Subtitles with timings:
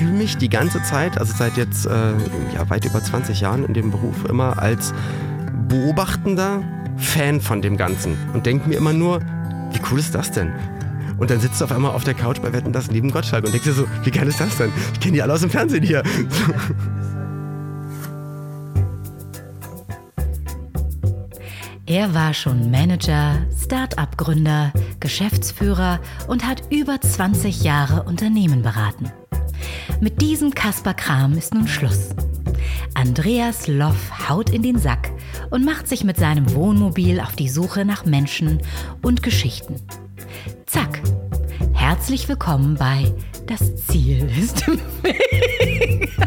[0.00, 2.12] fühle mich die ganze Zeit, also seit jetzt äh,
[2.54, 4.94] ja, weit über 20 Jahren in dem Beruf, immer als
[5.68, 6.62] beobachtender
[6.96, 9.20] Fan von dem Ganzen und denke mir immer nur,
[9.72, 10.54] wie cool ist das denn?
[11.18, 13.52] Und dann sitzt du auf einmal auf der Couch bei Wetten das neben Gottschalk und
[13.52, 14.72] denkst dir so, wie geil ist das denn?
[14.94, 16.02] Ich kenne die alle aus dem Fernsehen hier.
[21.84, 25.98] Er war schon Manager, Start-up-Gründer, Geschäftsführer
[26.28, 29.10] und hat über 20 Jahre Unternehmen beraten.
[29.98, 32.10] Mit diesem Kasper Kram ist nun Schluss.
[32.94, 35.10] Andreas Loff haut in den Sack
[35.50, 38.60] und macht sich mit seinem Wohnmobil auf die Suche nach Menschen
[39.02, 39.76] und Geschichten.
[40.66, 41.00] Zack.
[41.72, 43.12] Herzlich willkommen bei
[43.46, 46.10] Das Ziel ist im Weg.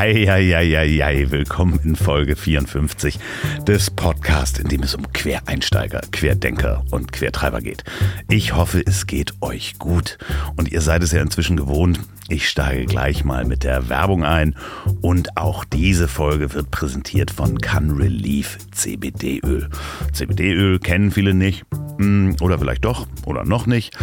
[0.00, 3.18] Eieieiei, willkommen in Folge 54
[3.66, 7.84] des Podcasts, in dem es um Quereinsteiger, Querdenker und Quertreiber geht.
[8.30, 10.16] Ich hoffe, es geht euch gut
[10.56, 12.00] und ihr seid es ja inzwischen gewohnt.
[12.30, 14.56] Ich steige gleich mal mit der Werbung ein
[15.02, 19.68] und auch diese Folge wird präsentiert von Can Relief CBD-Öl.
[20.14, 21.66] CBD-Öl kennen viele nicht
[21.98, 23.94] hm, oder vielleicht doch oder noch nicht.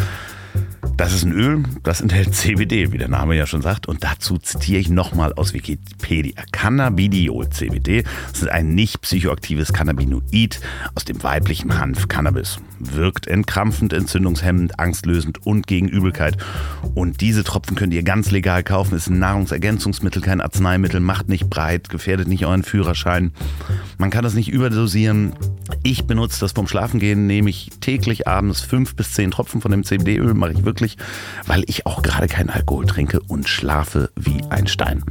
[0.95, 3.87] Das ist ein Öl, das enthält CBD, wie der Name ja schon sagt.
[3.87, 6.43] Und dazu zitiere ich nochmal aus Wikipedia.
[6.51, 10.59] Cannabidiol CBD ist ein nicht psychoaktives Cannabinoid
[10.95, 12.59] aus dem weiblichen Hanf Cannabis.
[12.79, 16.37] Wirkt entkrampfend, entzündungshemmend, angstlösend und gegen Übelkeit.
[16.95, 18.95] Und diese Tropfen könnt ihr ganz legal kaufen.
[18.95, 23.31] Ist ein Nahrungsergänzungsmittel, kein Arzneimittel, macht nicht breit, gefährdet nicht euren Führerschein.
[23.97, 25.33] Man kann das nicht überdosieren.
[25.83, 29.83] Ich benutze das vom Schlafengehen, nehme ich täglich abends fünf bis zehn Tropfen von dem
[29.83, 30.97] CBD-Öl, mache ich wirklich wirklich,
[31.47, 35.03] weil ich auch gerade keinen Alkohol trinke und schlafe wie ein Stein.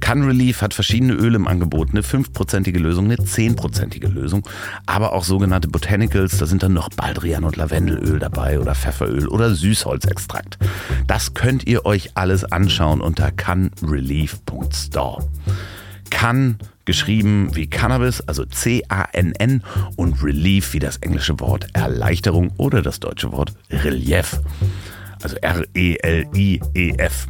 [0.00, 4.48] Can Relief hat verschiedene Öle im Angebot, eine 5%ige Lösung, eine 10%ige Lösung,
[4.86, 9.54] aber auch sogenannte Botanicals, da sind dann noch Baldrian und Lavendelöl dabei oder Pfefferöl oder
[9.54, 10.56] Süßholzextrakt.
[11.06, 15.28] Das könnt ihr euch alles anschauen unter canrelief.store.
[16.08, 19.62] Can geschrieben wie Cannabis, also C-A-N-N
[19.96, 24.40] und Relief wie das englische Wort Erleichterung oder das deutsche Wort Relief
[25.22, 27.26] also R-E-L-I-E-F.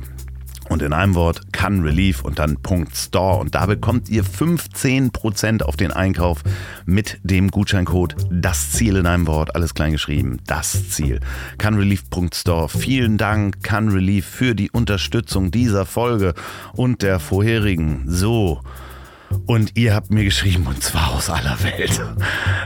[0.68, 3.38] Und in einem Wort kann Relief und dann Punkt Store.
[3.38, 6.42] Und da bekommt ihr 15% auf den Einkauf
[6.86, 11.20] mit dem Gutscheincode Das Ziel in einem Wort, alles klein geschrieben, das Ziel.
[11.58, 12.70] Canrelief.store.
[12.70, 16.32] Vielen Dank, Canrelief, für die Unterstützung dieser Folge
[16.72, 18.04] und der vorherigen.
[18.06, 18.62] So.
[19.46, 22.00] Und ihr habt mir geschrieben, und zwar aus aller Welt.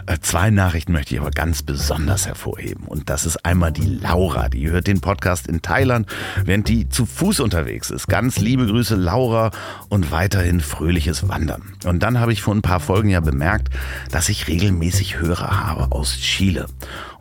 [0.07, 2.85] Äh, zwei Nachrichten möchte ich aber ganz besonders hervorheben.
[2.87, 6.07] Und das ist einmal die Laura, die hört den Podcast in Thailand,
[6.45, 8.07] während die zu Fuß unterwegs ist.
[8.07, 9.51] Ganz liebe Grüße, Laura,
[9.89, 11.63] und weiterhin fröhliches Wandern.
[11.85, 13.69] Und dann habe ich vor ein paar Folgen ja bemerkt,
[14.11, 16.67] dass ich regelmäßig Hörer habe aus Chile.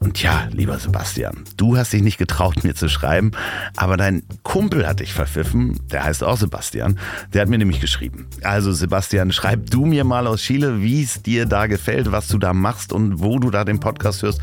[0.05, 3.31] Und ja, lieber Sebastian, du hast dich nicht getraut, mir zu schreiben,
[3.75, 6.99] aber dein Kumpel hat dich verpfiffen, der heißt auch Sebastian,
[7.33, 8.27] der hat mir nämlich geschrieben.
[8.43, 12.37] Also Sebastian, schreib du mir mal aus Chile, wie es dir da gefällt, was du
[12.37, 14.41] da machst und wo du da den Podcast hörst.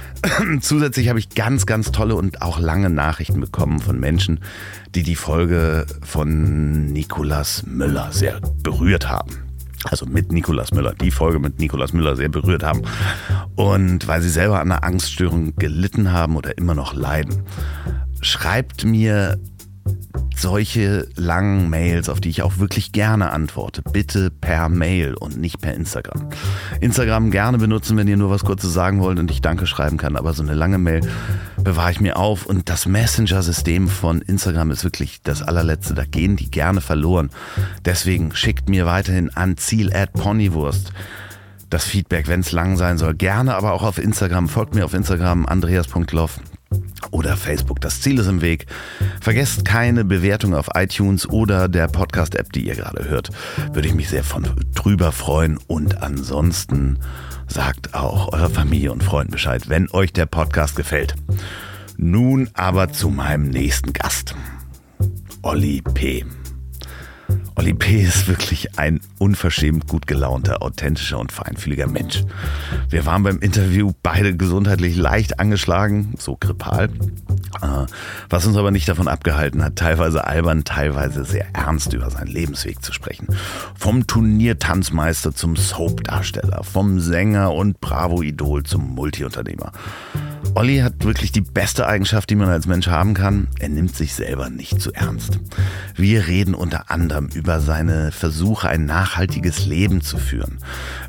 [0.62, 4.40] Zusätzlich habe ich ganz, ganz tolle und auch lange Nachrichten bekommen von Menschen,
[4.94, 9.43] die die Folge von Nikolas Müller sehr berührt haben
[9.84, 12.82] also mit Nikolaus Müller, die Folge mit Nikolaus Müller sehr berührt haben.
[13.54, 17.42] Und weil sie selber an einer Angststörung gelitten haben oder immer noch leiden.
[18.20, 19.38] Schreibt mir
[20.36, 25.60] solche langen Mails, auf die ich auch wirklich gerne antworte, bitte per Mail und nicht
[25.60, 26.28] per Instagram.
[26.80, 30.16] Instagram gerne benutzen, wenn ihr nur was Kurzes sagen wollt und ich Danke schreiben kann,
[30.16, 31.00] aber so eine lange Mail
[31.62, 36.36] bewahre ich mir auf und das Messenger-System von Instagram ist wirklich das allerletzte, da gehen
[36.36, 37.30] die gerne verloren.
[37.84, 40.92] Deswegen schickt mir weiterhin an Ziel at Ponywurst
[41.70, 43.14] das Feedback, wenn es lang sein soll.
[43.14, 44.48] Gerne aber auch auf Instagram.
[44.48, 46.38] Folgt mir auf Instagram andreas.loff
[47.10, 47.80] oder Facebook.
[47.80, 48.66] Das Ziel ist im Weg.
[49.20, 53.30] Vergesst keine Bewertung auf iTunes oder der Podcast-App, die ihr gerade hört.
[53.72, 55.58] Würde ich mich sehr von drüber freuen.
[55.66, 56.98] Und ansonsten
[57.46, 61.14] sagt auch eurer Familie und Freunden Bescheid, wenn euch der Podcast gefällt.
[61.96, 64.34] Nun aber zu meinem nächsten Gast.
[65.42, 66.24] Olli P.
[67.56, 68.00] Olli P.
[68.02, 72.24] ist wirklich ein unverschämt gut gelaunter, authentischer und feinfühliger Mensch.
[72.90, 76.90] Wir waren beim Interview beide gesundheitlich leicht angeschlagen, so grippal,
[77.62, 77.86] äh,
[78.28, 82.84] was uns aber nicht davon abgehalten hat, teilweise albern, teilweise sehr ernst über seinen Lebensweg
[82.84, 83.28] zu sprechen.
[83.74, 89.72] Vom Turniertanzmeister zum Soap-Darsteller, vom Sänger und Bravo-Idol zum Multiunternehmer.
[90.54, 93.48] Olli hat wirklich die beste Eigenschaft, die man als Mensch haben kann.
[93.58, 95.40] Er nimmt sich selber nicht zu ernst.
[95.96, 100.58] Wir reden unter anderem über seine Versuche, ein nachhaltiges Leben zu führen,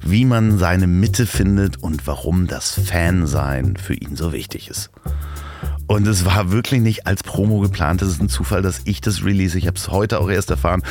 [0.04, 4.90] wie man seine Mitte findet und warum das Fansein für ihn so wichtig ist.
[5.88, 8.02] Und es war wirklich nicht als Promo geplant.
[8.02, 9.58] Es ist ein Zufall, dass ich das release.
[9.58, 10.82] Ich habe es heute auch erst erfahren.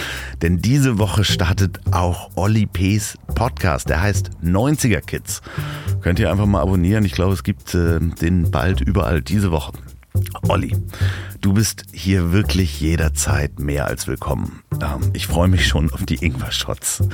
[0.41, 3.89] Denn diese Woche startet auch Olli P.'s Podcast.
[3.89, 5.43] Der heißt 90er Kids.
[6.01, 7.05] Könnt ihr einfach mal abonnieren.
[7.05, 9.73] Ich glaube, es gibt äh, den bald überall diese Woche.
[10.49, 10.77] Olli,
[11.41, 14.63] du bist hier wirklich jederzeit mehr als willkommen.
[15.13, 17.05] Ich freue mich schon auf die Ingwer-Shots.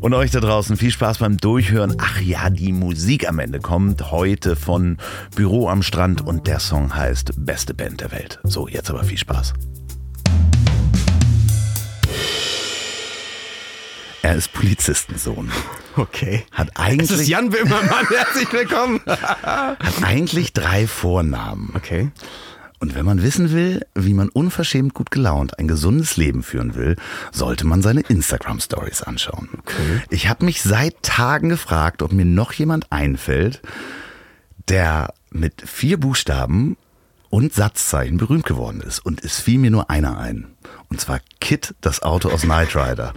[0.00, 1.96] Und euch da draußen viel Spaß beim Durchhören.
[1.98, 4.98] Ach ja, die Musik am Ende kommt heute von
[5.34, 8.40] Büro am Strand und der Song heißt Beste Band der Welt.
[8.42, 9.54] So, jetzt aber viel Spaß.
[14.22, 15.52] Er ist Polizistensohn.
[15.96, 16.44] Okay.
[16.50, 19.00] Hat eigentlich, ist Jan Böhmermann, herzlich willkommen.
[19.06, 21.72] hat eigentlich drei Vornamen.
[21.76, 22.10] Okay.
[22.80, 26.96] Und wenn man wissen will, wie man unverschämt gut gelaunt ein gesundes Leben führen will,
[27.32, 29.48] sollte man seine Instagram-Stories anschauen.
[30.10, 33.62] Ich habe mich seit Tagen gefragt, ob mir noch jemand einfällt,
[34.68, 36.76] der mit vier Buchstaben
[37.30, 39.04] und Satzzeichen berühmt geworden ist.
[39.04, 40.53] Und es fiel mir nur einer ein.
[40.90, 43.12] Und zwar Kit, das Auto aus Knight Rider.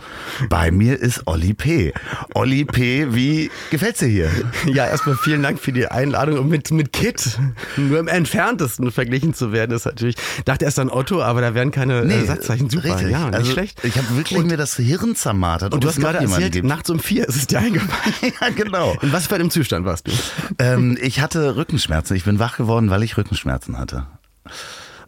[0.49, 1.93] Bei mir ist Olli P.
[2.33, 4.31] Olli P., wie gefällt's dir hier?
[4.65, 6.39] Ja, erstmal vielen Dank für die Einladung.
[6.39, 7.37] Und mit, mit Kit
[7.77, 10.15] nur im entferntesten verglichen zu werden, ist natürlich,
[10.45, 12.69] dachte erst an Otto, aber da wären keine äh, Satzzeichen.
[12.69, 13.09] Super, richtig.
[13.11, 13.83] ja, nicht also, schlecht.
[13.83, 15.73] Ich habe wirklich Und- mir das Hirn zermartert.
[15.73, 16.65] Und du hast gerade jemanden erzählt, gibt.
[16.67, 18.33] nachts um vier ist es dir eingefallen.
[18.41, 18.97] ja, genau.
[19.01, 20.11] In was für einem Zustand warst du?
[20.59, 22.15] ähm, ich hatte Rückenschmerzen.
[22.15, 24.07] Ich bin wach geworden, weil ich Rückenschmerzen hatte.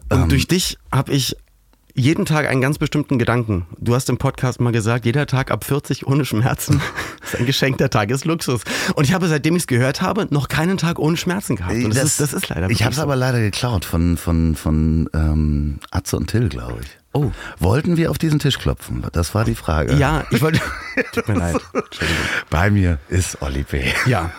[0.08, 0.28] Und Ähm.
[0.28, 1.36] durch dich habe ich
[1.94, 3.66] jeden Tag einen ganz bestimmten Gedanken.
[3.78, 6.80] Du hast im Podcast mal gesagt, jeder Tag ab 40 ohne Schmerzen
[7.22, 8.62] ist ein Geschenk der Tagesluxus.
[8.94, 11.74] Und ich habe, seitdem ich es gehört habe, noch keinen Tag ohne Schmerzen gehabt.
[11.74, 15.08] Und das, ist, das ist leider Ich habe es aber leider geklaut von, von, von
[15.14, 16.88] ähm, Atze und Till, glaube ich.
[17.12, 17.32] Oh.
[17.58, 19.04] Wollten wir auf diesen Tisch klopfen?
[19.12, 19.94] Das war die Frage.
[19.94, 20.60] Ja, ich wollte.
[21.12, 21.56] Tut mir leid.
[21.72, 22.24] Entschuldigung.
[22.50, 23.84] Bei mir ist Olli P.
[24.06, 24.30] Ja.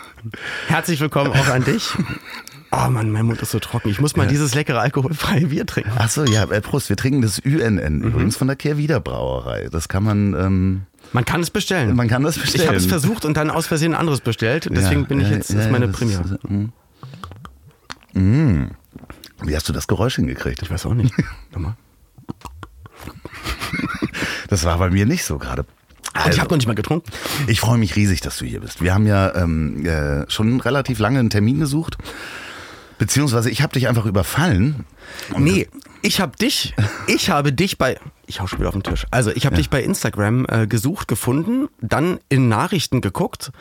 [0.68, 1.90] Herzlich willkommen auch an dich.
[2.74, 3.90] Oh Mann, mein Mund ist so trocken.
[3.90, 5.92] Ich muss mal dieses leckere alkoholfreie Bier trinken.
[5.98, 6.88] Ach so, ja, äh, Prost.
[6.88, 8.04] Wir trinken das UNN Mhm.
[8.04, 9.68] übrigens von der Kehrwieder Brauerei.
[9.70, 10.82] Das kann man, ähm,
[11.12, 11.96] Man kann es bestellen.
[11.98, 12.62] man kann das bestellen.
[12.64, 14.70] ich habe es versucht und dann aus Versehen ein anderes bestellt.
[14.72, 16.22] Deswegen Ja, bin ich ja, jetzt, ja, das ist meine das Premiere.
[16.24, 18.20] ist, mm.
[18.20, 18.72] Mm.
[19.44, 20.62] Wie hast du das Geräusch hingekriegt?
[20.62, 21.14] Ich weiß auch nicht.
[21.52, 21.76] Nochmal.
[24.50, 25.62] Das war bei mir nicht so gerade.
[25.64, 25.68] Und
[26.14, 27.10] ich Also, habe noch nicht mal getrunken.
[27.48, 28.82] ich freue mich riesig, dass du hier bist.
[28.82, 31.98] Wir haben ja ähm, äh, schon relativ lange einen Termin gesucht.
[33.02, 34.86] Beziehungsweise ich habe dich einfach überfallen.
[35.36, 35.68] Nee,
[36.04, 36.76] ich habe dich,
[37.08, 39.08] ich habe dich bei, ich hau schon wieder auf den Tisch.
[39.10, 43.52] Also ich habe dich bei Instagram äh, gesucht, gefunden, dann in Nachrichten geguckt,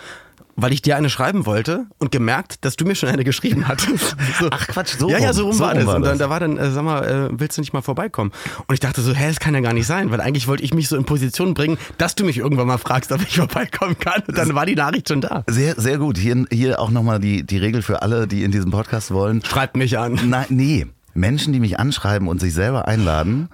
[0.62, 4.17] weil ich dir eine schreiben wollte und gemerkt, dass du mir schon eine geschrieben hattest.
[4.41, 4.49] So.
[4.51, 5.35] Ach, Quatsch, so Ja, ja, rum.
[5.35, 5.87] so rum So war das.
[5.87, 6.19] war und dann, das.
[6.19, 8.31] da war dann, äh, sag mal, äh, willst du nicht mal vorbeikommen?
[8.67, 10.73] Und ich dachte so, hä, das kann ja gar nicht sein, weil eigentlich wollte ich
[10.73, 14.23] mich so in Position bringen, dass du mich irgendwann mal fragst, ob ich vorbeikommen kann.
[14.27, 15.45] Und dann war die Nachricht schon da.
[15.49, 16.17] Sehr, sehr gut.
[16.19, 19.43] Hier, hier auch nochmal die, die Regel für alle, die in diesem Podcast wollen.
[19.45, 20.19] Schreibt mich an.
[20.27, 20.87] Nein, nee.
[21.12, 23.49] Menschen, die mich anschreiben und sich selber einladen,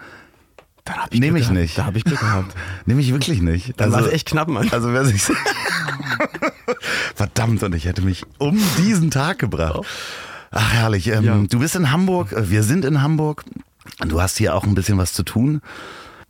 [0.85, 1.79] Dann hab ich nehme ich nicht.
[1.79, 2.55] Da habe ich Glück gehabt.
[2.87, 3.81] Nehme ich wirklich nicht.
[3.81, 4.69] Dann war es echt knapp, Mann.
[4.71, 5.23] Also wer sich
[7.15, 9.81] Verdammt, und ich hätte mich um diesen Tag gebracht.
[10.51, 11.09] Ach herrlich.
[11.09, 11.37] Ähm, Ja.
[11.49, 13.45] Du bist in Hamburg, äh, wir sind in Hamburg.
[14.07, 15.61] Du hast hier auch ein bisschen was zu tun.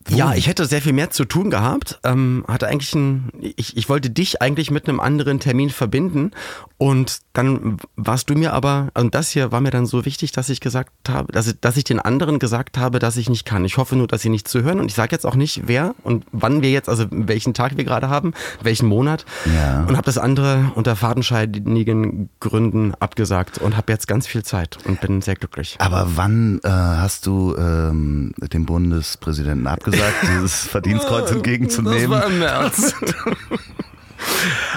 [0.08, 1.98] Ja, ich hätte sehr viel mehr zu tun gehabt.
[2.04, 6.30] Ähm, hatte eigentlich ein, ich, ich wollte dich eigentlich mit einem anderen Termin verbinden
[6.78, 10.48] und dann warst du mir aber, und das hier war mir dann so wichtig, dass
[10.48, 13.64] ich gesagt habe, dass ich, dass ich den anderen gesagt habe, dass ich nicht kann.
[13.64, 16.24] Ich hoffe nur, dass sie nicht zuhören und ich sage jetzt auch nicht, wer und
[16.32, 18.32] wann wir jetzt, also welchen Tag wir gerade haben,
[18.62, 19.84] welchen Monat Ja.
[19.88, 25.00] und habe das andere unter fadenscheinigen Gründen abgesagt und habe jetzt ganz viel Zeit und
[25.00, 25.76] bin sehr glücklich.
[25.78, 32.22] Aber wann äh, hast du ähm, dem Bundespräsidenten abgesagt, dieses Verdienstkreuz entgegenzunehmen?
[32.22, 32.94] im März.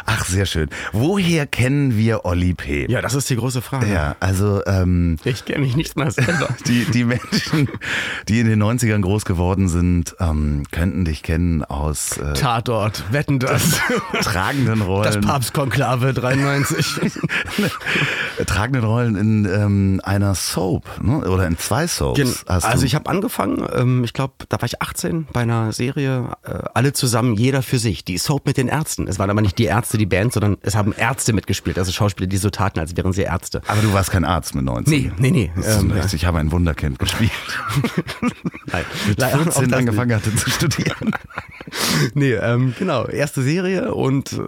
[0.06, 0.70] Ach, sehr schön.
[0.92, 2.88] Woher kennen wir Olli P?
[2.90, 3.92] ja, das ist die große Frage.
[3.92, 6.50] Ja, also ähm, Ich kenne mich nicht mal selber.
[6.68, 7.70] die, die Menschen,
[8.28, 13.40] die in den 90ern groß geworden sind, ähm, könnten dich kennen aus äh, Tatort, wetten
[13.40, 13.80] das.
[14.22, 15.04] tragenden Rollen.
[15.04, 16.86] Das Papstkonklave 93.
[18.46, 21.30] tragenden Rollen in ähm, einer Soap ne?
[21.30, 22.46] oder in zwei Soaps.
[22.48, 26.60] Also ich habe angefangen, ähm, ich glaube, da war ich 18 bei einer Serie, äh,
[26.74, 28.04] alle zusammen, jeder für sich.
[28.06, 29.08] Die Soap mit den Ärzten.
[29.08, 32.28] Es waren aber nicht die Ärzte, die Band, sondern es haben Ärzte mitgespielt, also Schauspieler,
[32.28, 33.62] die so taten, als wären sie Ärzte.
[33.68, 34.94] Aber du warst kein Arzt mit 19.
[34.94, 35.52] Nee, nee, nee.
[35.66, 36.06] Ähm, ja.
[36.12, 37.32] Ich habe ein Wunderkind gespielt.
[38.72, 38.84] Nein.
[39.08, 41.16] Mit 14 angefangen hatte zu studieren.
[42.16, 44.42] nee, ähm, genau, erste Serie und äh,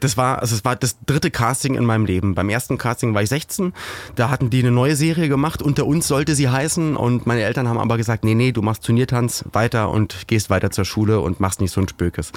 [0.00, 2.34] das war, also es war das dritte Casting in meinem Leben.
[2.34, 3.74] Beim ersten Casting war ich 16,
[4.14, 7.68] da hatten die eine neue Serie gemacht, unter uns sollte sie heißen und meine Eltern
[7.68, 11.38] haben aber gesagt, nee, nee, du machst Turniertanz weiter und gehst weiter zur Schule und
[11.38, 12.32] machst nicht so ein Spökes.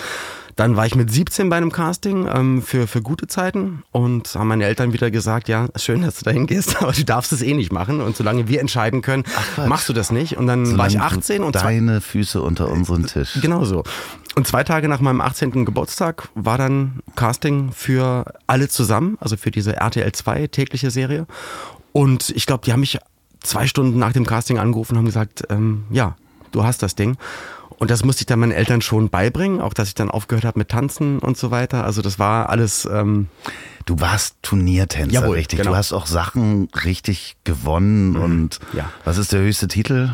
[0.55, 4.47] Dann war ich mit 17 bei einem Casting ähm, für, für gute Zeiten und haben
[4.47, 7.53] meine Eltern wieder gesagt, ja, schön, dass du dahin gehst, aber du darfst es eh
[7.53, 10.37] nicht machen und solange wir entscheiden können, Ach, machst du das nicht.
[10.37, 13.39] Und dann solange war ich 18 und deine Füße unter unseren Tisch.
[13.41, 13.83] Genau so.
[14.35, 15.65] Und zwei Tage nach meinem 18.
[15.65, 21.27] Geburtstag war dann Casting für alle zusammen, also für diese RTL 2 tägliche Serie.
[21.91, 22.97] Und ich glaube, die haben mich
[23.41, 26.15] zwei Stunden nach dem Casting angerufen und haben gesagt, ähm, ja,
[26.51, 27.17] du hast das Ding.
[27.81, 30.59] Und das musste ich dann meinen Eltern schon beibringen, auch dass ich dann aufgehört habe
[30.59, 31.83] mit Tanzen und so weiter.
[31.83, 32.85] Also das war alles.
[32.85, 33.27] Ähm
[33.85, 35.57] du warst Turniertänzer, Jawohl, richtig.
[35.57, 35.71] Genau.
[35.71, 38.11] Du hast auch Sachen richtig gewonnen.
[38.11, 38.21] Mhm.
[38.21, 38.91] Und ja.
[39.03, 40.11] was ist der höchste Titel?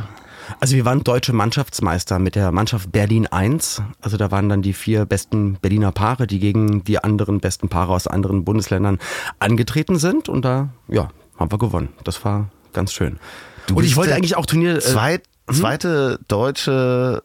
[0.62, 3.82] Also wir waren deutsche Mannschaftsmeister mit der Mannschaft Berlin 1.
[4.00, 7.92] Also da waren dann die vier besten Berliner Paare, die gegen die anderen besten Paare
[7.92, 8.98] aus anderen Bundesländern
[9.40, 10.30] angetreten sind.
[10.30, 11.90] Und da, ja, haben wir gewonnen.
[12.06, 13.20] Das war ganz schön.
[13.66, 14.78] Du und ich wollte eigentlich auch Turnier.
[14.78, 15.56] Äh, Zweit, hm?
[15.58, 17.24] zweite deutsche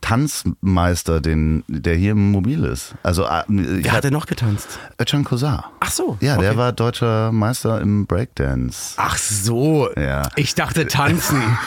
[0.00, 2.94] Tanzmeister, den, der hier im Mobil ist.
[3.02, 4.78] Also, äh, Wer hat denn noch getanzt?
[5.00, 5.72] Özcan Kosar.
[5.80, 6.16] Ach so.
[6.20, 6.42] Ja, okay.
[6.42, 8.94] der war deutscher Meister im Breakdance.
[8.96, 9.88] Ach so.
[9.96, 10.22] Ja.
[10.36, 11.40] Ich dachte tanzen.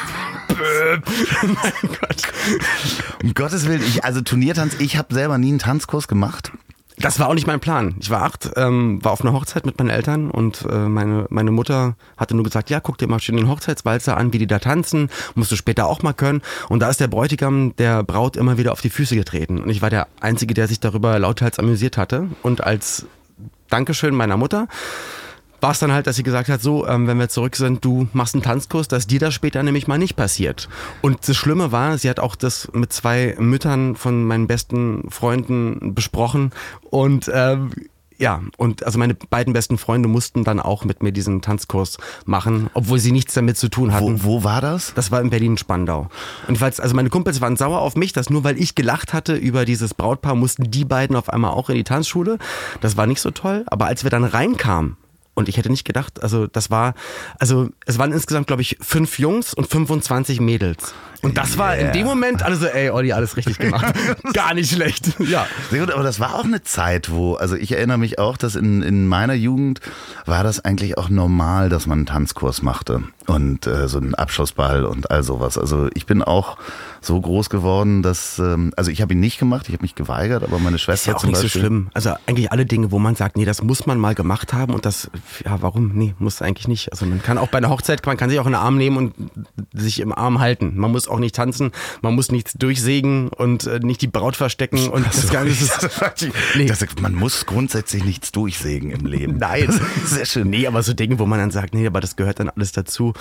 [1.44, 2.22] mein Gott.
[3.24, 6.52] Um Gottes Willen, ich, also Turniertanz, ich habe selber nie einen Tanzkurs gemacht.
[7.02, 7.96] Das war auch nicht mein Plan.
[8.02, 11.52] Ich war acht, ähm, war auf einer Hochzeit mit meinen Eltern und äh, meine, meine
[11.52, 14.60] Mutter hatte nur gesagt, ja, guck dir mal schön den Hochzeitswalzer an, wie die da
[14.60, 16.42] tanzen, musst du später auch mal können.
[16.68, 19.62] Und da ist der Bräutigam der Braut immer wieder auf die Füße getreten.
[19.62, 22.28] Und ich war der Einzige, der sich darüber lauthals amüsiert hatte.
[22.44, 23.06] Und als
[23.70, 24.68] Dankeschön meiner Mutter
[25.62, 28.08] war es dann halt, dass sie gesagt hat, so, ähm, wenn wir zurück sind, du
[28.14, 30.70] machst einen Tanzkurs, dass dir das später nämlich mal nicht passiert.
[31.02, 35.94] Und das Schlimme war, sie hat auch das mit zwei Müttern von meinen besten Freunden
[35.96, 36.52] besprochen
[36.90, 37.72] und ähm,
[38.20, 42.70] ja, und also meine beiden besten Freunde mussten dann auch mit mir diesen Tanzkurs machen,
[42.74, 44.24] obwohl sie nichts damit zu tun hatten.
[44.24, 44.94] Wo, wo war das?
[44.94, 46.10] Das war in Berlin-Spandau.
[46.50, 49.36] Und falls, also meine Kumpels waren sauer auf mich, dass nur weil ich gelacht hatte
[49.36, 52.40] über dieses Brautpaar, mussten die beiden auf einmal auch in die Tanzschule.
[52.82, 53.64] Das war nicht so toll.
[53.68, 54.98] Aber als wir dann reinkamen,
[55.40, 56.94] und ich hätte nicht gedacht, also das war,
[57.40, 60.94] also es waren insgesamt, glaube ich, fünf Jungs und 25 Mädels.
[61.22, 61.88] Und das war yeah.
[61.88, 63.94] in dem Moment also, ey, Olli, alles richtig gemacht.
[64.34, 65.20] Gar nicht schlecht.
[65.20, 65.46] Ja.
[65.70, 68.56] Sehr gut, aber das war auch eine Zeit, wo, also ich erinnere mich auch, dass
[68.56, 69.82] in, in meiner Jugend
[70.26, 74.86] war das eigentlich auch normal, dass man einen Tanzkurs machte und äh, so einen Abschlussball
[74.86, 75.58] und all sowas.
[75.58, 76.58] Also ich bin auch
[77.02, 80.44] so groß geworden, dass, ähm, also ich habe ihn nicht gemacht, ich habe mich geweigert,
[80.44, 81.90] aber meine Schwester ist ja auch nicht Beispiel, so schlimm.
[81.94, 84.86] Also eigentlich alle Dinge, wo man sagt, nee, das muss man mal gemacht haben und
[84.86, 85.10] das,
[85.46, 85.92] ja, warum?
[85.94, 86.92] Nee, muss eigentlich nicht.
[86.92, 88.98] Also man kann auch bei einer Hochzeit, man kann sich auch in den Arm nehmen
[88.98, 89.14] und
[89.74, 90.74] sich im Arm halten.
[90.76, 94.90] Man muss auch nicht tanzen, man muss nichts durchsägen und äh, nicht die Braut verstecken
[94.90, 96.34] und das, das Ganze ist.
[96.56, 96.66] nee.
[96.66, 99.38] das, man muss grundsätzlich nichts durchsägen im Leben.
[99.38, 99.74] Nein,
[100.06, 100.50] sehr schön.
[100.50, 103.14] Nee, aber so Dinge, wo man dann sagt, nee, aber das gehört dann alles dazu.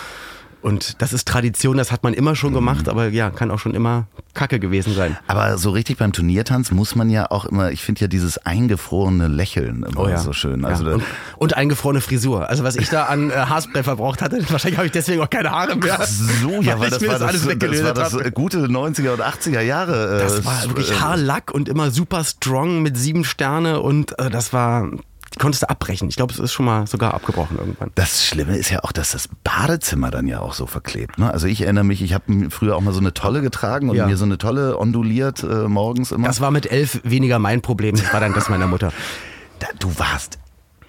[0.60, 2.90] Und das ist Tradition, das hat man immer schon gemacht, mhm.
[2.90, 5.16] aber ja, kann auch schon immer Kacke gewesen sein.
[5.28, 9.28] Aber so richtig beim Turniertanz muss man ja auch immer, ich finde ja dieses eingefrorene
[9.28, 10.18] Lächeln immer oh ja.
[10.18, 10.64] so schön.
[10.64, 10.94] Also ja.
[10.94, 11.04] und,
[11.36, 12.48] und, eingefrorene Frisur.
[12.48, 15.50] Also was ich da an äh, Haarspray verbraucht hatte, wahrscheinlich habe ich deswegen auch keine
[15.50, 15.98] Haare mehr.
[16.00, 19.22] Ach so, ja, weil, weil das, war das, das, das, war das gute 90er und
[19.22, 20.16] 80er Jahre.
[20.16, 24.28] Äh, das war wirklich äh, Haarlack und immer super strong mit sieben Sterne und äh,
[24.30, 24.90] das war
[25.38, 26.08] konntest du abbrechen.
[26.08, 27.90] Ich glaube, es ist schon mal sogar abgebrochen irgendwann.
[27.94, 31.18] Das Schlimme ist ja auch, dass das Badezimmer dann ja auch so verklebt.
[31.18, 31.32] Ne?
[31.32, 34.06] Also ich erinnere mich, ich habe früher auch mal so eine Tolle getragen und ja.
[34.06, 36.26] mir so eine Tolle onduliert äh, morgens immer.
[36.26, 37.96] Das war mit elf weniger mein Problem.
[37.96, 38.92] Das war dann das meiner Mutter.
[39.78, 40.38] du warst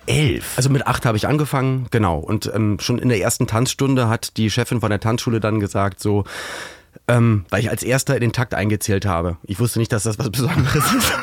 [0.06, 0.53] elf.
[0.58, 2.18] Also mit acht habe ich angefangen, genau.
[2.18, 6.00] Und ähm, schon in der ersten Tanzstunde hat die Chefin von der Tanzschule dann gesagt,
[6.00, 6.25] so,
[7.08, 9.38] ähm, weil ich als erster in den Takt eingezählt habe.
[9.44, 11.12] Ich wusste nicht, dass das was Besonderes ist.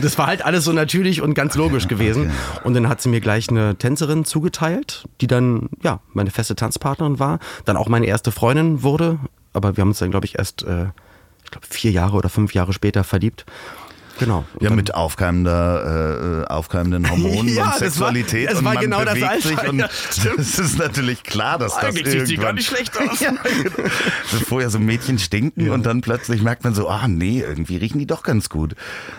[0.00, 2.30] Das war halt alles so natürlich und ganz logisch gewesen.
[2.64, 7.18] Und dann hat sie mir gleich eine Tänzerin zugeteilt, die dann ja meine feste Tanzpartnerin
[7.18, 9.18] war, dann auch meine erste Freundin wurde.
[9.52, 10.86] Aber wir haben uns dann, glaube ich, erst äh,
[11.44, 13.44] ich glaube vier Jahre oder fünf Jahre später verliebt.
[14.24, 14.44] Genau.
[14.60, 18.48] ja, mit aufkeimender, äh, aufkeimenden Hormonen ja, und Sexualität.
[18.48, 19.68] Das war, das war genau das Alter.
[19.70, 23.20] Und das ist natürlich klar, dass das Eigentlich sieht gar nicht schlecht aus.
[23.20, 23.88] ja, genau.
[24.46, 25.72] vorher so Mädchen stinken ja.
[25.72, 28.74] und dann plötzlich merkt man so, ah nee, irgendwie riechen die doch ganz gut.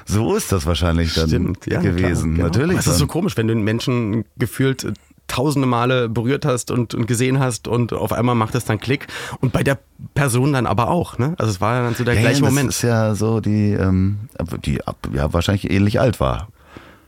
[0.05, 2.36] So ist das wahrscheinlich dann Stimmt, ja, gewesen.
[2.36, 2.63] Klar, genau.
[2.63, 2.77] Natürlich.
[2.77, 4.93] Das ist so komisch, wenn du einen Menschen gefühlt
[5.27, 9.08] tausende Male berührt hast und, und gesehen hast und auf einmal macht es dann Klick.
[9.42, 9.80] Und bei der
[10.13, 11.36] Person dann aber auch, ne?
[11.38, 12.70] Also es war dann so der ja, gleiche ja, Moment.
[12.70, 14.30] Das ist ja so die, ähm,
[14.65, 14.80] die
[15.13, 16.50] ja wahrscheinlich ähnlich alt war.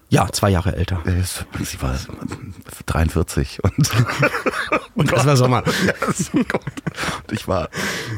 [0.10, 1.02] Ja, zwei Jahre älter.
[1.06, 1.24] Äh,
[1.64, 1.96] Sie war
[2.86, 3.74] 43 und,
[4.96, 5.64] Und das war Sommer.
[5.86, 6.62] Ja, so Gott.
[7.28, 7.70] Und ich war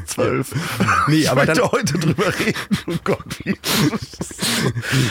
[0.05, 0.53] zwölf.
[1.07, 2.53] Nee, ich aber möchte dann- heute drüber reden.
[2.87, 3.57] Oh Gott, wie.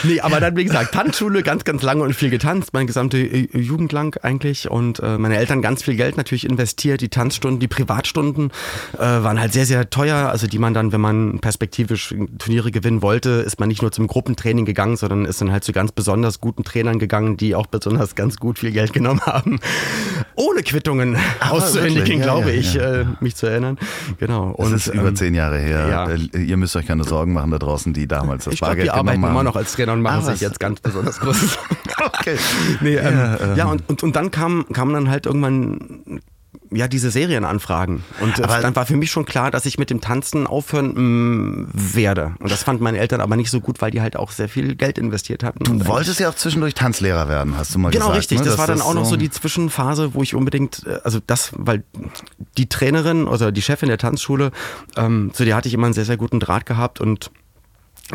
[0.04, 3.58] Nee, aber dann, wie gesagt, Tanzschule, ganz, ganz lange und viel getanzt, meine gesamte äh,
[3.58, 4.70] Jugend lang eigentlich.
[4.70, 7.00] Und äh, meine Eltern ganz viel Geld natürlich investiert.
[7.00, 8.52] Die Tanzstunden, die Privatstunden
[8.94, 10.28] äh, waren halt sehr, sehr teuer.
[10.28, 14.06] Also die man dann, wenn man perspektivisch Turniere gewinnen wollte, ist man nicht nur zum
[14.06, 18.14] Gruppentraining gegangen, sondern ist dann halt zu ganz besonders guten Trainern gegangen, die auch besonders
[18.14, 19.58] ganz gut viel Geld genommen haben.
[20.34, 22.18] Ohne Quittungen auszuhändigen, wirklich?
[22.18, 22.94] Ja, glaube ja, ich, ja.
[23.00, 23.78] Äh, mich zu erinnern.
[24.18, 24.54] Genau.
[24.58, 26.08] Das ist über ähm, zehn Jahre her.
[26.34, 28.90] Äh, Ihr müsst euch keine Sorgen machen da draußen, die damals das ich Bargeld die
[28.90, 29.44] arbeiten genommen immer haben.
[29.46, 31.58] noch als Trainer und machen Ah, sich jetzt ganz besonders groß.
[31.98, 32.36] Okay.
[32.80, 33.14] Nee, ähm,
[33.56, 33.70] Ja, ähm.
[33.70, 36.20] und, und, und dann kamen kam dann halt irgendwann
[36.70, 40.00] ja diese Serienanfragen und Aber- dann war für mich schon klar, dass ich mit dem
[40.00, 44.00] Tanzen aufhören mh, werde und das fanden meine Eltern aber nicht so gut, weil die
[44.00, 45.64] halt auch sehr viel Geld investiert hatten.
[45.64, 48.18] Du wolltest ja auch zwischendurch Tanzlehrer werden, hast du mal Genau, gesagt.
[48.18, 48.38] richtig.
[48.38, 48.44] ne?
[48.44, 51.50] Das Dass war dann auch noch so die Zwischenphase, wo ich unbedingt, äh, also das,
[51.56, 51.84] weil
[52.58, 54.50] die Trainerin oder die Chefin der Tanzschule,
[54.96, 57.30] ähm, zu der hatte ich immer einen sehr, sehr guten Draht gehabt und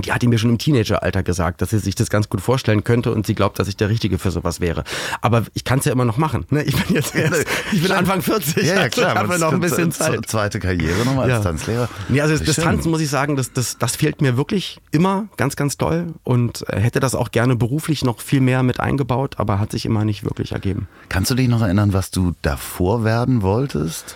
[0.06, 3.12] die hatte mir schon im Teenageralter gesagt, dass sie sich das ganz gut vorstellen könnte
[3.12, 4.84] und sie glaubt, dass ich der Richtige für sowas wäre.
[5.22, 6.46] Aber ich kann es ja immer noch machen.
[6.50, 6.64] Ne?
[6.64, 9.12] Ich bin jetzt erst, ich bin Anfang 40, Ja, ja, also klar.
[9.14, 10.26] ich habe aber noch ein bisschen Zeit.
[10.28, 11.52] Zweite Karriere nochmal als Ja.
[11.52, 11.90] Tanzlehrer.
[12.08, 12.56] Nee, also das.
[12.56, 16.64] Tanzen muss ich sagen, das, das, das fehlt mir wirklich immer ganz, ganz doll und
[16.70, 20.06] äh, hätte das auch gerne beruflich noch viel mehr mit eingebaut, aber hat sich immer
[20.06, 20.88] nicht wirklich ergeben.
[21.10, 24.16] Kannst du dich noch erinnern, was du davor werden wolltest?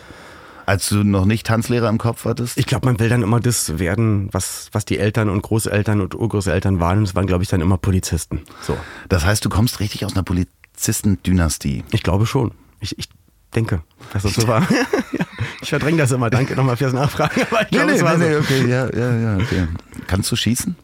[0.65, 2.57] Als du noch nicht Tanzlehrer im Kopf hattest?
[2.57, 6.15] Ich glaube, man will dann immer das werden, was, was die Eltern und Großeltern und
[6.15, 6.99] Urgroßeltern waren.
[6.99, 8.41] Und das waren, glaube ich, dann immer Polizisten.
[8.61, 8.77] So.
[9.09, 11.83] Das heißt, du kommst richtig aus einer Polizistendynastie.
[11.91, 12.51] Ich glaube schon.
[12.79, 13.09] Ich, ich
[13.55, 13.81] denke,
[14.13, 14.67] dass das so war.
[15.61, 16.29] ich verdränge das immer.
[16.29, 17.41] Danke nochmal fürs Nachfragen.
[17.51, 18.25] Aber ich glaube, es war so.
[18.25, 19.67] okay, ja, ja, ja, okay.
[20.07, 20.75] Kannst du schießen?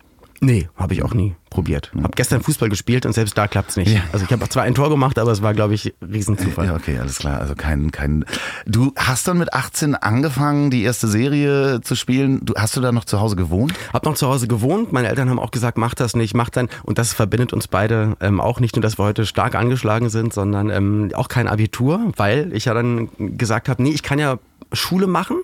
[0.43, 1.91] Nee, habe ich auch nie probiert.
[2.01, 3.91] Hab gestern Fußball gespielt und selbst da klappt's nicht.
[3.91, 4.01] Ja.
[4.11, 6.65] Also ich habe zwar ein Tor gemacht, aber es war, glaube ich, Riesenzufall.
[6.65, 7.39] Ja, okay, alles klar.
[7.39, 8.25] Also kein, kein.
[8.65, 12.43] Du hast dann mit 18 angefangen, die erste Serie zu spielen.
[12.43, 13.73] Du, hast du da noch zu Hause gewohnt?
[13.93, 14.91] Hab noch zu Hause gewohnt.
[14.91, 16.69] Meine Eltern haben auch gesagt, mach das nicht, mach dann.
[16.81, 20.33] Und das verbindet uns beide ähm, auch nicht nur, dass wir heute stark angeschlagen sind,
[20.33, 24.39] sondern ähm, auch kein Abitur, weil ich ja dann gesagt habe, nee, ich kann ja
[24.73, 25.37] Schule machen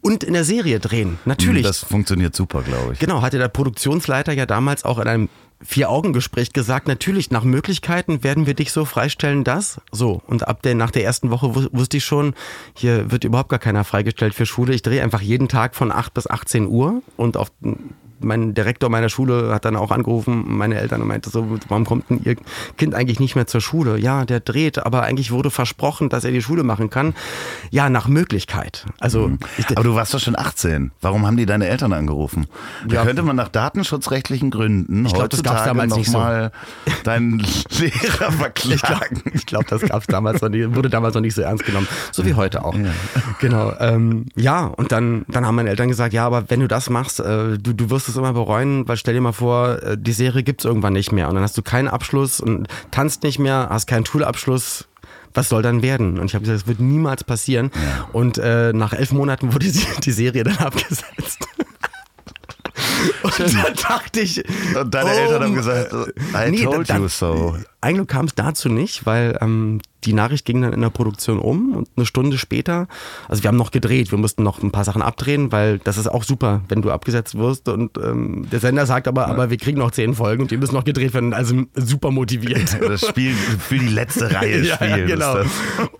[0.00, 1.18] und in der Serie drehen.
[1.24, 1.62] Natürlich.
[1.62, 2.98] Das funktioniert super, glaube ich.
[2.98, 5.28] Genau, hatte der Produktionsleiter ja damals auch in einem
[5.62, 10.22] Vier-Augen-Gespräch gesagt, natürlich, nach Möglichkeiten werden wir dich so freistellen, dass so.
[10.26, 12.32] Und ab der, nach der ersten Woche wus- wusste ich schon,
[12.74, 14.72] hier wird überhaupt gar keiner freigestellt für Schule.
[14.74, 17.52] Ich drehe einfach jeden Tag von 8 bis 18 Uhr und auf
[18.22, 22.10] mein Direktor meiner Schule hat dann auch angerufen, meine Eltern und meinte so, warum kommt
[22.10, 22.36] denn ihr
[22.76, 23.98] Kind eigentlich nicht mehr zur Schule?
[23.98, 27.14] Ja, der dreht, aber eigentlich wurde versprochen, dass er die Schule machen kann.
[27.70, 28.86] Ja, nach Möglichkeit.
[28.98, 30.90] Also ich, Aber du warst doch schon 18.
[31.00, 32.46] Warum haben die deine Eltern angerufen?
[32.86, 33.04] Da Ja.
[33.04, 36.18] könnte man nach datenschutzrechtlichen Gründen Ich glaub, das heutzutage damals noch nicht so.
[36.18, 36.52] mal
[37.04, 37.38] deinen
[37.78, 39.22] Lehrer Ich glaube, verklagen.
[39.32, 41.88] ich glaub, das gab's damals noch nicht, wurde damals noch nicht so ernst genommen.
[42.12, 42.74] So wie heute auch.
[43.40, 43.72] Genau.
[43.80, 47.20] Ähm, ja, und dann, dann haben meine Eltern gesagt, ja, aber wenn du das machst,
[47.20, 50.42] äh, du, du wirst es immer bereuen, weil stell dir mal vor, äh, die Serie
[50.42, 51.28] gibt's irgendwann nicht mehr.
[51.28, 54.86] Und dann hast du keinen Abschluss und tanzt nicht mehr, hast keinen Schulabschluss.
[55.32, 56.18] Was soll dann werden?
[56.18, 57.70] Und ich habe gesagt, das wird niemals passieren.
[58.12, 61.38] Und äh, nach elf Monaten wurde die, die Serie dann abgesetzt.
[63.22, 64.42] Und dann dachte ich.
[64.76, 67.56] Und deine Eltern haben oh, gesagt, I nee, told dann- you so.
[67.82, 71.74] Eigentlich kam es dazu nicht, weil ähm, die Nachricht ging dann in der Produktion um
[71.74, 72.88] und eine Stunde später,
[73.28, 76.06] also wir haben noch gedreht, wir mussten noch ein paar Sachen abdrehen, weil das ist
[76.06, 79.78] auch super, wenn du abgesetzt wirst und ähm, der Sender sagt aber, aber wir kriegen
[79.78, 82.78] noch zehn Folgen und die müssen noch gedreht werden, also super motiviert.
[82.80, 85.08] Das Spiel für die letzte Reihe ja, spielen.
[85.08, 85.36] ja, genau.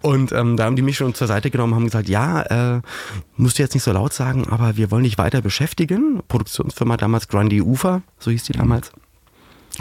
[0.03, 2.81] Und ähm, da haben die mich schon zur Seite genommen und haben gesagt, ja, äh,
[3.37, 6.23] musst du jetzt nicht so laut sagen, aber wir wollen dich weiter beschäftigen.
[6.29, 8.93] Produktionsfirma damals Grundy Ufer, so hieß die damals.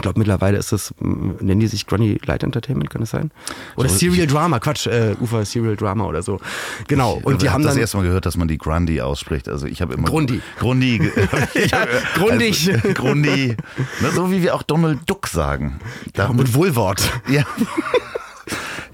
[0.00, 3.30] Ich glaube, mittlerweile ist es, nennen die sich Grundy Light Entertainment, kann es sein?
[3.76, 6.40] Oder So, Serial Drama, Quatsch, äh, Ufer Serial Drama oder so.
[6.88, 7.16] Genau.
[7.16, 7.24] das.
[7.24, 7.82] Und die ich haben das dann.
[7.82, 9.46] erste Mal gehört, dass man die Grundy ausspricht.
[9.46, 10.40] Also ich habe immer Grundy.
[10.58, 10.98] Grundy.
[11.70, 12.72] Ja, grundig.
[12.72, 13.56] Also, Grundy.
[14.00, 15.78] Na, so wie wir auch Donald Duck sagen.
[16.14, 17.02] Da, und Wohlwort.
[17.28, 17.42] ja.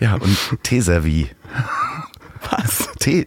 [0.01, 1.29] ja, und Teservie.
[2.51, 2.89] Was?
[2.89, 3.27] Ein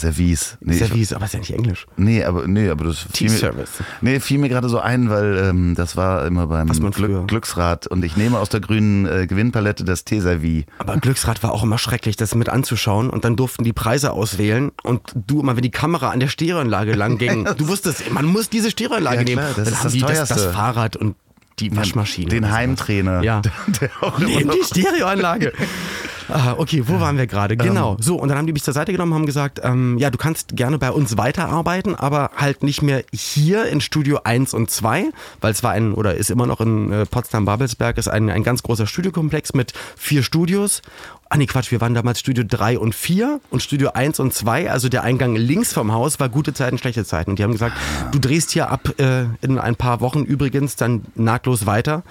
[0.00, 0.58] Service.
[0.60, 1.86] Nee, ich- Service, aber ist ja nicht Englisch.
[1.96, 3.54] Nee, aber nee, aber das fiel mir,
[4.00, 8.04] nee, fiel mir gerade so ein, weil ähm, das war immer beim Glück, Glücksrad und
[8.04, 10.66] ich nehme aus der grünen äh, Gewinnpalette das Teservie.
[10.78, 14.72] Aber Glücksrad war auch immer schrecklich, das mit anzuschauen und dann durften die Preise auswählen
[14.82, 18.48] und du immer, wenn die Kamera an der Stereoanlage lang ging, du wusstest, man muss
[18.48, 19.42] diese Stereoanlage Ja, nehmen.
[19.42, 20.44] klar, das dann ist haben das die das, das.
[20.46, 21.16] Fahrrad und
[21.58, 22.30] die Waschmaschine.
[22.30, 22.50] Den.
[22.50, 23.22] Heimtrainer.
[23.22, 23.42] Ja.
[23.80, 23.90] Der
[24.26, 25.52] Nehmen noch die Stereoanlage.
[26.32, 27.56] Ah, okay, wo waren wir gerade?
[27.56, 27.96] Genau.
[28.00, 30.18] So, und dann haben die mich zur Seite genommen und haben gesagt, ähm, ja, du
[30.18, 35.10] kannst gerne bei uns weiterarbeiten, aber halt nicht mehr hier in Studio 1 und 2,
[35.40, 38.62] weil es war ein, oder ist immer noch in äh, Potsdam-Babelsberg, ist ein, ein ganz
[38.62, 40.82] großer Studiokomplex mit vier Studios.
[41.28, 44.70] Ah nee, Quatsch, wir waren damals Studio 3 und 4 und Studio 1 und 2,
[44.70, 47.30] also der Eingang links vom Haus war gute Zeiten, schlechte Zeiten.
[47.30, 47.76] Und die haben gesagt,
[48.10, 52.02] du drehst hier ab äh, in ein paar Wochen übrigens dann nahtlos weiter.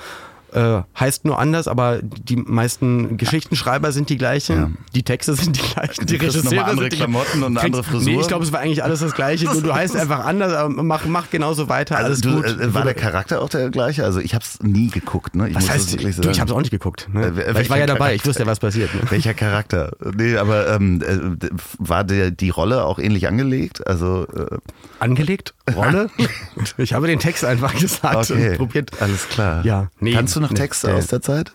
[0.53, 4.69] Äh, heißt nur anders, aber die meisten Geschichtenschreiber sind die gleichen, Ja.
[4.95, 7.83] die Texte sind die gleichen, die Du Regisseure andere sind die Klamotten und eine andere
[7.83, 8.13] Frisur.
[8.13, 9.45] Nee, ich glaube, es war eigentlich alles das Gleiche.
[9.45, 12.59] Nur du heißt einfach anders, aber mach, mach genauso weiter, alles Also du, gut.
[12.59, 14.03] äh, war der Charakter auch der gleiche?
[14.05, 15.35] Also ich habe es nie geguckt.
[15.35, 15.49] Ne?
[15.49, 16.29] Ich was heißt, du, sagen.
[16.31, 17.07] ich habe es auch nicht geguckt.
[17.13, 17.27] Ne?
[17.27, 18.27] Äh, ich war ja dabei, ich Charakter?
[18.29, 18.93] wusste ja, was passiert.
[18.95, 19.01] Ne?
[19.09, 19.91] Welcher Charakter?
[20.15, 23.85] Nee, aber ähm, äh, war der, die Rolle auch ähnlich angelegt?
[23.88, 24.57] Also äh,
[24.99, 25.53] Angelegt?
[25.75, 26.09] Rolle?
[26.77, 29.01] ich habe den Text einfach gesagt okay, und probiert.
[29.01, 29.63] alles klar.
[29.63, 31.52] Ja, nee, Kannst du noch nee, Texte der- aus der Zeit?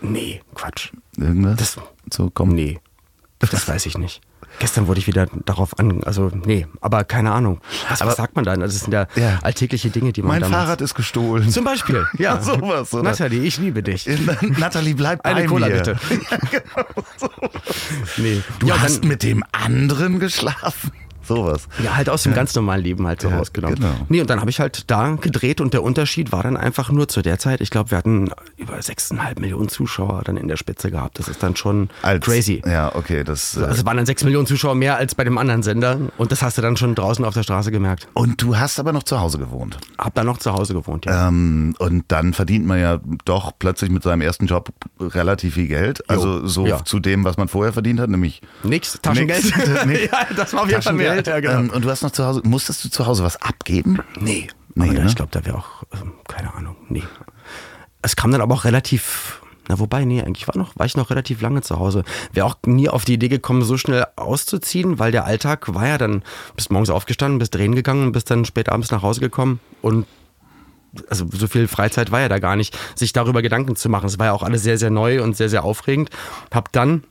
[0.00, 0.90] Nee, Quatsch.
[1.16, 1.56] Irgendwas?
[1.56, 1.76] Das-
[2.12, 2.50] so komm.
[2.50, 2.78] Nee,
[3.38, 4.20] das weiß ich nicht.
[4.60, 7.60] Gestern wurde ich wieder darauf an, also nee, aber keine Ahnung.
[7.88, 8.62] Was, Aber- was sagt man dann?
[8.62, 9.38] Also, Das sind ja, Ja.
[9.42, 10.62] alltägliche Dinge, die man Mein damals...
[10.64, 11.48] Fahrrad ist gestohlen.
[11.50, 12.40] Zum Beispiel, ja.
[12.40, 13.02] Sowas, oder?
[13.04, 14.08] Nathalie, ich liebe dich.
[14.58, 15.48] Nathalie, bleib bei Eine mir.
[15.48, 15.96] Cola bitte.
[18.16, 18.42] Nee.
[18.58, 20.92] Du ja, hast dann, mit dem anderen geschlafen.
[21.28, 21.68] Sowas.
[21.82, 23.76] ja, halt aus dem ganz normalen Leben halt so Ja, rausgenommen.
[23.76, 23.92] genau.
[24.08, 27.08] Nee, und dann habe ich halt da gedreht und der Unterschied war dann einfach nur
[27.08, 30.90] zu der Zeit, ich glaube, wir hatten über 6,5 Millionen Zuschauer dann in der Spitze
[30.90, 31.18] gehabt.
[31.18, 32.62] Das ist dann schon Als, crazy.
[32.66, 33.24] Ja, okay.
[33.24, 35.98] Das, äh, Also es waren dann 6 Millionen Zuschauer mehr als bei dem anderen Sender
[36.16, 38.08] und das hast du dann schon draußen auf der Straße gemerkt.
[38.14, 39.78] und du hast aber noch zu Hause gewohnt.
[39.98, 41.28] Hab dann noch zu Hause gewohnt, ja.
[41.28, 46.08] Ähm, und dann verdient man ja doch plötzlich mit seinem ersten Job relativ viel Geld.
[46.08, 46.84] Also so ja.
[46.84, 49.44] zu dem, was man vorher verdient hat, nämlich Nix, Taschengeld.
[49.44, 49.84] Nix.
[49.86, 50.00] Nix.
[50.10, 51.17] ja, das war auf jeden Fall mehr.
[51.24, 51.44] Taschengeld.
[51.44, 51.68] Ja, genau.
[51.68, 53.98] ähm, und du hast noch zu Hause, musstest du zu Hause was abgeben?
[54.20, 55.06] Nee, Nee, ne?
[55.06, 57.02] ich glaube, da wäre auch, ähm, keine Ahnung, nee.
[58.00, 61.10] Es kam dann aber auch relativ, na wobei, nee, eigentlich war, noch, war ich noch
[61.10, 62.04] relativ lange zu Hause.
[62.32, 65.98] Wäre auch nie auf die Idee gekommen, so schnell auszuziehen, weil der Alltag war ja
[65.98, 66.22] dann,
[66.54, 70.06] bist morgens aufgestanden, bist drehen gegangen, bist dann spät abends nach Hause gekommen und
[71.10, 74.06] also so viel Freizeit war ja da gar nicht, sich darüber Gedanken zu machen.
[74.06, 76.10] Es war ja auch alles sehr, sehr neu und sehr, sehr aufregend.
[76.52, 77.04] Hab dann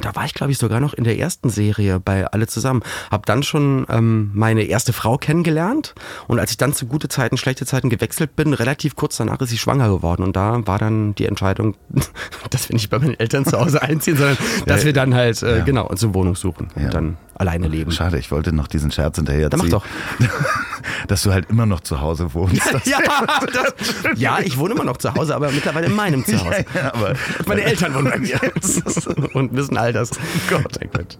[0.00, 2.82] da war ich, glaube ich, sogar noch in der ersten Serie bei Alle zusammen.
[3.10, 5.94] Hab dann schon ähm, meine erste Frau kennengelernt.
[6.28, 9.50] Und als ich dann zu gute Zeiten, schlechte Zeiten gewechselt bin, relativ kurz danach ist
[9.50, 10.22] sie schwanger geworden.
[10.22, 11.74] Und da war dann die Entscheidung,
[12.50, 15.58] dass wir nicht bei meinen Eltern zu Hause einziehen, sondern dass wir dann halt, äh,
[15.58, 15.64] Ja.
[15.64, 16.84] genau, uns eine Wohnung suchen Ja.
[16.86, 17.90] und dann alleine leben.
[17.90, 19.72] Schade, ich wollte noch diesen Scherz hinterher Dann mach ziehen.
[19.72, 19.84] doch.
[21.08, 22.62] Dass du halt immer noch zu Hause wohnst.
[22.84, 22.98] Ja,
[23.52, 23.74] das,
[24.16, 26.64] ja, ich wohne immer noch zu Hause, aber mittlerweile in meinem Zuhause.
[26.74, 28.40] Ja, aber Und meine Eltern wohnen bei mir.
[29.34, 30.10] Und wissen all das.
[30.50, 31.18] Gott, mein Gott.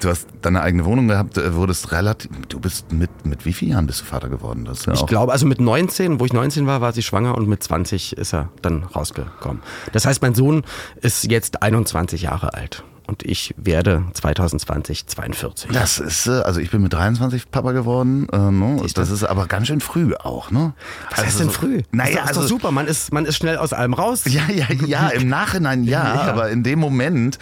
[0.00, 2.30] du hast deine eigene Wohnung gehabt, äh, wurdest relativ.
[2.48, 4.64] Du bist mit, mit wie vielen Jahren bist du Vater geworden?
[4.64, 7.48] Das ja Ich glaube, also mit 19, wo ich 19 war, war sie schwanger und
[7.48, 9.62] mit 20 ist er dann rausgekommen.
[9.92, 10.64] Das heißt, mein Sohn
[11.00, 15.70] ist jetzt 21 Jahre alt und ich werde 2020 42.
[15.72, 18.28] Das ist, äh, also ich bin mit 23 Papa geworden.
[18.32, 18.78] Äh, ne?
[18.82, 19.00] Siehst du?
[19.00, 20.74] Das ist aber ganz schön früh auch, ne?
[21.10, 21.82] Was heißt denn früh?
[21.92, 22.70] Naja, ist ist also doch super.
[22.72, 24.24] Man ist, man ist schnell aus allem raus.
[24.26, 26.20] Ja, ja, ja, im Nachhinein ja, Ja.
[26.32, 27.38] aber in dem Moment.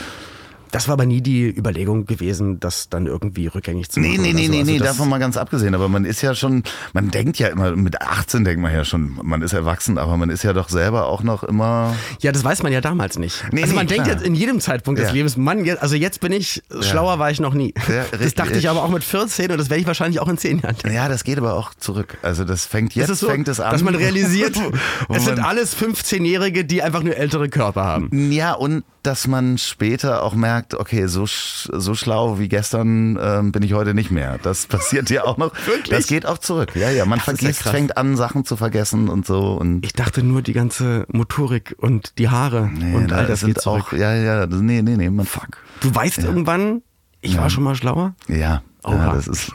[0.75, 4.13] Das war aber nie die Überlegung gewesen, das dann irgendwie rückgängig zu machen.
[4.13, 4.51] Nee, nee, nee, so.
[4.51, 5.73] nee, Also nee, das- davon mal ganz abgesehen.
[5.77, 9.19] Aber man ist ja schon, man denkt ja immer, mit 18 denkt man ja schon,
[9.23, 11.95] man ist erwachsen, aber man ist ja doch selber auch noch immer.
[12.21, 13.45] Ja, das weiß man ja damals nicht.
[13.53, 15.07] Nee, also man nee, denkt jetzt in jedem Zeitpunkt Ja.
[15.07, 17.73] des Lebens, Mann, also jetzt bin ich, schlauer war ich noch nie.
[17.89, 20.39] Ja, das dachte ich aber auch mit 14 und das werde ich wahrscheinlich auch in
[20.39, 20.75] 10 Jahren.
[20.93, 22.19] Ja, das geht aber auch zurück.
[22.23, 23.71] Also das fängt jetzt, ist so, fängt es an.
[23.71, 24.57] dass man realisiert,
[25.09, 28.33] es sind alles 15-Jährige, die einfach nur ältere Körper haben.
[28.33, 33.62] Ja, und dass man später auch merkt, okay, so, so schlau wie gestern ähm, bin
[33.62, 34.38] ich heute nicht mehr.
[34.42, 35.53] Das passiert ja auch noch.
[35.66, 35.90] Wirklich?
[35.90, 36.74] Das geht auch zurück.
[36.74, 37.72] Ja, ja, man Das ja vergisst, krass.
[37.72, 39.53] fängt an, Sachen zu vergessen und so.
[39.53, 43.40] Und Ich dachte nur die ganze Motorik und die Haare nee, und da all das
[43.40, 43.88] sind geht zurück.
[43.88, 45.59] auch, ja, ja, das- nee, nee, nee, man, fuck.
[45.81, 46.81] Du weißt irgendwann,
[47.20, 48.14] ich war schon mal schlauer.
[48.29, 49.12] Ja, ja, Oha.
[49.14, 49.53] das ist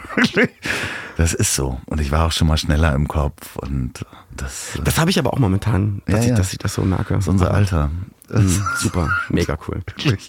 [1.17, 1.79] das ist so.
[1.85, 5.33] Und ich war auch schon mal schneller im Kopf und das, Das habe ich aber
[5.33, 6.35] auch momentan, dass, Ja, ich, ja.
[6.35, 7.15] dass ich das so merke.
[7.15, 7.91] ist unser Alter.
[8.31, 9.81] Mhm, Super, mega cool.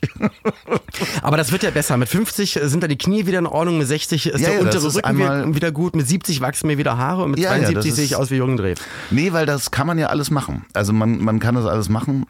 [1.22, 1.96] Aber das wird ja besser.
[1.96, 4.60] Mit 50 sind da die Knie wieder in Ordnung, mit 60 ist Ja, der ja,
[4.60, 7.64] untere ist Rücken wieder, gut, mit 70 wachsen mir wieder Haare und mit Ja, ja,
[7.64, 8.74] 72 das sehe ich aus wie Jürgen Dreh.
[9.10, 10.64] Nee, weil das kann man ja alles machen.
[10.72, 12.26] Also man, man kann das alles machen.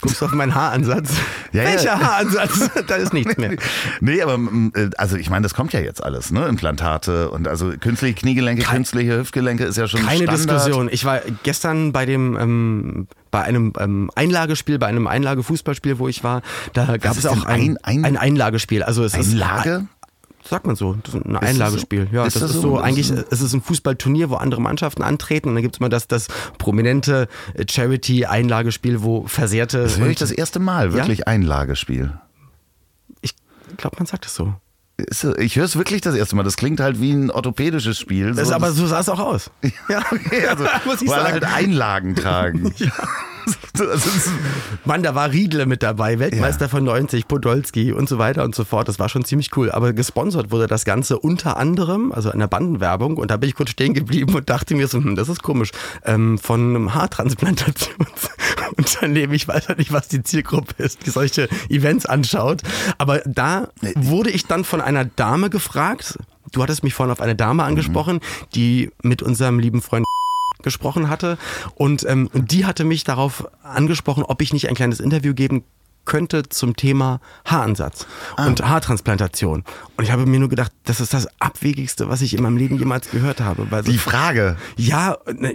[0.00, 1.12] Guckst du auf meinen Haaransatz?
[1.52, 1.68] Ja, ja.
[1.70, 2.68] Welcher Haaransatz?
[2.88, 3.56] da ist nichts mehr.
[4.00, 6.46] Nee, aber mm, äh, also ich meine, das kommt ja jetzt alles, ne?
[6.46, 10.38] Implantate und also künstliche Kniegelenke, künstliche Hüftgelenke ist ja schon Keine Standard.
[10.38, 10.88] Diskussion.
[10.92, 16.22] Ich war gestern bei dem ähm, bei einem ähm, Einlagespiel, bei einem Einlagefußballspiel, wo ich
[16.22, 18.82] war, da gab es auch ein, ein- ein- ein Einlagespiel.
[18.82, 19.86] Also es ist Einlage?
[20.48, 22.08] Sagt man so, das ist ein Einlagespiel.
[22.12, 22.62] Ja, Ist das, das ist so?
[22.70, 25.76] so, Das eigentlich, ist- es ist ein Fußballturnier, wo andere Mannschaften antreten und dann gibt
[25.76, 26.28] es mal das, das
[26.58, 29.82] prominente äh, Charity-Einlagespiel, wo Versehrte.
[29.82, 30.94] Das höre ich das erste Mal, Ja?
[30.96, 32.12] wirklich Einlagespiel.
[33.22, 33.34] Ich
[33.76, 34.54] glaube, man sagt es so.
[34.96, 36.44] Ist so- Ich höre es wirklich das erste Mal.
[36.44, 38.28] Das klingt halt wie ein orthopädisches Spiel.
[38.28, 39.50] Das ist So, aber so sah es auch aus.
[39.88, 40.02] Ja,
[40.48, 41.32] also, muss ich weil sagen.
[41.32, 42.72] halt Einlagen tragen.
[42.82, 44.30] Also es ist-
[44.84, 48.64] Mann, da war Riedle mit dabei, Weltmeister von 90, Podolski und so weiter und so
[48.64, 48.88] fort.
[48.88, 49.70] Das war schon ziemlich cool.
[49.70, 53.54] Aber gesponsert wurde das Ganze unter anderem, also in der Bandenwerbung, und da bin ich
[53.54, 55.70] kurz stehen geblieben und dachte mir so, hm, das ist komisch,
[56.04, 59.34] ähm, von einem Haartransplantationsunternehmen.
[59.34, 62.62] Ich weiß ja nicht, was die Zielgruppe ist, die solche Events anschaut.
[62.98, 66.18] Aber da wurde ich dann von einer Dame gefragt.
[66.52, 68.20] Du hattest mich vorhin auf eine Dame angesprochen,
[68.54, 70.04] die mit unserem lieben Freund
[70.64, 71.38] gesprochen hatte.
[71.76, 75.62] Und, ähm, und die hatte mich darauf angesprochen, ob ich nicht ein kleines Interview geben
[76.04, 79.64] könnte zum Thema Haaransatz und Haartransplantation.
[79.96, 82.78] Und ich habe mir nur gedacht, das ist das Abwegigste, was ich in meinem Leben
[82.78, 83.70] jemals gehört habe.
[83.70, 84.56] Weil Die Frage.
[84.76, 85.54] ja, ne,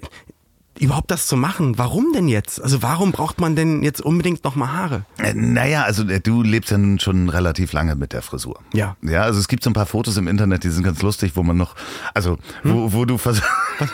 [0.80, 1.78] überhaupt das zu machen.
[1.78, 2.62] Warum denn jetzt?
[2.62, 5.06] Also warum braucht man denn jetzt unbedingt nochmal Haare?
[5.18, 8.60] Äh, Naja, also äh, du lebst ja nun schon relativ lange mit der Frisur.
[8.74, 8.96] Ja.
[9.02, 11.44] Ja, also es gibt so ein paar Fotos im Internet, die sind ganz lustig, wo
[11.44, 11.76] man noch,
[12.14, 13.50] also wo, wo du versuchst.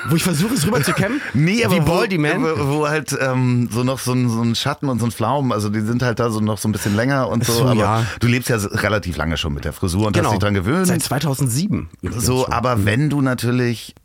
[0.09, 1.21] Wo ich versuche, es rüber zu kämmen?
[1.33, 2.43] Nee, aber Wie wo, Baldy Man?
[2.43, 5.51] Wo, wo halt ähm, so noch so ein, so ein Schatten und so ein Pflaumen,
[5.51, 7.53] also die sind halt da so noch so ein bisschen länger und so.
[7.53, 8.05] So, aber ja.
[8.19, 10.85] du lebst ja relativ lange schon mit der Frisur und hast dich dran gewöhnt.
[10.85, 10.85] Genau.
[10.85, 11.89] Seit 2007.
[12.01, 13.95] übrigens so, aber wenn du natürlich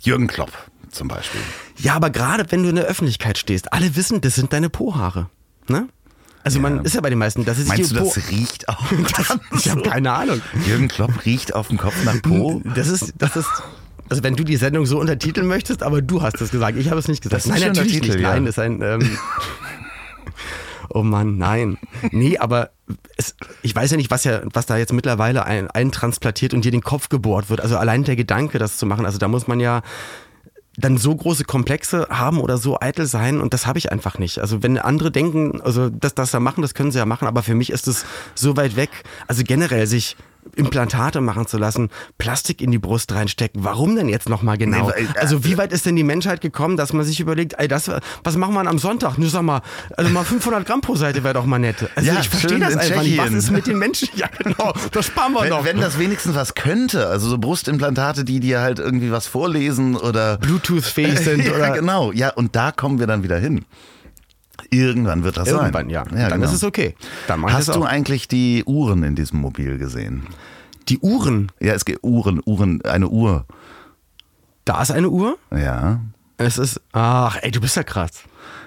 [0.00, 0.52] Jürgen Klopp
[0.94, 1.40] zum Beispiel.
[1.76, 5.28] Ja, aber gerade wenn du in der Öffentlichkeit stehst, alle wissen, das sind deine Po-Haare.
[5.68, 5.88] Ne?
[6.44, 8.84] Also man ist ja bei den meisten, das ist Meinst du, Po das riecht auch?
[9.16, 10.42] das, ich habe keine Ahnung.
[10.66, 12.60] Jürgen Klopp riecht auf dem Kopf nach Po?
[12.74, 13.48] Das ist, das ist,
[14.10, 17.00] also wenn du die Sendung so untertiteln möchtest, aber du hast es gesagt, ich habe
[17.00, 17.46] es nicht gesagt.
[17.46, 18.20] Nein, natürlich Titel, nicht.
[18.20, 18.34] ja.
[18.34, 18.82] Nein, ist ein.
[18.82, 19.18] Ähm,
[20.90, 21.78] oh Mann, nein.
[22.10, 22.70] Nee, aber
[23.16, 26.72] es, ich weiß ja nicht, was ja, was da jetzt mittlerweile ein, eintransplantiert und dir
[26.72, 27.62] den Kopf gebohrt wird.
[27.62, 29.80] Also allein der Gedanke, das zu machen, also da muss man ja
[30.76, 34.38] dann so große Komplexe haben oder so eitel sein und das habe ich einfach nicht.
[34.38, 37.42] Also wenn andere denken, also das, das da machen, das können sie ja machen, aber
[37.42, 38.90] für mich ist es so weit weg.
[39.28, 40.16] Also generell sich
[40.56, 43.64] Implantate machen zu lassen, Plastik in die Brust reinstecken.
[43.64, 44.90] Warum denn jetzt nochmal genau?
[44.96, 47.68] Nee, äh, Also wie weit ist denn die Menschheit gekommen, dass man sich überlegt, ey,
[47.68, 47.90] das,
[48.22, 49.18] was machen wir am Sonntag?
[49.18, 49.62] Nur sag mal,
[49.96, 51.76] also mal 500 Gramm pro Seite wäre doch mal nett.
[51.94, 53.18] Also Ja, ich verstehe das in einfach nicht.
[53.18, 54.08] Was ist mit den Menschen?
[54.14, 55.64] Ja genau, das sparen wir noch.
[55.64, 59.96] Wenn, wenn das wenigstens was könnte, also so Brustimplantate, die dir halt irgendwie was vorlesen
[59.96, 62.12] oder Bluetooth-fähig sind ja, oder genau.
[62.12, 63.64] Ja, und da kommen wir dann wieder hin.
[64.74, 65.90] Irgendwann wird das irgendwann, sein.
[65.90, 66.04] ja.
[66.04, 66.44] Dann genau.
[66.44, 66.94] ist es okay.
[67.26, 70.26] Dann mach Hast du eigentlich die Uhren in diesem Mobil gesehen?
[70.88, 71.50] Die Uhren.
[71.60, 73.46] Ja, es gibt Uhren, Uhren, eine Uhr.
[74.64, 75.38] Da ist eine Uhr.
[75.54, 76.00] Ja.
[76.36, 78.24] Es ist, ach, ey, du bist ja krass.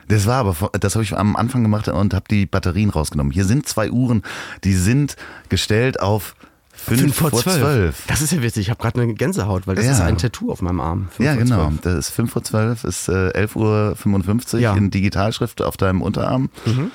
[0.07, 3.33] Das war aber, das habe ich am Anfang gemacht und habe die Batterien rausgenommen.
[3.33, 4.23] Hier sind zwei Uhren,
[4.63, 5.17] die sind
[5.49, 6.35] gestellt auf
[6.77, 8.03] 5 vor 12.
[8.07, 8.61] Das ist ja witzig.
[8.67, 9.91] Ich habe gerade eine Gänsehaut, weil das Ja.
[9.91, 11.07] ist ein Tattoo auf meinem Arm.
[11.11, 11.67] Fünf Ja, vor genau.
[11.69, 11.81] 12.
[11.81, 14.73] Das ist 5 vor 12, ist äh, 11.55 Uhr Ja.
[14.75, 16.49] in Digitalschrift auf deinem Unterarm.
[16.65, 16.91] Mhm.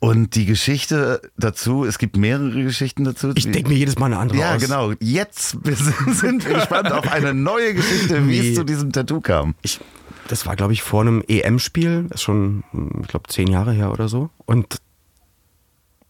[0.00, 3.32] Und die Geschichte dazu, es gibt mehrere Geschichten dazu.
[3.34, 4.62] Ich denke mir jedes Mal eine andere Ja, aus.
[4.62, 4.92] genau.
[5.00, 5.56] Jetzt
[6.12, 8.50] sind wir gespannt auf eine neue Geschichte, wie Nee.
[8.50, 9.56] es zu diesem Tattoo kam.
[9.62, 9.80] Ich,
[10.28, 12.04] das war, glaube ich, vor einem EM-Spiel.
[12.10, 14.30] Das ist schon, hm, ich glaube, zehn Jahre her oder so.
[14.46, 14.76] Und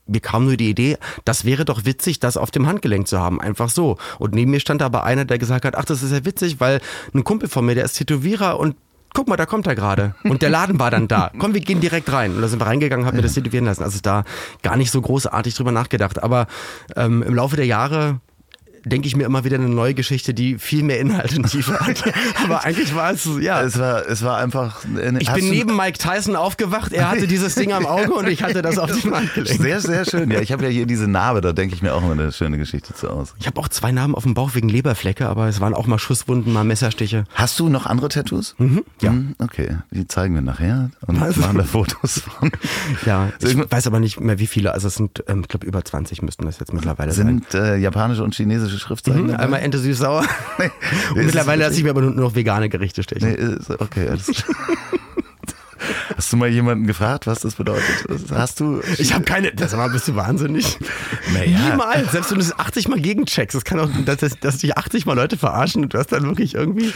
[0.09, 3.41] mir kam nur die Idee, das wäre doch witzig, das auf dem Handgelenk zu haben.
[3.41, 3.97] Einfach so.
[4.19, 6.81] Und neben mir stand aber einer, der gesagt hat, ach, das ist ja witzig, weil
[7.15, 8.77] ein Kumpel von mir, der ist Tätowierer und
[9.15, 10.15] Guck mal, da kommt er gerade.
[10.25, 11.33] Und der Laden war dann da.
[11.39, 12.35] Komm, wir gehen direkt rein.
[12.35, 13.83] Und da sind wir reingegangen, haben mir das tätowieren lassen.
[13.83, 14.25] Also da
[14.63, 16.23] gar nicht so großartig drüber nachgedacht.
[16.23, 16.47] Aber
[16.95, 18.21] ähm, im Laufe der Jahre
[18.85, 22.03] denke ich mir immer wieder eine neue Geschichte, die viel mehr Inhalt und Tiefe hat.
[22.45, 23.63] Aber eigentlich war es, ja.
[23.63, 24.85] Es war, es war einfach.
[24.85, 26.93] eine- Ich bin neben Mike Tyson aufgewacht.
[26.93, 29.61] Er hatte dieses Ding am Auge und ich hatte das auf dem Handgelenk.
[29.61, 30.31] Sehr, sehr schön.
[30.31, 32.59] Ja, ich habe ja hier diese Narbe, da denke ich mir auch immer eine schöne
[32.59, 33.35] Geschichte zu aus.
[33.39, 35.99] Ich habe auch zwei Narben auf dem Bauch wegen Leberflecke, aber es waren auch mal
[35.99, 37.25] Schusswunden, mal Messerstiche.
[37.35, 38.55] Hast du noch andere Tattoos?
[38.59, 39.11] Mhm, ja.
[39.11, 41.37] Hm, Okay, die zeigen wir nachher und Was?
[41.37, 42.51] machen da Fotos von.
[43.07, 44.73] Ja, ich weiß aber nicht mehr wie viele.
[44.73, 47.27] Also es sind, ähm, ich glaube, über 20 müssten das jetzt mittlerweile sein.
[47.51, 49.29] Sind äh, japanische und chinesische Schriftzeichen?
[49.29, 50.25] Mhm, einmal Ente süß-sauer.
[50.59, 50.71] Nee,
[51.15, 53.31] Und mittlerweile lasse ich mir aber nur noch vegane Gerichte stechen.
[53.31, 54.57] Nee, okay, alles klar.
[56.17, 57.85] Hast du mal jemanden gefragt, was das bedeutet?
[58.33, 58.83] Hast du?
[58.99, 59.53] Ich habe keine.
[59.53, 60.79] Das mal, bist du wahnsinnig?
[61.33, 61.71] Naja.
[61.71, 62.13] Niemals.
[62.13, 65.15] Selbst wenn du es 80 Mal gegencheckst, das kann auch, dass, dass, dich 80 Mal
[65.15, 66.93] Leute verarschen und du hast dann wirklich irgendwie.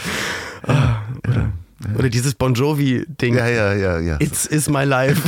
[0.65, 1.51] ah, oder,
[1.97, 3.35] oder dieses Bon Jovi-Ding.
[3.35, 4.17] Ja, ja, ja, ja.
[4.19, 5.21] It's is my life.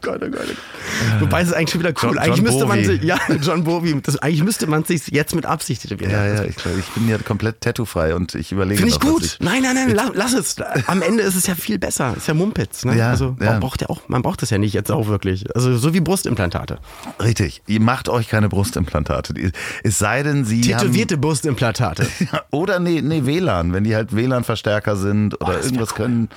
[0.00, 1.20] Gott, oh Gott, oh Gott.
[1.20, 2.10] Wobei es ist eigentlich schon wieder cool.
[2.10, 2.86] John- eigentlich John müsste man Bowie.
[2.86, 6.12] sich, ja, John Bowie, das, eigentlich müsste man sich jetzt mit Absicht tätowieren.
[6.12, 9.10] Ja, ja, ich, glaub, ich bin ja komplett tattoo-frei und ich überlege Finde ich noch,
[9.10, 9.38] gut.
[9.40, 10.56] Nein, nein, nein, lass, es.
[10.86, 12.14] Am Ende ist es ja viel besser.
[12.16, 12.84] Ist ja Mumpitz.
[12.84, 12.96] Ne?
[12.96, 13.52] Ja, also ja.
[13.52, 15.44] Man, braucht ja auch, man braucht das ja nicht jetzt auch wirklich.
[15.54, 16.78] Also so wie Brustimplantate.
[17.22, 19.52] Richtig, ihr macht euch keine Brustimplantate.
[19.82, 22.06] Es sei denn, sie Tätowierte Brustimplantate.
[22.32, 22.42] haben...
[22.50, 26.28] Oder nee, nee, WLAN, wenn die halt WLAN-Verstärker sind oder wär irgendwas können.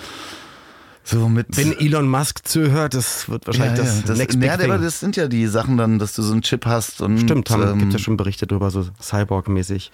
[1.07, 1.55] So mit...
[1.55, 4.81] Wenn Elon Musk zuhört, das wird wahrscheinlich das, das, Next ja, Big Thing.
[4.81, 7.61] das sind ja die Sachen dann, dass du so einen Chip hast und Stimmt, haben,
[7.61, 9.91] ähm, gibt ja schon Berichte drüber, so Cyborg-mäßig.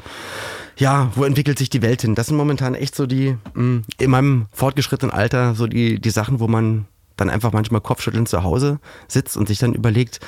[0.77, 2.15] Ja, wo entwickelt sich die Welt hin?
[2.15, 6.39] Das sind momentan echt so die, mh, in meinem fortgeschrittenen Alter, so die, die Sachen,
[6.39, 6.85] wo man
[7.17, 10.21] dann einfach manchmal kopfschüttelnd zu Hause sitzt und sich dann überlegt,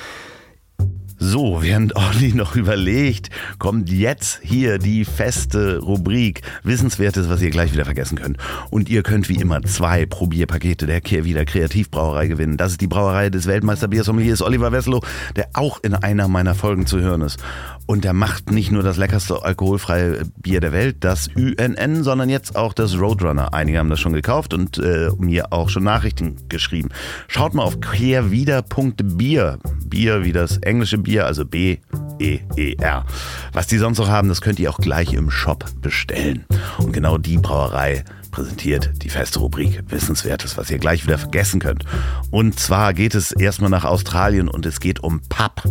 [1.16, 7.72] So, während Olli noch überlegt, kommt jetzt hier die feste Rubrik Wissenswertes, was ihr gleich
[7.72, 8.36] wieder vergessen könnt.
[8.70, 12.56] Und ihr könnt wie immer zwei Probierpakete der Kehrwieder Kreativbrauerei gewinnen.
[12.56, 15.02] Das ist die Brauerei des Weltmeisterbiersommeliers Oliver Wesslow,
[15.36, 17.38] der auch in einer meiner Folgen zu hören ist.
[17.86, 22.56] Und der macht nicht nur das leckerste alkoholfreie Bier der Welt, das UNN, sondern jetzt
[22.56, 23.52] auch das Roadrunner.
[23.52, 26.88] Einige haben das schon gekauft und äh, mir auch schon Nachrichten geschrieben.
[27.28, 29.58] Schaut mal auf querwieder.bier.
[29.86, 33.04] Bier wie das englische Bier, also B-E-E-R.
[33.52, 36.46] Was die sonst noch haben, das könnt ihr auch gleich im Shop bestellen.
[36.78, 41.84] Und genau die Brauerei präsentiert die feste Rubrik Wissenswertes, was ihr gleich wieder vergessen könnt.
[42.30, 45.62] Und zwar geht es erstmal nach Australien und es geht um Pub.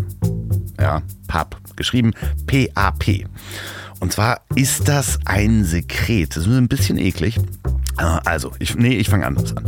[0.79, 1.57] Ja, Pub.
[1.75, 2.13] Geschrieben
[2.47, 3.25] P-A-P.
[3.99, 6.35] Und zwar ist das ein Sekret.
[6.35, 7.37] Das ist ein bisschen eklig.
[7.97, 9.65] Äh, Also, ich, nee, ich fange anders an.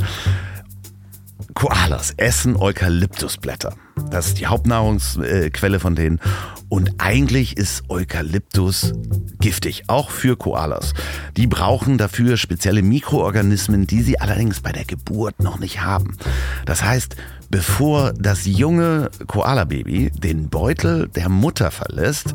[1.54, 3.74] Koalas essen Eukalyptusblätter.
[4.12, 6.20] Das ist die Hauptnahrungsquelle von denen.
[6.68, 8.94] Und eigentlich ist Eukalyptus
[9.40, 10.94] giftig, auch für Koalas.
[11.38, 16.18] Die brauchen dafür spezielle Mikroorganismen, die sie allerdings bei der Geburt noch nicht haben.
[16.66, 17.16] Das heißt,
[17.50, 22.34] bevor das junge Koala-Baby den Beutel der Mutter verlässt,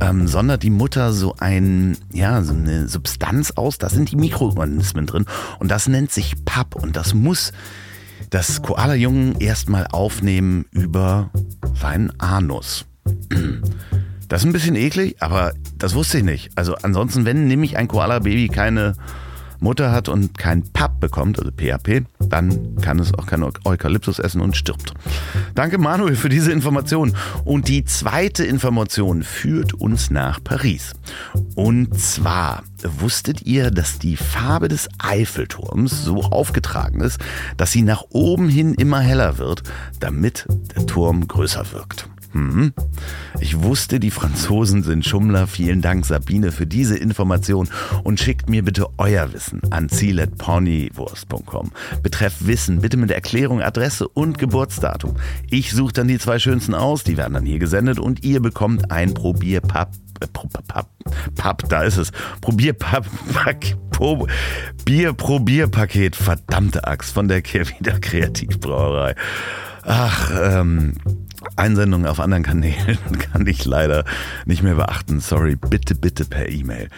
[0.00, 3.78] ähm, sondert die Mutter so ein, ja, so eine Substanz aus.
[3.78, 5.26] Da sind die Mikroorganismen drin.
[5.58, 6.74] Und das nennt sich Papp.
[6.74, 7.52] Und das muss
[8.30, 11.30] das Koala-Jungen erstmal aufnehmen über
[11.74, 12.86] seinen Anus.
[14.28, 16.50] Das ist ein bisschen eklig, aber das wusste ich nicht.
[16.56, 18.94] Also ansonsten, wenn nämlich ein Koala-Baby keine
[19.64, 24.40] Mutter hat und kein Papp bekommt, also PAP, dann kann es auch kein Eukalyptus essen
[24.40, 24.94] und stirbt.
[25.54, 27.16] Danke Manuel für diese Information.
[27.44, 30.92] Und die zweite Information führt uns nach Paris.
[31.56, 37.18] Und zwar wusstet ihr, dass die Farbe des Eiffelturms so aufgetragen ist,
[37.56, 39.62] dass sie nach oben hin immer heller wird,
[39.98, 40.46] damit
[40.76, 42.08] der Turm größer wirkt.
[42.34, 42.72] Mhm.
[43.40, 45.46] Ich wusste, die Franzosen sind Schummler.
[45.46, 47.68] Vielen Dank, Sabine, für diese Information.
[48.02, 51.70] Und schickt mir bitte euer Wissen an ziel.ponywurst.com.
[52.02, 55.16] Betreff Wissen, bitte mit Erklärung, Adresse und Geburtsdatum.
[55.48, 58.90] Ich suche dann die zwei schönsten aus, die werden dann hier gesendet und ihr bekommt
[58.90, 59.92] ein Probierpapp.
[60.20, 60.88] Äh, Papp,
[61.36, 62.12] Papp, da ist es.
[62.40, 64.26] Probierpapp, Pack, Pro,
[64.84, 69.14] Bier-Probierpaket, verdammte Axt von der Kehrwieder Kreativbrauerei.
[69.86, 70.94] Ach, ähm,
[71.56, 72.98] Einsendungen auf anderen Kanälen
[73.32, 74.04] kann ich leider
[74.46, 75.20] nicht mehr beachten.
[75.20, 76.88] Sorry, bitte, bitte per E-Mail.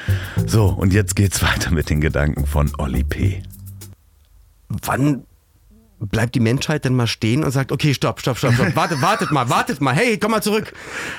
[0.46, 3.42] So, und jetzt geht's weiter mit den Gedanken von Olli P.
[4.68, 5.25] wann
[5.98, 9.30] bleibt die Menschheit denn mal stehen und sagt, okay, stopp, stopp, stopp, stopp, wartet, wartet
[9.32, 10.72] mal, wartet mal, hey, komm mal zurück.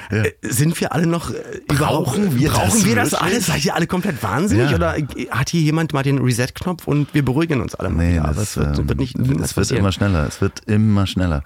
[0.10, 1.36] Äh, sind wir alle noch äh,
[1.72, 3.32] überhaupt, wir brauchen das wir das wirklich?
[3.34, 3.42] alle?
[3.42, 4.70] Seid ihr alle komplett wahnsinnig?
[4.70, 4.76] Ja.
[4.76, 8.20] Oder äh, hat hier jemand mal den Reset-Knopf und wir beruhigen uns alle mal Nee?
[8.20, 10.28] Aber das, es wird, ähm, wird nicht, es wird immer schneller.
[10.28, 11.44] Es wird immer schneller.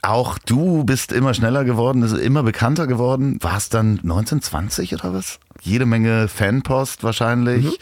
[0.00, 3.38] Auch du bist immer schneller geworden, ist immer bekannter geworden.
[3.40, 5.38] War es dann 1920 oder was?
[5.64, 7.64] Jede Menge Fanpost wahrscheinlich.
[7.64, 7.72] Mhm.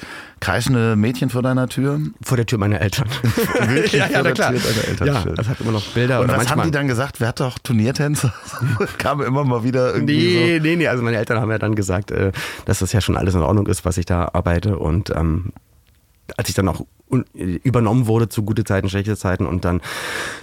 [0.40, 1.98] Kreischende Mädchen vor deiner Tür.
[2.20, 3.08] Vor der Tür meiner Eltern.
[3.68, 4.50] Wirklich ja, vor ja, der na klar.
[4.52, 6.18] Tür deiner Eltern, ja, das hat immer noch Bilder.
[6.18, 7.20] Und oder was manchmal, haben die dann gesagt?
[7.20, 8.34] Wer hat doch Turniertänzer?
[8.98, 10.88] Kam immer mal wieder irgendwie Nee, nee, nee.
[10.88, 12.32] Also meine Eltern haben ja dann gesagt, äh,
[12.66, 14.78] dass das ja schon alles in Ordnung ist, was ich da arbeite.
[14.78, 15.54] Und ähm,
[16.36, 16.84] als ich dann auch
[17.34, 19.80] übernommen wurde zu gute Zeiten, schlechte Zeiten und dann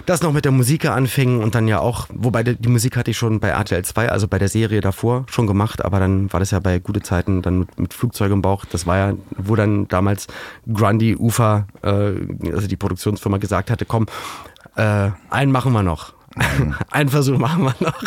[0.04, 3.16] das noch mit der Musik anfing und dann ja auch, wobei die, Musik hatte ich
[3.16, 6.50] schon bei RTL 2, also bei der Serie davor schon gemacht, aber dann war das
[6.50, 8.66] ja bei gute Zeiten dann mit, mit Flugzeug im Bauch.
[8.66, 10.26] Das war ja, wo dann damals
[10.70, 12.12] Grundy Ufer, äh,
[12.52, 14.06] also die Produktionsfirma gesagt hatte, komm,
[14.76, 16.12] äh, einen machen wir noch.
[16.90, 18.02] einen Versuch machen wir noch.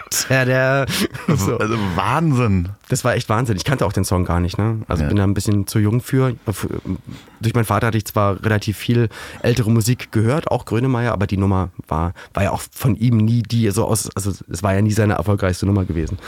[0.10, 0.86] Tada.
[1.28, 1.36] so.
[1.46, 1.58] So.
[1.58, 2.70] Also Wahnsinn.
[2.88, 3.56] Das war echt Wahnsinn.
[3.56, 4.58] Ich kannte auch den Song gar nicht.
[4.58, 4.80] Ne?
[4.88, 5.08] Also Ja.
[5.08, 6.34] bin da ein bisschen zu jung für.
[6.50, 6.68] Für-
[7.40, 9.08] Durch meinen Vater hatte ich zwar relativ viel
[9.42, 13.42] ältere Musik gehört, auch Grönemeyer, aber die Nummer war, war ja auch von ihm nie
[13.42, 16.18] die so aus, also es war ja nie seine erfolgreichste Nummer gewesen.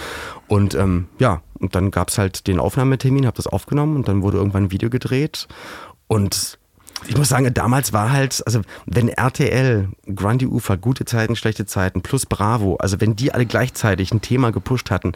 [0.46, 4.22] Und ähm, ja, und dann gab es halt den Aufnahmetermin, habe das aufgenommen und dann
[4.22, 5.48] wurde irgendwann ein Video gedreht
[6.06, 6.57] und
[7.06, 12.02] Ich muss sagen, damals war halt, also wenn RTL, Grundy Ufer, gute Zeiten, schlechte Zeiten
[12.02, 15.12] plus Bravo, also wenn die alle gleichzeitig ein Thema gepusht hatten,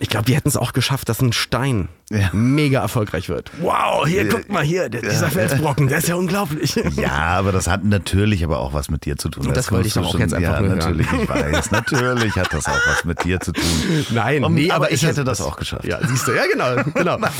[0.00, 2.30] ich glaube, die hätten es auch geschafft, dass ein Stein ja.
[2.32, 3.50] mega erfolgreich wird.
[3.60, 6.74] Wow, hier, äh, guck mal hier, der, dieser Felsbrocken, der ist ja unglaublich.
[6.98, 9.46] Ja, aber das hat natürlich aber auch was mit dir zu tun.
[9.46, 11.70] Und das, das wollte ich doch auch schon, jetzt einfach Ja, natürlich, ich weiß.
[11.70, 13.64] natürlich hat das auch was mit dir zu tun.
[14.10, 15.84] Nein, um, nee, aber, aber ich hätte das auch geschafft.
[15.84, 16.82] Ja, siehst du, ja genau.
[16.94, 17.18] genau.
[17.18, 17.32] Nein,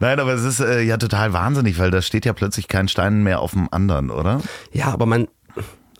[0.00, 3.22] nein, aber es ist äh, ja total wahnsinnig, weil da steht ja plötzlich kein Stein
[3.22, 4.40] mehr auf dem anderen, oder?
[4.72, 5.28] Ja, aber man,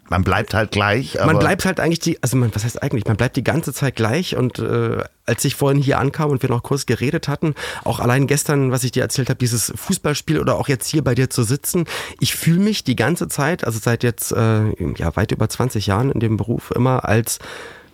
[0.09, 1.16] man bleibt halt gleich.
[1.24, 3.96] man bleibt halt eigentlich die, also man, was heißt eigentlich, man bleibt die ganze Zeit
[3.96, 8.00] gleich und äh, als ich vorhin hier ankam und wir noch kurz geredet hatten, auch
[8.00, 11.30] allein gestern, was ich dir erzählt habe, dieses Fußballspiel oder auch jetzt hier bei dir
[11.30, 11.84] zu sitzen,
[12.20, 16.11] ich fühle mich die ganze Zeit, also seit jetzt äh, ja weit über 20 Jahren
[16.11, 17.38] in dem Beruf immer als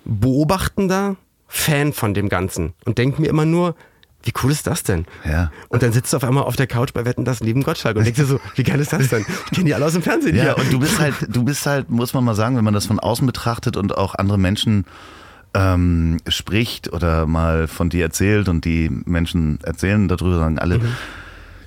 [0.05, 3.75] beobachtender Fan von dem Ganzen und denke mir immer nur,
[4.23, 5.07] wie cool ist das denn?
[5.25, 5.51] Ja.
[5.69, 8.05] Und dann sitzt du auf einmal auf der Couch bei Wetten das neben Gottschalk und
[8.05, 9.25] denkst dir so, wie geil ist das denn?
[9.47, 10.37] Ich kenne die alle aus dem Fernsehen.
[10.37, 10.59] Ja, hier.
[10.59, 12.99] und du bist halt, du bist halt, muss man mal sagen, wenn man das von
[13.01, 14.85] außen betrachtet und auch andere Menschen
[15.55, 20.97] ähm, spricht oder mal von dir erzählt und die Menschen erzählen darüber, sagen alle, mhm.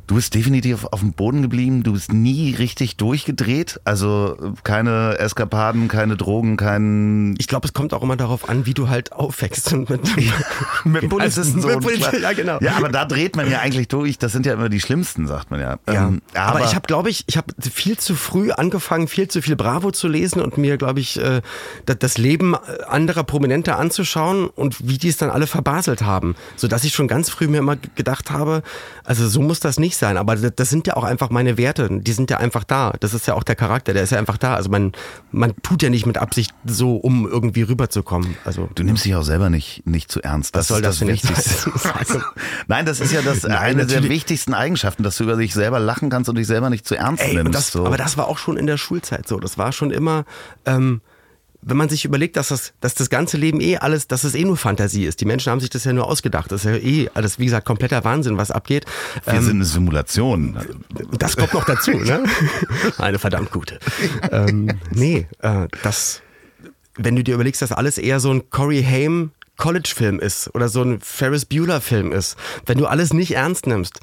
[0.05, 5.87] Du bist definitiv auf dem Boden geblieben, du bist nie richtig durchgedreht, also keine Eskapaden,
[5.87, 7.35] keine Drogen, kein...
[7.37, 9.71] Ich glaube, es kommt auch immer darauf an, wie du halt aufwächst.
[9.71, 10.01] Und mit,
[10.83, 11.69] mit Polizisten so.
[11.69, 12.59] Mit Polizisten, ja, genau.
[12.59, 15.51] Ja, aber da dreht man ja eigentlich durch, das sind ja immer die Schlimmsten, sagt
[15.51, 15.77] man ja.
[15.87, 16.07] ja.
[16.07, 19.41] Ähm, aber, aber, ich habe, glaube ich, ich habe viel zu früh angefangen, viel zu
[19.41, 21.41] viel Bravo zu lesen und mir, glaube ich, äh,
[21.85, 22.55] das Leben
[22.87, 26.35] anderer Prominente anzuschauen und wie die es dann alle verbaselt haben.
[26.57, 28.63] Sodass ich schon ganz früh mir immer gedacht habe,
[29.05, 31.87] also so muss das nicht nicht sein, aber das sind ja auch einfach meine Werte,
[31.91, 32.93] die sind ja einfach da.
[32.99, 34.55] Das ist ja auch der Charakter, der ist ja einfach da.
[34.55, 34.91] Also man,
[35.31, 38.35] man tut ja nicht mit Absicht so, um irgendwie rüberzukommen.
[38.43, 40.55] Also, du nimmst dich auch selber nicht, nicht zu ernst.
[40.55, 41.71] Das Was soll das, das Wichtigste.
[41.93, 42.19] Also,
[42.67, 44.01] nein, das ist ja das Nein, eine natürlich.
[44.01, 46.95] der wichtigsten Eigenschaften, dass du über dich selber lachen kannst und dich selber nicht zu
[46.95, 47.53] ernst Ey, nimmst.
[47.53, 47.85] Das, so.
[47.85, 49.39] Aber das war auch schon in der Schulzeit so.
[49.39, 50.25] Das war schon immer.
[50.65, 51.01] Ähm,
[51.65, 54.43] wenn man sich überlegt, dass das, dass das ganze Leben eh alles, dass es eh
[54.43, 55.21] nur Fantasie ist.
[55.21, 56.51] Die Menschen haben sich das ja nur ausgedacht.
[56.51, 58.85] Das ist ja eh alles, wie gesagt, kompletter Wahnsinn, was abgeht.
[59.25, 60.57] Wir ähm, sind eine Simulation.
[61.17, 62.23] Das kommt noch dazu, ne?
[62.97, 63.79] Eine verdammt gute.
[64.31, 66.21] ähm, nee, äh, das,
[66.95, 70.81] wenn du dir überlegst, dass alles eher so ein Corey Haim College-Film ist oder so
[70.81, 73.99] ein Ferris Bueller-Film ist, wenn du alles nicht ernst nimmst,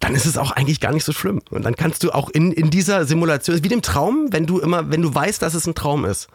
[0.00, 1.40] dann ist es auch eigentlich gar nicht so schlimm.
[1.50, 4.90] Und dann kannst du auch in, in dieser Simulation, wie dem Traum, wenn du immer,
[4.90, 6.28] wenn du weißt, dass es ein Traum ist.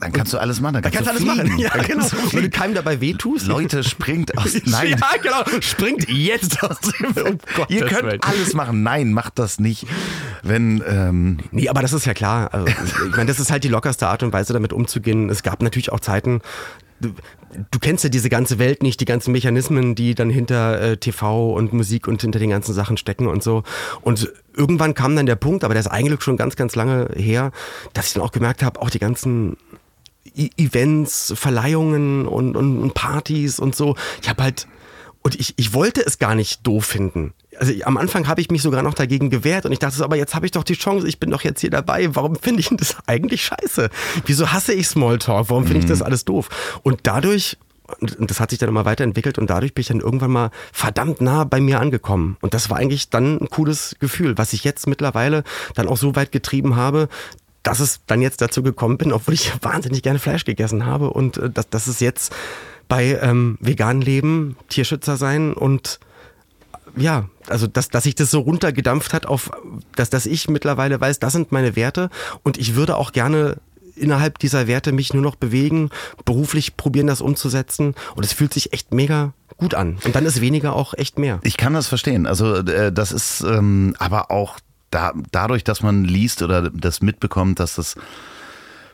[0.00, 0.74] Dann kannst du alles machen.
[0.74, 1.58] Dann kannst, dann kannst du alles machen.
[1.58, 2.06] Ja, genau.
[2.30, 3.46] Wenn du keinem dabei wehtust.
[3.48, 4.54] Leute, springt aus.
[4.64, 4.90] Nein.
[4.90, 5.60] Ja, genau.
[5.60, 7.08] Springt jetzt aus dem.
[7.58, 8.24] Oh Ihr könnt Welt.
[8.24, 8.82] alles machen.
[8.82, 9.86] Nein, macht das nicht.
[10.42, 10.82] Wenn.
[10.86, 12.54] Ähm nee, aber das ist ja klar.
[12.54, 15.30] Also, ich meine, das ist halt die lockerste Art und Weise, damit umzugehen.
[15.30, 16.40] Es gab natürlich auch Zeiten,
[17.00, 17.14] Du,
[17.70, 21.52] du, kennst ja diese ganze Welt nicht, die ganzen Mechanismen, die dann hinter äh, TV
[21.52, 23.62] und Musik und hinter den ganzen Sachen stecken und so.
[24.00, 27.52] Und irgendwann kam dann der Punkt, aber der ist eigentlich schon ganz, ganz lange her,
[27.92, 29.56] dass ich dann auch gemerkt habe, auch die ganzen
[30.34, 33.96] Events, Verleihungen und, und, Partys und so.
[34.22, 34.66] Ich habe halt
[35.22, 37.34] und ich, ich wollte es gar nicht doof finden.
[37.58, 40.16] Also am Anfang habe ich mich sogar noch dagegen gewehrt und ich dachte so, aber
[40.16, 42.14] jetzt habe ich doch die Chance, ich bin doch jetzt hier dabei.
[42.14, 43.90] Warum finde ich das eigentlich scheiße?
[44.26, 45.50] Wieso hasse ich Smalltalk?
[45.50, 46.06] Warum finde ich das mhm.
[46.06, 46.48] alles doof?
[46.82, 47.58] Und dadurch
[48.00, 51.22] und das hat sich dann immer weiterentwickelt und dadurch bin ich dann irgendwann mal verdammt
[51.22, 52.36] nah bei mir angekommen.
[52.42, 55.42] Und das war eigentlich dann ein cooles Gefühl, was ich jetzt mittlerweile
[55.74, 57.08] dann auch so weit getrieben habe,
[57.62, 61.38] dass es dann jetzt dazu gekommen bin, obwohl ich wahnsinnig gerne Fleisch gegessen habe und
[61.38, 62.34] äh, dass, dass es jetzt
[62.88, 66.00] bei ähm, veganen Leben, Tierschützer sein und
[66.96, 69.50] ja, also dass, dass sich das so runtergedampft hat auf,
[69.94, 72.10] dass, dass ich mittlerweile weiß, das sind meine Werte
[72.42, 73.58] und ich würde auch gerne
[73.94, 75.90] innerhalb dieser Werte mich nur noch bewegen,
[76.24, 79.98] beruflich probieren das umzusetzen und es fühlt sich echt mega gut an.
[80.04, 81.40] Und dann ist weniger auch echt mehr.
[81.42, 82.26] Ich kann das verstehen.
[82.26, 84.58] Also äh, das ist ähm, aber auch
[84.90, 87.96] da, dadurch, dass man liest oder das mitbekommt, dass das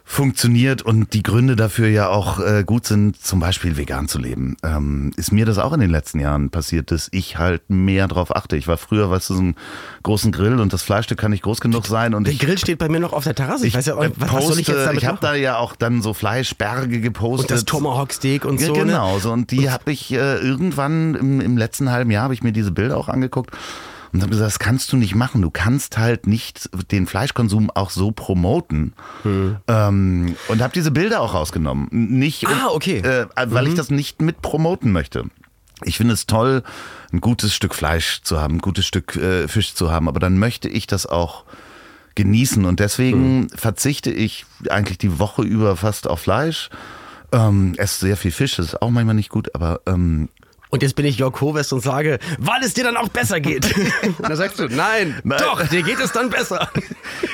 [0.07, 4.57] funktioniert und die Gründe dafür ja auch äh, gut sind, zum Beispiel vegan zu leben,
[4.63, 8.37] ähm, ist mir das auch in den letzten Jahren passiert, dass ich halt mehr drauf
[8.37, 8.59] achte.
[8.59, 9.57] Ich war früher, weißt du, so einen
[10.03, 12.13] großen Grill und das Fleischstück kann nicht groß genug sein.
[12.13, 13.67] Und der ich, Grill steht bei mir noch auf der Terrasse.
[13.67, 15.57] Ich, ich weiß ja, was, poste, was soll ich jetzt damit Ich habe da ja
[15.57, 17.51] auch dann so Fleischberge gepostet.
[17.51, 18.75] Und das Tomahawk Steak und ja, so.
[18.75, 18.81] Ne?
[18.81, 22.43] Genau, so und die habe ich äh, irgendwann im, im letzten halben Jahr habe ich
[22.43, 23.53] mir diese Bilder auch angeguckt
[24.15, 25.43] und habe gesagt, das kannst du nicht machen.
[25.43, 28.93] Du kannst halt nicht den Fleischkonsum auch so promoten.
[29.25, 29.57] Hm.
[29.67, 31.89] Ähm, und habe diese Bilder auch rausgenommen.
[31.91, 32.99] Nicht, ah, okay.
[32.99, 33.71] Äh, weil mhm.
[33.71, 35.25] ich das nicht mit promoten möchte.
[35.83, 36.63] Ich finde es toll,
[37.13, 40.39] ein gutes Stück Fleisch zu haben, ein gutes Stück äh, Fisch zu haben, aber dann
[40.39, 41.45] möchte ich das auch
[42.15, 43.49] genießen und deswegen mhm.
[43.49, 46.71] verzichte ich eigentlich die Woche über fast auf Fleisch.
[47.33, 50.29] Ähm, esse sehr viel Fisch, das ist auch manchmal nicht gut, aber ähm,
[50.75, 53.73] Und jetzt bin ich Jörg Hovest und sage, weil es dir dann auch besser geht.
[54.03, 55.39] und dann sagst du, nein, Nein.
[55.39, 56.69] doch, dir geht es dann besser.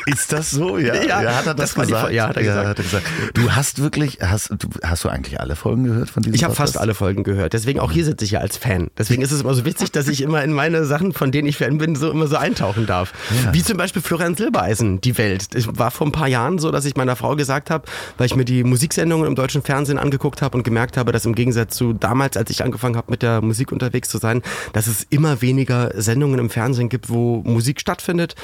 [0.04, 0.76] Ist das so?
[0.76, 2.12] Ja, Ja, ja hat er das, das die gesagt?
[2.12, 2.68] Ja, hat er gesagt.
[2.68, 3.06] hat er gesagt.
[3.32, 6.54] Du hast wirklich, hast du, hast du eigentlich alle Folgen gehört von diesem Ich habe
[6.54, 7.54] fast alle Folgen gehört.
[7.54, 8.90] Deswegen auch hier sitze ich ja als Fan.
[8.98, 11.56] Deswegen ist es immer so witzig, dass ich immer in meine Sachen, von denen ich
[11.56, 13.14] Fan bin, so immer so eintauchen darf.
[13.42, 13.54] Ja.
[13.54, 15.54] Wie zum Beispiel Florian Silbereisen, die Welt.
[15.54, 17.84] Es war vor ein paar Jahren so, dass ich meiner Frau gesagt habe,
[18.18, 21.34] weil ich mir die Musiksendungen im deutschen Fernsehen angeguckt habe und gemerkt habe, dass im
[21.34, 25.06] Gegensatz zu damals, als ich angefangen habe, mit der Musik unterwegs zu sein, dass es
[25.10, 28.34] immer weniger Sendungen im Fernsehen gibt, wo Musik stattfindet.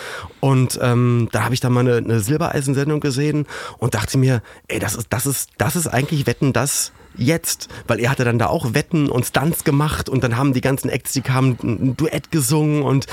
[0.40, 3.46] Und ähm, da habe ich dann mal eine, eine Silbereisen-Sendung gesehen
[3.78, 8.00] und dachte mir, ey, das ist, das ist, das ist eigentlich Wetten, das jetzt, weil
[8.00, 11.12] er hatte dann da auch Wetten und Stunts gemacht und dann haben die ganzen Acts,
[11.12, 13.06] die kamen, ein Duett gesungen und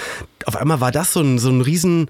[0.46, 2.10] auf einmal war das so ein, so ein riesen,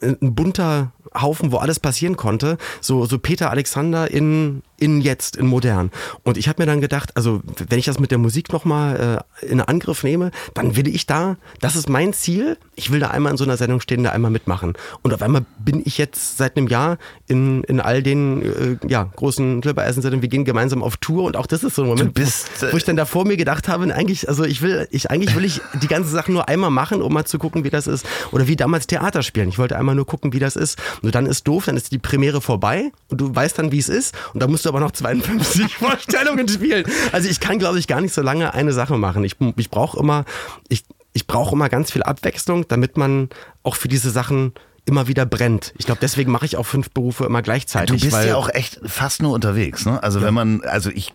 [0.00, 2.58] äh, ein bunter Haufen, wo alles passieren konnte.
[2.80, 5.90] So, so Peter Alexander in, in jetzt, in modern.
[6.22, 9.46] Und ich habe mir dann gedacht, also wenn ich das mit der Musik nochmal äh,
[9.46, 13.32] in Angriff nehme, dann will ich da, das ist mein Ziel, ich will da einmal
[13.32, 14.74] in so einer Sendung stehen, da einmal mitmachen.
[15.02, 19.04] Und auf einmal bin ich jetzt seit einem Jahr in, in all den äh, ja,
[19.04, 22.48] großen Silbereisen-Sendungen, wir gehen gemeinsam auf Tour und auch das ist so ein Moment, bist,
[22.60, 25.34] wo, wo ich dann da vor mir gedacht habe, eigentlich, also ich will, ich, eigentlich
[25.34, 28.06] will ich die ganze Sache nur einmal machen, um mal zu gucken, wie das ist.
[28.32, 29.48] Oder wie damals Theater spielen.
[29.48, 30.78] Ich wollte einmal nur gucken, wie das ist.
[31.02, 33.88] Und dann ist doof, dann ist die Premiere vorbei und du weißt dann, wie es
[33.88, 34.14] ist.
[34.34, 36.84] Und dann musst du aber noch 52 Vorstellungen spielen.
[37.12, 39.24] Also ich kann, glaube ich, gar nicht so lange eine Sache machen.
[39.24, 40.24] Ich, ich brauche immer,
[40.68, 43.28] ich, ich brauche immer ganz viel Abwechslung, damit man
[43.62, 44.52] auch für diese Sachen
[44.84, 45.74] immer wieder brennt.
[45.78, 48.00] Ich glaube, deswegen mache ich auch fünf Berufe immer gleichzeitig.
[48.00, 50.02] Du bist ja auch echt fast nur unterwegs, ne?
[50.02, 51.12] Also wenn man, also ich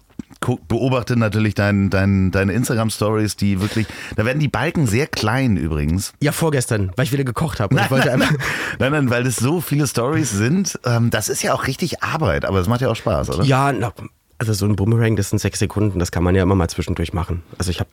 [0.68, 6.14] beobachte natürlich dein, dein, deine Instagram-Stories, die wirklich, da werden die Balken sehr klein übrigens.
[6.22, 7.76] Ja, vorgestern, weil ich wieder gekocht habe.
[7.76, 8.30] Ich wollte einmal,
[8.80, 10.80] Nein, nein, weil das so viele Stories sind.
[10.86, 13.44] Ähm, das ist ja auch richtig Arbeit, aber es macht ja auch Spaß, oder?
[13.44, 13.94] Ja, na,
[14.38, 17.14] also so ein Boomerang, das sind sechs Sekunden, das kann man ja immer mal zwischendurch
[17.14, 17.44] machen.
[17.58, 17.90] Also ich habe,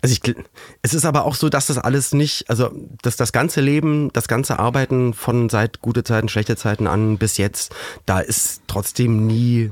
[0.00, 0.36] also ich,
[0.82, 2.70] es ist aber auch so, dass das alles nicht, also
[3.02, 7.36] dass das ganze Leben, das ganze Arbeiten von seit gute Zeiten, schlechte Zeiten an bis
[7.36, 7.74] jetzt,
[8.06, 9.70] da ist trotzdem nie,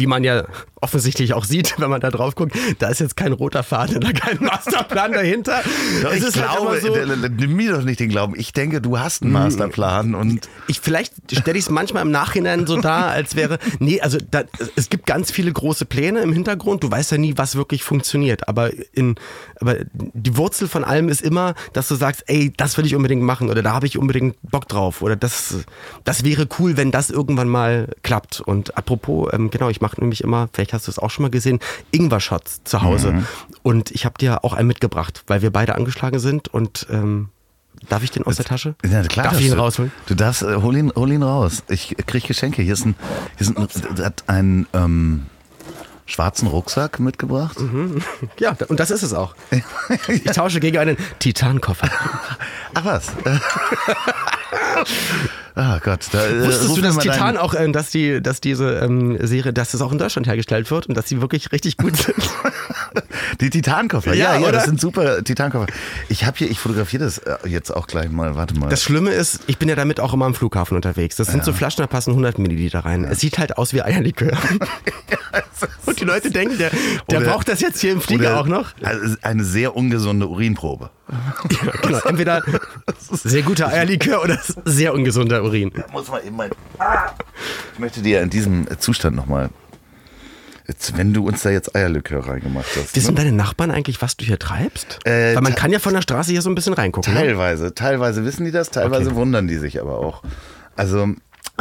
[0.00, 0.44] wie man ja
[0.80, 4.12] offensichtlich auch sieht, wenn man da drauf guckt, da ist jetzt kein roter Faden oder
[4.12, 5.60] kein Masterplan dahinter.
[6.02, 8.34] Doch, ich halt glaube, immer so- nimm mir doch nicht den Glauben.
[8.38, 12.66] Ich denke, du hast einen Masterplan und ich vielleicht stelle ich es manchmal im Nachhinein
[12.66, 14.42] so dar, als wäre nee, also da,
[14.74, 16.82] es gibt ganz viele große Pläne im Hintergrund.
[16.82, 19.16] Du weißt ja nie, was wirklich funktioniert, aber in
[19.60, 23.22] aber die Wurzel von allem ist immer, dass du sagst, ey, das will ich unbedingt
[23.22, 25.56] machen oder da habe ich unbedingt Bock drauf oder das
[26.04, 28.40] das wäre cool, wenn das irgendwann mal klappt.
[28.40, 31.30] Und apropos, ähm, genau, ich mache nämlich immer, vielleicht hast du es auch schon mal
[31.30, 31.60] gesehen,
[31.90, 33.24] Ingwer-Shots zu Hause
[33.62, 37.30] und ich habe dir auch einen mitgebracht, weil wir beide angeschlagen sind und ähm,
[37.88, 38.74] Darf ich den aus der Tasche?
[38.84, 39.26] Ja, klar.
[39.26, 39.58] Darf ich ihn du.
[39.58, 39.90] rausholen?
[40.06, 41.62] Du darfst, äh, hol ihn, hol ihn raus.
[41.68, 42.62] Ich krieg Geschenke.
[42.62, 42.94] Hier ist ein,
[43.38, 45.26] hier ist ein, hat einen ähm,
[46.04, 47.56] schwarzen Rucksack mitgebracht.
[48.38, 49.34] Ja, und das ist es auch.
[50.08, 51.88] Ich tausche gegen einen Titankoffer.
[52.74, 53.12] Ach was.
[55.54, 59.18] Ah Gott, da äh, Wusstest du, dass Titan auch, äh, dass die, dass diese ähm,
[59.20, 62.16] Serie, dass das auch in Deutschland hergestellt wird und dass sie wirklich richtig gut sind?
[63.40, 65.66] Die Titankoffer, ja, Ja, ja, das sind super Titankoffer.
[66.08, 68.36] Ich habe hier, ich fotografiere das äh, jetzt auch gleich mal.
[68.36, 68.68] Warte mal.
[68.68, 71.16] Das Schlimme ist, ich bin ja damit auch immer am Flughafen unterwegs.
[71.16, 73.04] Das sind so Flaschen, da passen 100 Milliliter rein.
[73.04, 74.32] Es sieht halt aus wie Eierlikör.
[75.86, 76.70] und die Leute denken, der,
[77.10, 78.72] der Oder- braucht das jetzt hier im Flieger auch noch.
[78.82, 80.90] also Eine sehr ungesunde Urinprobe.
[81.50, 81.98] Ja, genau.
[81.98, 82.42] Entweder
[83.10, 85.72] sehr guter Eierlikör oder sehr ungesunder Urin.
[85.92, 86.50] Muss mal eben mein.
[87.72, 89.50] Ich möchte dir in diesem Zustand nochmal.
[90.68, 92.94] Jetzt, wenn du uns da jetzt Eierlikör reingemacht hast.
[92.94, 93.22] Wissen ne?
[93.22, 95.00] deine Nachbarn eigentlich, was du hier treibst?
[95.04, 97.12] Äh, Weil man kann ja von der Straße hier so ein bisschen reingucken.
[97.12, 97.18] Ne?
[97.18, 99.16] Teilweise, teilweise wissen die das, teilweise Okay.
[99.16, 100.22] wundern die sich aber auch.
[100.76, 101.08] Also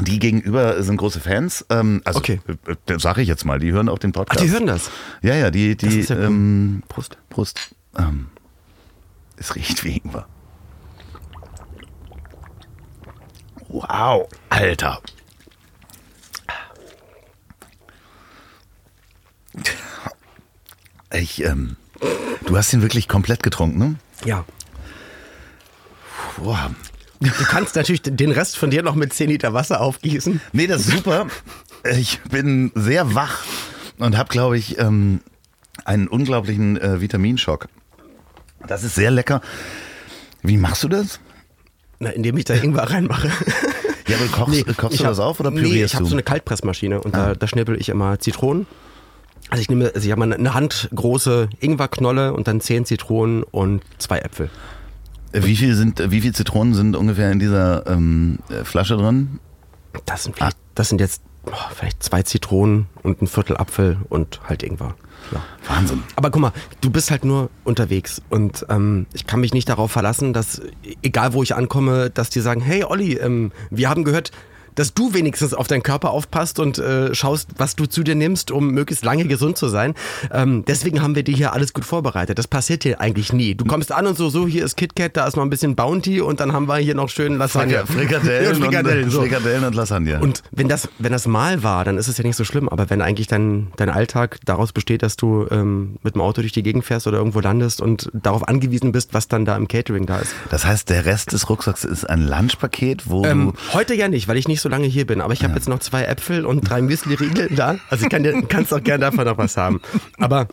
[0.01, 1.65] die gegenüber sind große Fans.
[1.71, 2.39] Ähm, also Okay.
[2.67, 4.43] äh, äh, sag ich jetzt mal, die hören auch den Ach, Podcast.
[4.45, 4.91] die hören das.
[5.23, 7.17] Ja, ja, die, die ja ähm, Prost.
[7.31, 7.59] Prost.
[7.97, 8.27] Ähm,
[9.37, 10.27] es riecht wie Ingwer.
[13.69, 14.99] Wow, Alter.
[21.13, 21.75] Ich, ähm,
[22.45, 23.95] du hast ihn wirklich komplett getrunken, ne?
[24.25, 24.45] Ja.
[26.37, 26.71] Boah.
[27.19, 30.39] Du kannst natürlich den Rest von dir noch mit 10 Liter Wasser aufgießen.
[30.53, 31.27] Nee, das ist super.
[31.83, 33.43] Ich bin sehr wach
[33.97, 35.21] und habe, glaube ich, ähm,
[35.85, 37.67] einen unglaublichen äh, Vitaminschock.
[38.67, 39.41] Das ist sehr lecker.
[40.41, 41.19] Wie machst du das?
[41.99, 43.29] Na, indem ich da Ingwer reinmache.
[44.07, 46.15] Ja, aber kochst, kochst ich du hab- das auf oder Nee, pürierst ich habe so
[46.15, 48.65] eine Kaltpressmaschine und da, da schnippel ich immer Zitronen.
[49.51, 53.83] Also ich nehme, also ich habe mal eine handgroße Ingwerknolle und dann 10 Zitronen und
[53.99, 54.49] zwei Äpfel.
[55.31, 59.37] wie viel sind, wie viel Zitronen sind ungefähr in dieser ähm, äh, Flasche drin?
[60.07, 61.21] Das sind, vielleicht- das sind jetzt
[61.51, 64.95] oh, vielleicht zwei Zitronen und ein Viertel Apfel und halt Ingwer.
[65.31, 65.43] Ja.
[65.67, 66.03] Wahnsinn.
[66.15, 69.91] Aber guck mal, du bist halt nur unterwegs und ähm, ich kann mich nicht darauf
[69.91, 70.61] verlassen, dass
[71.03, 74.31] egal wo ich ankomme, dass die sagen, hey Olli, ähm, wir haben gehört,
[74.75, 78.51] dass du wenigstens auf deinen Körper aufpasst und äh, schaust, was du zu dir nimmst,
[78.51, 79.93] um möglichst lange gesund zu sein.
[80.31, 82.37] Ähm, deswegen haben wir dir hier alles gut vorbereitet.
[82.39, 83.55] Das passiert hier eigentlich nie.
[83.55, 86.21] Du kommst an und so, so, hier ist KitKat, da ist noch ein bisschen Bounty
[86.21, 87.85] und dann haben wir hier noch schön Lasagne.
[87.85, 89.21] Frikadellen, Ja, Frikadellen, und, so.
[89.21, 90.19] Frikadellen und Lasagne.
[90.19, 92.69] Und wenn das, wenn das mal war, dann ist es ja nicht so schlimm.
[92.69, 96.53] Aber wenn eigentlich dein, dein Alltag daraus besteht, dass du ähm, mit dem Auto durch
[96.53, 100.05] die Gegend fährst oder irgendwo landest und darauf angewiesen bist, was dann da im Catering
[100.05, 100.33] da ist.
[100.49, 104.27] das heißt, der Rest des Rucksacks ist ein Lunchpaket, wo Ähm, du heute ja nicht,
[104.27, 105.21] weil ich nicht so lange hier bin.
[105.21, 107.77] Aber ich habe jetzt noch zwei Äpfel und drei Müsli-Riegel da.
[107.89, 109.81] Also ich kann dir, kannst auch gerne davon noch was haben.
[110.17, 110.47] Aber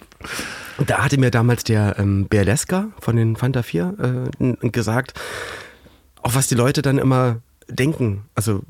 [0.87, 5.15] da hatte mir damals der ähm, Berleska von den Fanta 4 äh, gesagt,
[6.23, 8.25] auch was die Leute dann immer denken.
[8.35, 8.63] Also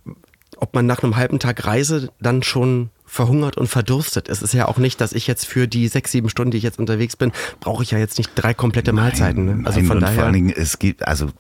[0.57, 4.28] ob man nach einem halben Tag Reise dann schon verhungert und verdurstet.
[4.28, 6.62] Es ist ja auch nicht, dass ich jetzt für die sechs, sieben Stunden, die ich
[6.62, 9.44] jetzt unterwegs bin, brauche ich ja jetzt nicht drei komplette Mahlzeiten.
[9.44, 9.66] Ne?
[9.66, 10.14] Also Nein, von und daher.
[10.14, 11.30] vor allen Dingen, es gibt, also,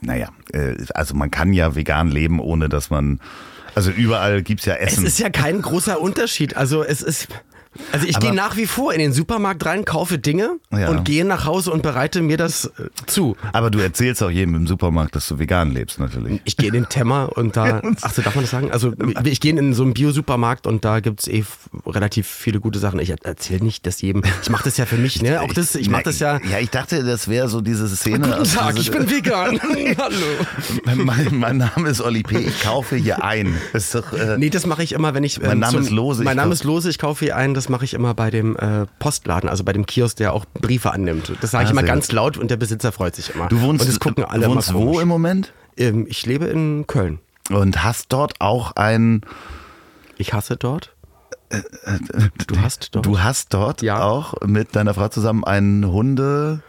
[0.00, 3.20] naja, äh, also man kann ja vegan leben, ohne dass man,
[3.74, 5.06] also überall gibt's ja Es Essen.
[5.06, 6.56] ist ja kein großer Unterschied.
[6.56, 7.28] Also es ist.
[7.92, 10.88] Also ich gehe nach wie vor in den Supermarkt rein, kaufe Dinge Ja.
[10.88, 13.36] und gehe nach Hause und bereite mir das äh, zu.
[13.52, 16.40] Aber du erzählst auch jedem im Supermarkt, dass du vegan lebst, natürlich.
[16.44, 18.70] Ich gehe in den Temmer und da, ach so, darf man das sagen?
[18.72, 18.92] Also
[19.24, 22.98] ich gehe in so einen Bio-Supermarkt und da gibt's eh f- relativ viele gute Sachen.
[23.00, 24.22] Ich erzähle nicht das jedem.
[24.42, 25.40] Ich mache das ja für mich, ne?
[25.42, 26.40] Auch das, ich mache das ja.
[26.50, 28.28] Ja, ich dachte, das wäre so diese Szene.
[28.28, 29.60] Guten Tag, ich bin vegan.
[29.98, 30.96] Hallo.
[31.04, 32.38] mein, mein Name ist Olli P.
[32.38, 33.54] Ich kaufe hier ein.
[33.72, 35.40] Das ist doch, äh, Nee, das mache ich immer, wenn ich.
[35.40, 37.54] Mein Name zum, ist Lose, Mein Name ist Lose, ich kaufe hier ein.
[37.54, 40.92] Das mache ich immer bei dem äh, Postladen, also bei dem Kiosk, der auch Briefe
[40.92, 41.32] annimmt.
[41.40, 43.48] Das sage ich Ah, immer ganz laut und der Besitzer freut sich immer.
[43.48, 45.52] du wohnst, und das gucken alle du wohnst wo im Moment?
[45.76, 47.18] Ähm, ich lebe in Köln.
[47.50, 49.20] Und hast dort auch ein,
[50.16, 50.92] Ich hasse dort.
[52.48, 53.06] Du hast dort.
[53.06, 54.02] du hast dort Ja.
[54.02, 56.60] auch mit deiner Frau zusammen einen Hunde,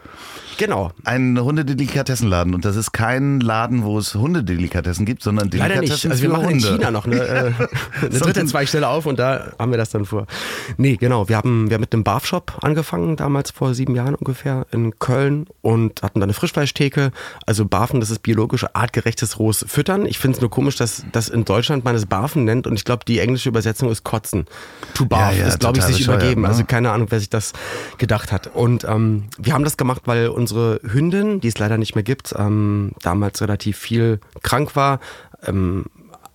[0.58, 0.90] Genau.
[1.04, 2.54] einen Hundedelikatessenladen.
[2.54, 6.12] Und das ist kein Laden, wo es Hundedelikatessen gibt, sondern Leider Delikatessen nicht.
[6.12, 6.68] Also wir machen in Hunde.
[6.68, 7.52] China noch eine, äh,
[8.02, 10.26] eine dritte Zweigstelle auf und da haben wir das dann vor.
[10.76, 11.28] Nee, genau.
[11.28, 15.46] Wir haben, wir haben mit einem Barfshop angefangen, damals vor sieben Jahren ungefähr in Köln
[15.62, 17.12] und hatten da eine Frischfleischtheke.
[17.46, 20.06] Also Barfen, das ist biologisch artgerechtes rohes Füttern.
[20.06, 22.84] Ich finde es nur komisch, dass das in Deutschland man es Barfen nennt und ich
[22.84, 24.46] glaube, die englische Übersetzung ist Kotzen.
[24.94, 26.42] To barf Ja, ja, ist, glaube ich, sich übergeben.
[26.42, 26.48] ne?
[26.48, 27.52] Also keine Ahnung, wer sich das
[27.98, 28.48] gedacht hat.
[28.54, 32.34] Und ähm, wir haben das gemacht, weil unsere Hündin, die es leider nicht mehr gibt,
[32.36, 35.00] ähm, damals relativ viel krank war,
[35.46, 35.84] ähm,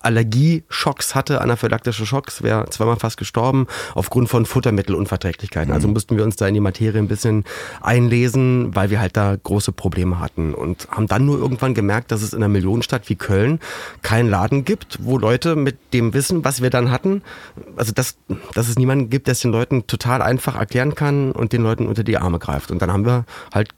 [0.04, 5.72] Allergieschocks hatte, anaphylaktische Schocks, wäre zweimal fast gestorben aufgrund von Futtermittelunverträglichkeiten.
[5.72, 7.44] Also mussten wir uns da in die Materie ein bisschen
[7.80, 12.22] einlesen, weil wir halt da große Probleme hatten und haben dann nur irgendwann gemerkt, dass
[12.22, 13.60] es in einer Millionenstadt wie Köln
[14.02, 17.22] keinen Laden gibt, wo Leute mit dem Wissen, was wir dann hatten,
[17.76, 18.16] also dass,
[18.52, 21.86] dass es niemanden gibt, der es den Leuten total einfach erklären kann und den Leuten
[21.86, 22.70] unter die Arme greift.
[22.70, 23.70] Und dann haben wir halt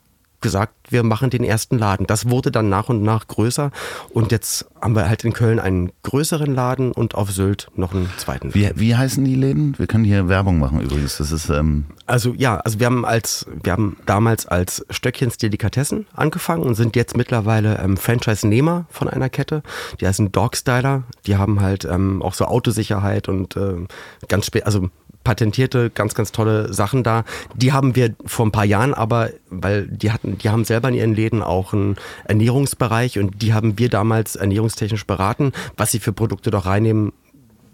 [0.47, 2.07] gesagt, wir machen den ersten Laden.
[2.07, 3.73] Das wurde dann nach und nach größer
[4.11, 8.09] und jetzt haben wir halt in Köln einen größeren Laden und auf Sylt noch einen
[8.17, 8.55] zweiten.
[8.55, 9.75] Wie, wie heißen die Läden?
[9.77, 11.19] Wir können hier Werbung machen übrigens.
[11.19, 16.07] Das ist, ähm, Also ja, also wir haben als wir haben damals als Stöckchens Delikatessen
[16.15, 19.65] angefangen und sind jetzt mittlerweile ähm, Franchise-Nehmer von einer Kette.
[20.01, 21.03] Die heißen Dogstyler.
[21.27, 23.89] Die haben halt ähm, auch so Autosicherheit und ähm,
[24.29, 24.91] ganz spät, also
[25.27, 27.25] patentierte, ganz, ganz tolle Sachen da.
[27.57, 30.95] Die haben wir vor ein paar Jahren aber, weil die hatten, die haben selber in
[30.95, 31.97] ihren Läden auch einen
[32.27, 37.13] Ernährungsbereich und die haben wir damals ernährungstechnisch beraten, was sie für Produkte doch reinnehmen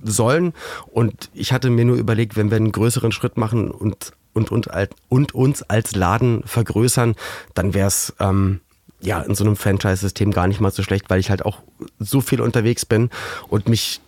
[0.03, 0.55] sollen.
[0.87, 4.67] Und ich hatte mir nur überlegt, wenn wir einen größeren Schritt machen und, und, und,
[5.11, 7.17] und uns als Laden vergrößern,
[7.53, 8.61] dann wäre es ähm,
[9.03, 11.59] ja in so einem Franchise-System gar nicht mal so schlecht, weil ich halt auch
[11.99, 13.11] so viel unterwegs bin
[13.49, 14.01] und mich.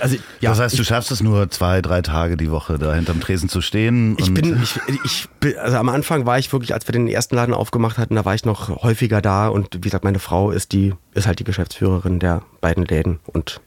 [0.00, 2.94] Also, ja, das heißt, du ich, schaffst es nur zwei, drei Tage die Woche, da
[2.94, 4.16] hinterm Tresen zu stehen.
[4.18, 7.08] ich und bin, ich, ich bin, also am Anfang war ich wirklich, als wir den
[7.08, 10.50] ersten Laden aufgemacht hatten, da war ich noch häufiger da und wie gesagt, meine Frau
[10.50, 13.60] ist die, ist halt die Geschäftsführerin der beiden Läden und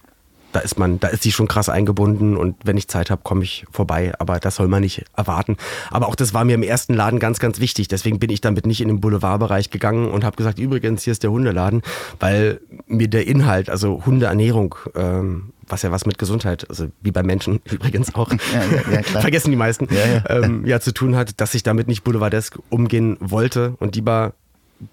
[0.54, 3.44] da ist man, da ist sie schon krass eingebunden und wenn ich Zeit habe, komme
[3.44, 4.14] ich vorbei.
[4.20, 5.58] Aber das soll man nicht erwarten.
[5.90, 7.88] Aber auch das war mir im ersten Laden ganz, ganz wichtig.
[7.88, 11.24] Deswegen bin ich damit nicht in den Boulevardbereich gegangen und habe gesagt, übrigens, hier ist
[11.24, 11.82] der Hundeladen,
[12.20, 17.24] weil mir der Inhalt, also Hundeernährung, ähm, was ja was mit Gesundheit, also wie bei
[17.24, 20.44] Menschen übrigens auch, Ja, ja, vergessen die meisten, Ja, ja.
[20.44, 24.34] Ähm, ja zu tun hat, dass ich damit nicht boulevardesk umgehen wollte und lieber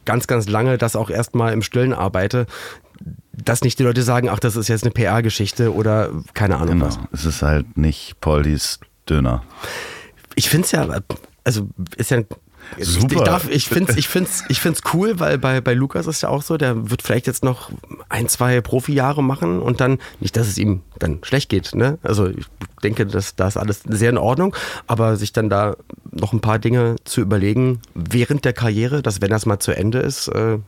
[0.05, 2.47] ganz, ganz lange das auch erstmal im Stillen arbeite,
[3.33, 6.87] dass nicht die Leute sagen, ach, das ist jetzt eine PR-Geschichte oder keine Ahnung Genau,
[6.87, 6.99] was.
[7.13, 9.43] es ist halt nicht Poldis Döner.
[10.35, 10.87] Ich finde es ja,
[11.45, 12.23] also ist ja
[12.79, 13.17] Super.
[13.17, 16.23] Ich, darf, ich finde es ich find's, ich find's cool, weil bei, bei Lukas ist
[16.23, 17.71] ja auch so, der wird vielleicht jetzt noch
[18.09, 21.99] ein, zwei Profijahre machen und dann, nicht, dass es ihm dann schlecht geht, ne?
[22.03, 22.47] Also ich
[22.83, 24.55] denke, dass da ist alles sehr in Ordnung,
[24.87, 25.77] aber sich dann da
[26.13, 29.99] noch ein paar Dinge zu überlegen während der Karriere, dass wenn das mal zu Ende
[29.99, 30.59] ist, äh,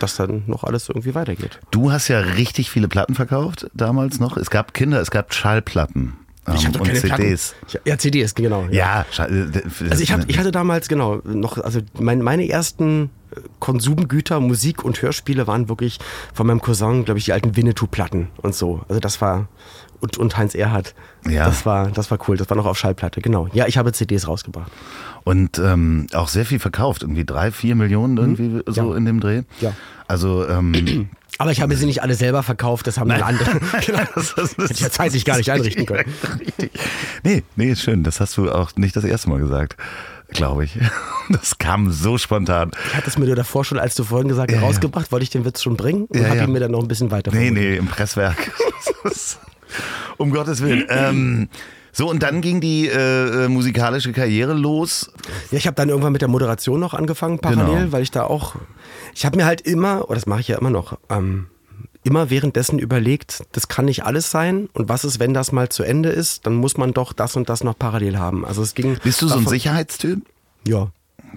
[0.00, 1.60] dass dann noch alles irgendwie weitergeht.
[1.70, 4.36] Du hast ja richtig viele Platten verkauft damals noch.
[4.36, 6.14] Es gab Kinder, es gab Schallplatten.
[6.46, 7.54] Ich ähm, habe doch und keine CDs.
[7.68, 8.66] Ich, ja, CDs, genau.
[8.70, 13.08] Ja, Schall- äh, Also ich, hab, ich hatte damals, genau, noch, also mein, meine ersten
[13.34, 15.98] äh, Konsumgüter, Musik und Hörspiele waren wirklich
[16.34, 18.82] von meinem Cousin, glaube ich, die alten Winnetou-Platten und so.
[18.88, 19.48] Also das war,
[20.04, 20.94] und, und Heinz Erhardt.
[21.28, 21.46] Ja.
[21.46, 22.36] Das war, das war cool.
[22.36, 23.48] Das war noch auf Schallplatte, genau.
[23.54, 24.70] Ja, ich habe CDs rausgebracht.
[25.24, 28.90] Und ähm, auch sehr viel verkauft, irgendwie drei, vier Millionen irgendwie so Mhm.
[28.90, 28.96] Ja.
[28.98, 29.42] in dem Dreh.
[29.60, 29.72] Ja.
[30.06, 33.58] Also ähm, Aber ich habe sie nicht alle selber verkauft, das haben dann andere.
[33.86, 34.02] genau.
[34.14, 36.04] das, das, Hätte ich ja zeitlich gar nicht einrichten können.
[36.38, 36.70] Richtig.
[37.24, 38.04] Nee, nee, ist schön.
[38.04, 39.76] Das hast du auch nicht das erste Mal gesagt,
[40.28, 40.78] glaube ich.
[41.30, 42.70] Das kam so spontan.
[42.88, 44.66] Ich hatte es mir davor schon, als du vorhin gesagt hast, Ja, ja.
[44.68, 46.44] rausgebracht, wollte ich den Witz schon bringen und Ja, habe ja.
[46.44, 48.36] ihn mir dann noch ein bisschen weiter Nee, nee, im Presswerk.
[50.16, 50.84] Um Gottes Willen.
[50.88, 51.48] Ähm,
[51.92, 55.12] so, und dann ging die äh, äh, musikalische Karriere los.
[55.52, 57.92] Ja, ich habe dann irgendwann mit der Moderation noch angefangen, parallel, Genau.
[57.92, 58.56] weil ich da auch,
[59.14, 61.46] ich habe mir halt immer, oder das mache ich ja immer noch, ähm,
[62.02, 65.84] immer währenddessen überlegt, das kann nicht alles sein und was ist, wenn das mal zu
[65.84, 68.44] Ende ist, dann muss man doch das und das noch parallel haben.
[68.44, 68.98] Also es ging.
[69.02, 69.52] Bist du so ein davon- Auch
[70.66, 70.88] Ja.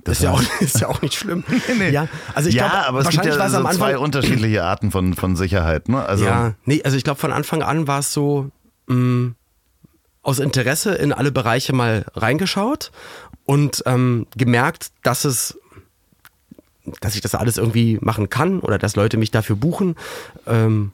[0.04, 1.44] Das ist, ja auch, ist ja auch nicht schlimm.
[1.92, 3.74] Ja, also ich ja, glaube, aber es gibt ja so Anfang.
[3.74, 5.90] zwei unterschiedliche Arten von, von Sicherheit.
[5.90, 6.04] Ne?
[6.04, 8.52] Also, ja, nee, also ich glaube, von Anfang an war es so,
[8.88, 9.32] mh,
[10.24, 12.92] aus Interesse in alle Bereiche mal reingeschaut
[13.46, 15.58] und ähm, gemerkt, dass es
[17.02, 19.96] dass ich das alles irgendwie machen kann oder dass Leute mich dafür buchen.
[20.46, 20.92] Ähm,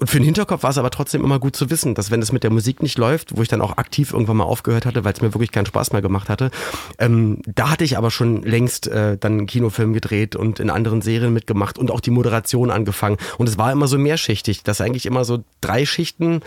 [0.00, 2.30] und für den Hinterkopf war es aber trotzdem immer gut zu wissen, dass wenn es
[2.30, 5.12] mit der Musik nicht läuft, wo ich dann auch aktiv irgendwann mal aufgehört hatte, weil
[5.12, 6.52] es mir wirklich keinen Spaß mehr gemacht hatte,
[7.00, 11.02] ähm, da hatte ich aber schon längst äh, dann einen Kinofilm gedreht und in anderen
[11.02, 13.16] Serien mitgemacht und auch die Moderation angefangen.
[13.38, 16.42] Und es war immer so mehrschichtig, dass eigentlich immer so drei Schichten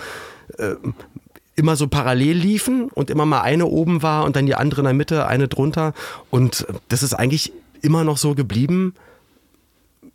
[0.57, 0.75] äh,
[1.57, 4.85] immer so parallel liefen und immer mal eine oben war und dann die andere in
[4.85, 5.93] der Mitte, eine drunter.
[6.29, 8.93] Und das ist eigentlich immer noch so geblieben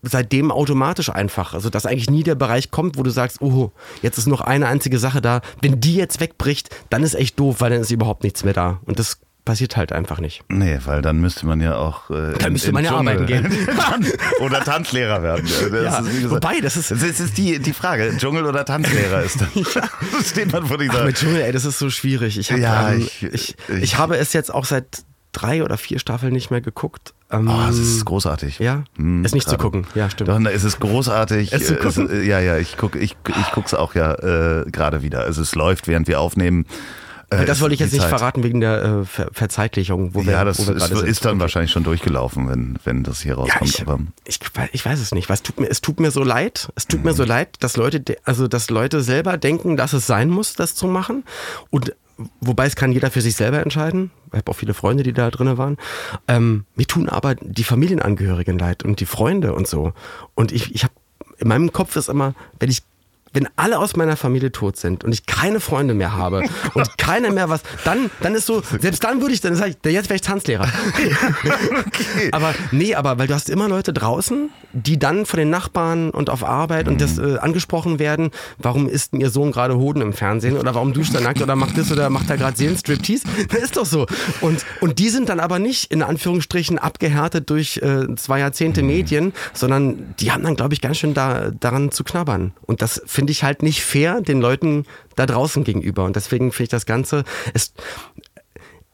[0.09, 1.55] seitdem automatisch einfach.
[1.55, 4.67] Also, dass eigentlich nie der Bereich kommt, wo du sagst, oh, jetzt ist noch eine
[4.69, 5.41] einzige Sache da.
[5.63, 8.81] Wenn die jetzt wegbricht, dann ist echt doof, weil dann ist überhaupt nichts mehr da.
[8.85, 10.43] Und das passiert halt einfach nicht.
[10.49, 12.11] Nee, weil dann müsste man ja auch.
[12.11, 13.47] Äh, Dann müsste man ja arbeiten gehen.
[14.41, 15.47] oder Tanzlehrer werden.
[15.71, 18.13] Das Ja, ist, wobei, das ist- Das ist, die, die Frage.
[18.17, 19.49] Dschungel oder Tanzlehrer ist dann.
[20.25, 21.01] steht man vor dieser.
[21.03, 22.39] Ach, mit Dschungel, ey, das ist so schwierig.
[22.39, 25.05] Ich, hab, Ja, ähm, ich- ich, ich, ich- habe es jetzt auch seit
[25.37, 27.15] drei oder vier Staffeln nicht mehr geguckt.
[27.31, 28.59] Ähm, Oh, es ist großartig.
[28.59, 29.63] ja, Hm, ist nicht zu gerade.
[29.63, 29.87] gucken.
[29.95, 30.29] Ja, stimmt.
[30.31, 31.53] Doch, es ist großartig.
[31.53, 32.09] Es zu gucken?
[32.11, 35.21] äh, ja, ja, ich gucke ich, ich guck's auch ja äh, gerade wieder.
[35.21, 36.67] Also es läuft, während wir aufnehmen.
[37.29, 38.09] Äh, das es wollte ich jetzt nicht Zeit.
[38.11, 41.33] verraten wegen der äh, Ver Verzeitlichung, wo wir, Ja, das wo wir ist, ist dann
[41.33, 41.41] Okay.
[41.41, 43.69] wahrscheinlich schon durchgelaufen, wenn, wenn das hier Ja, rauskommt.
[43.71, 44.39] ich, aber ich,
[44.73, 45.29] ich weiß es nicht.
[45.29, 46.69] Was tut mir, es tut mir so leid.
[46.77, 50.31] Es tut mir so leid, dass Leute, also dass Leute selber denken, dass es sein
[50.31, 51.25] muss, das zu machen.
[51.71, 51.97] Und
[52.41, 54.11] wobei es kann jeder für sich selber entscheiden.
[54.29, 55.77] Ich habe auch viele Freunde, die da drin waren.
[56.29, 59.93] Ähm, mir tun aber die Familienangehörigen leid und die Freunde und so.
[60.35, 60.95] Und ich, ich habe
[61.39, 62.83] in meinem Kopf ist immer, wenn ich
[63.37, 67.31] wenn alle aus meiner Familie tot sind und ich keine Freunde mehr habe und keiner
[67.31, 70.17] mehr was, dann, dann ist so, selbst dann würde ich, dann sage ich, jetzt wäre
[70.17, 70.67] ich Tanzlehrer.
[72.33, 76.31] Aber nee, aber weil du hast immer Leute draußen, die dann von den Nachbarn und
[76.31, 80.13] auf Arbeit und das äh, angesprochen werden, warum isst denn ihr Sohn gerade Hoden im
[80.13, 83.25] Fernsehen oder warum duscht er nackt oder macht das oder macht er gerade Seelenstriptease?
[83.49, 84.07] Das ist doch so.
[84.41, 89.33] Und, und die sind dann aber nicht in Anführungsstrichen abgehärtet durch äh, zwei Jahrzehnte Medien,
[89.53, 92.53] sondern die haben dann, glaube ich, ganz schön da, daran zu knabbern.
[92.63, 96.05] Und das finde ich halt nicht fair den Leuten da draußen gegenüber.
[96.05, 97.25] Und deswegen finde ich das Ganze,
[97.55, 97.73] es,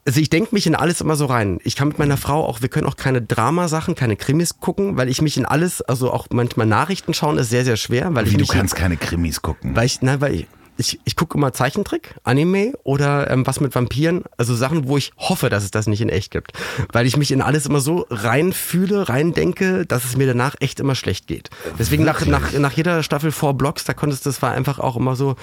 [0.05, 1.59] also ich denke mich in alles immer so rein.
[1.63, 5.07] Ich kann mit meiner Frau auch, wir können auch keine Dramasachen, keine Krimis gucken, weil
[5.07, 8.33] ich mich in alles, also auch manchmal Nachrichten schauen ist sehr, sehr schwer, weil ich
[8.33, 9.75] wie, du mich, kannst keine Krimis gucken.
[9.75, 13.73] weil ich, nein, weil ich, ich, ich gucke immer Zeichentrick, Anime oder ähm, was mit
[13.75, 16.53] Vampiren, also Sachen, wo ich hoffe, dass es das nicht in echt gibt.
[16.91, 20.95] Weil ich mich in alles immer so reinfühle, reindenke, dass es mir danach echt immer
[20.95, 21.49] schlecht geht.
[21.79, 25.15] Deswegen nach, nach, nach jeder Staffel Four Blocks, da konntest das war einfach auch immer
[25.15, 25.35] so,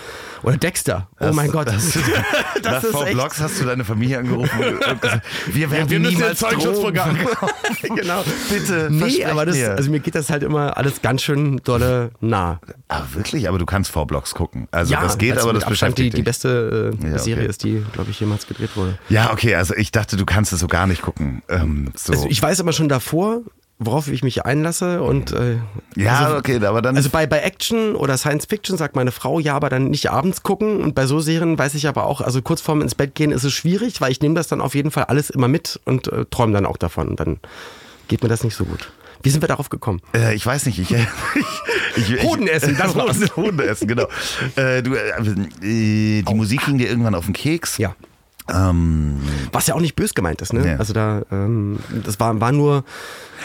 [0.42, 1.68] oder Dexter, oh Das- mein Gott.
[1.68, 1.98] Das,
[2.62, 5.88] Das nach ist V echt- Blocks hast du deine Familie angerufen und gesagt, wir werden
[5.88, 7.16] wir müssen ins Zeugenschutzprogramm.
[7.16, 8.22] Drogen genau.
[8.50, 9.70] Bitte, Nee, aber das, mir.
[9.76, 12.60] also mir geht das halt immer alles ganz schön dolle nah.
[12.88, 13.48] Ah, wirklich?
[13.48, 14.68] Aber du kannst V Blocks gucken.
[14.72, 16.24] Also das geht, aber das Abstand die, beschäftigt die dich.
[16.24, 17.50] beste äh, Ja, Serie okay.
[17.50, 18.98] ist, die, glaube ich, jemals gedreht wurde.
[19.08, 21.42] Ja, okay, also ich dachte, du kannst es so gar nicht gucken.
[21.48, 22.12] Ähm, so.
[22.12, 23.40] Also ich weiß aber schon davor,
[23.78, 25.56] worauf ich mich einlasse und äh,
[25.96, 26.96] Ja, also, okay, aber dann.
[26.96, 30.42] also bei, bei Action oder Science Fiction sagt meine Frau, ja, aber dann nicht abends
[30.42, 30.82] gucken.
[30.82, 33.44] Und bei so Serien weiß ich aber auch, also kurz vorm ins Bett gehen ist
[33.44, 36.26] es schwierig, weil ich nehme das dann auf jeden Fall alles immer mit und äh,
[36.30, 37.08] träume dann auch davon.
[37.08, 37.38] Und dann
[38.08, 38.90] geht mir das nicht so gut.
[39.22, 40.00] Wie sind wir darauf gekommen?
[40.14, 40.78] Äh, ich weiß nicht.
[40.78, 40.90] Ich,
[41.96, 43.18] ich, ich, Hodenessen, das war's.
[43.20, 44.06] Hoden- Hodenessen, genau.
[44.56, 45.10] Äh, du, äh,
[45.62, 47.78] äh, die Musik ging dir irgendwann auf den Keks.
[47.78, 47.94] Ja.
[48.54, 49.20] Ähm,
[49.52, 50.66] Was ja auch nicht bös gemeint ist, ne?
[50.66, 50.76] Ja.
[50.76, 52.84] Also da, ähm, das war, war nur,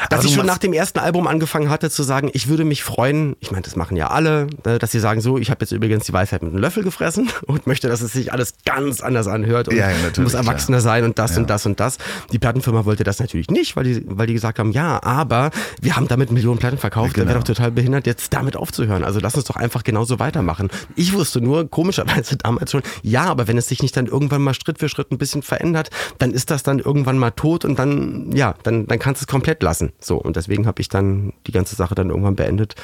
[0.10, 3.36] dass ich schon nach dem ersten Album angefangen hatte zu sagen, ich würde mich freuen,
[3.40, 6.06] ich meine, das machen ja alle, äh, dass sie sagen, so, ich habe jetzt übrigens
[6.06, 9.70] die Weisheit mit einem Löffel gefressen und möchte, dass es sich alles ganz anders anhört
[9.70, 11.98] und Ja, ja, muss erwachsener sein und das und das und das.
[12.32, 15.52] Die Plattenfirma wollte das natürlich nicht, weil die, weil die gesagt haben, ja, aber
[15.82, 17.28] wir haben damit Millionen Platten verkauft, Genau.
[17.28, 19.04] wäre doch total behindert, jetzt damit aufzuhören.
[19.04, 20.70] Also lass uns doch einfach genauso weitermachen.
[20.96, 24.54] Ich wusste nur, komischerweise damals schon, ja, aber wenn es sich nicht dann irgendwann mal
[24.54, 28.32] Schritt für Schritt ein bisschen verändert, dann ist das dann irgendwann mal tot und dann,
[28.34, 29.92] ja, dann, dann kannst du es komplett lassen.
[30.00, 32.76] So, und deswegen habe ich dann die ganze Sache dann irgendwann beendet.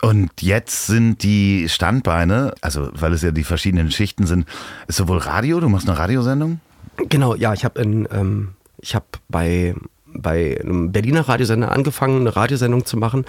[0.00, 4.46] Und jetzt sind die Standbeine, also weil es ja die verschiedenen Schichten sind,
[4.88, 6.60] ist sowohl Radio, du machst eine Radiosendung?
[7.08, 8.48] Genau, ja, ich habe in, ähm,
[8.78, 9.74] ich habe bei
[10.14, 13.24] bei einem Berliner Radiosender angefangen, eine Radiosendung zu machen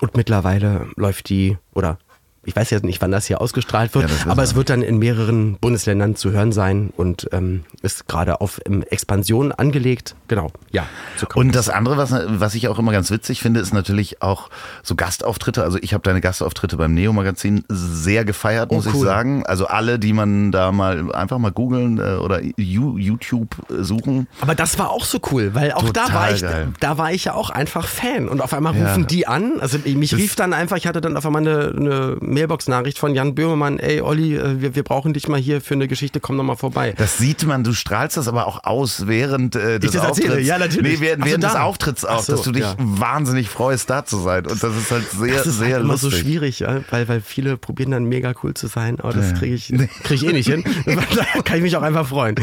[0.00, 1.98] und mittlerweile läuft die oder
[2.46, 4.82] ich weiß jetzt nicht, wann das hier ausgestrahlt wird, Ja, das aber es wird dann
[4.82, 10.14] in mehreren Bundesländern zu hören sein und ähm, ist gerade auf ähm, Expansion angelegt.
[10.28, 10.86] Genau, ja.
[11.16, 14.48] So Und das andere, was, was ich auch immer ganz witzig finde, ist natürlich auch
[14.82, 15.62] so Gastauftritte.
[15.62, 19.04] Also ich habe deine Gastauftritte beim Neo-Magazin sehr gefeiert, muss ich Oh, cool.
[19.06, 19.44] sagen.
[19.46, 24.28] Also alle, die man da mal einfach mal googeln äh, oder You- YouTube äh, suchen.
[24.40, 26.68] Aber das war auch so cool, weil auch da Total war ich, geil.
[26.80, 28.88] da war ich ja auch einfach Fan und auf einmal Ja.
[28.88, 29.60] rufen die an.
[29.60, 33.34] Also mich rief dann einfach, ich hatte dann auf einmal eine, eine Mailbox-Nachricht von Jan
[33.34, 36.44] Böhmermann, ey Olli, äh, wir, wir brauchen dich mal hier für eine Geschichte, komm doch
[36.44, 36.94] mal vorbei.
[36.96, 40.28] Das sieht man, du strahlst das aber auch aus während äh, des das erzähle?
[40.28, 40.46] Auftritts.
[40.48, 41.00] Ja, natürlich.
[41.00, 41.54] Nee, während, so, während des.
[41.54, 42.74] Auftritts auch, so, dass du dich ja.
[42.78, 44.46] wahnsinnig freust, da zu sein.
[44.46, 46.10] Und das ist halt sehr, Das ist sehr halt immer lustig.
[46.12, 46.80] so schwierig, ja?
[46.90, 49.36] weil, weil viele probieren dann mega cool zu sein, aber das Ja.
[49.38, 49.88] kriege ich, krieg
[50.22, 50.62] ich eh nicht hin.
[50.84, 50.94] da
[51.44, 52.34] kann ich mich auch einfach freuen.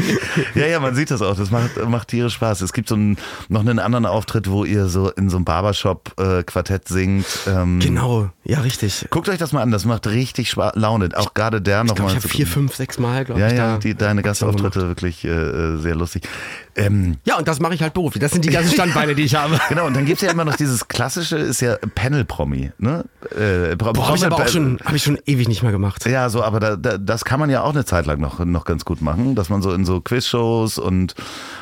[0.54, 1.36] Ja, ja, man sieht das auch.
[1.36, 2.60] Das macht, macht tierisch Spaß.
[2.62, 3.16] Es gibt so einen,
[3.48, 7.26] noch einen anderen Auftritt, wo ihr so in so einem Barbershop-Quartett singt.
[7.46, 9.06] Ähm, Genau, ja richtig.
[9.10, 11.08] Guckt euch das mal an, das macht richtig Spa Laune.
[11.14, 12.16] Auch gerade der Ich glaube, nochmal.
[12.16, 15.28] ich habe vier, fünf, sechs Mal, glaube Ja, ich, ja, die, deine Gastauftritte wirklich äh,
[15.28, 16.28] äh, sehr lustig.
[16.76, 18.20] Ähm, Ja, und das mache ich halt beruflich.
[18.20, 19.58] Das sind die ganzen Standbeine, die ich habe.
[19.68, 22.72] genau, und dann gibt's ja immer noch dieses klassische, ist ja Panel-Promi.
[22.78, 23.04] Ne?
[23.30, 26.06] Äh, Boah, habe ich aber auch Promi- schon, habe ich schon ewig nicht mehr gemacht.
[26.06, 28.64] Ja, so, aber da, da, das kann man ja auch eine Zeit lang noch, noch
[28.64, 31.14] ganz gut machen, dass man so in so Quizshows und,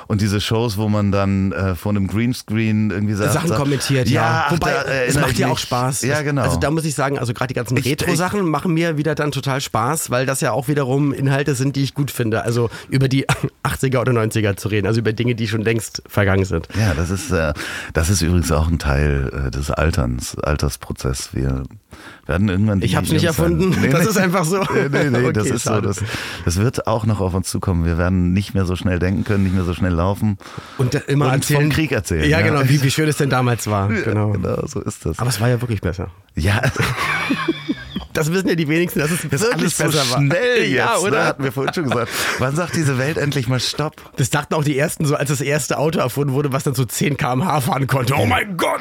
[0.07, 4.09] und diese Shows, wo man dann äh, vor einem Greenscreen irgendwie sagt, Sachen sagt, kommentiert,
[4.09, 4.45] ja.
[4.47, 6.03] ach, Wobei, da es macht ja auch Spaß.
[6.03, 6.43] Ja, genau.
[6.43, 9.61] Also da muss ich sagen, also gerade die ganzen Retro-Sachen machen mir wieder dann total
[9.61, 12.43] Spaß, weil das ja auch wiederum Inhalte sind, die ich gut finde.
[12.45, 13.27] Also über die
[13.65, 16.69] 80er oder 90er zu reden, also über Dinge, die schon längst vergangen sind.
[16.79, 17.53] Ja, das ist, äh,
[17.93, 21.31] das ist übrigens auch ein Teil äh, des Alterns, Altersprozess.
[21.35, 21.65] Wir
[22.27, 23.61] werden irgendwann Ich hab's nicht Jungs sein.
[23.61, 23.91] erfunden.
[23.91, 24.61] Das ist einfach so.
[24.73, 25.71] Nee, nee, nee das Okay, ist so.
[25.71, 25.89] schade.
[25.89, 26.03] Das,
[26.45, 27.85] das wird auch noch auf uns zukommen.
[27.85, 30.39] Wir werden nicht mehr so schnell denken können, nicht mehr so schnell laufen.
[30.79, 31.61] Und immer Und erzählen.
[31.63, 32.47] vom Krieg erzählen, Ja, ja.
[32.47, 33.89] genau, wie, wie schön es denn damals war.
[34.05, 34.31] Genau.
[34.31, 35.19] Genau, so ist das.
[35.19, 36.09] Aber es war ja wirklich besser.
[36.35, 36.63] ja,
[38.13, 40.19] Das wissen ja die wenigsten, dass es das ist wirklich alles so besser war.
[40.19, 41.01] schnell jetzt, Ja, ne?
[41.01, 41.25] oder?
[41.25, 42.11] hatten wir vorhin schon gesagt.
[42.39, 43.97] Wann sagt diese Welt endlich mal Stopp?
[44.17, 46.85] Das dachten auch die ersten so, als das erste Auto erfunden wurde, was dann so
[46.85, 48.15] 10 km/h fahren konnte.
[48.15, 48.81] Oh mein Gott!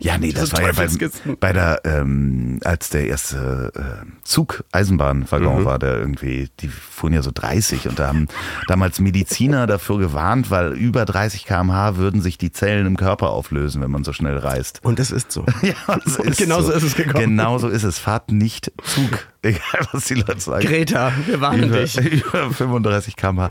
[0.00, 4.64] Ja, nee, das Diese war ja bei, bei der, ähm, als der erste äh, Zug,
[4.72, 5.64] Eisenbahnwaggon Mhm.
[5.64, 8.28] war, der irgendwie, die fuhren ja so 30 und da haben
[8.66, 13.80] damals Mediziner dafür gewarnt, weil über 30 km/h würden sich die Zellen im Körper auflösen,
[13.82, 14.80] wenn man so schnell reist.
[14.84, 15.44] Und das ist so.
[15.62, 17.24] Ja, das Und genau so ist es gekommen.
[17.24, 17.98] Genau so ist es.
[17.98, 20.66] Fahrt nicht Zug, egal was die Leute sagen.
[20.66, 21.96] Greta, wir warnen über, dich.
[21.98, 23.50] über 35 km/h.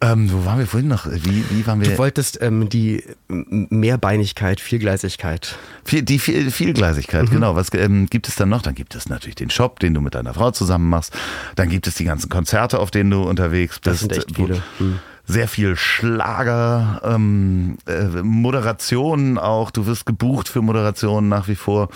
[0.00, 1.06] Ähm, wo waren wir vorhin noch?
[1.06, 1.90] Wie, wie waren wir?
[1.90, 5.56] Du wolltest ähm, die Mehrbeinigkeit, Vielgleisigkeit.
[5.84, 7.30] Viel, die viel, Vielgleisigkeit, Mhm.
[7.30, 7.56] genau.
[7.56, 8.62] Was ähm, gibt es dann noch?
[8.62, 11.12] Dann gibt es natürlich den Shop, den du mit deiner Frau zusammen machst.
[11.56, 13.86] Dann gibt es die ganzen Konzerte, auf denen du unterwegs bist.
[13.86, 14.62] Das sind echt viele.
[14.78, 14.98] Hm.
[15.30, 19.70] Sehr viel Schlager, ähm, äh, Moderationen auch.
[19.70, 21.90] Du wirst gebucht für Moderationen nach wie vor.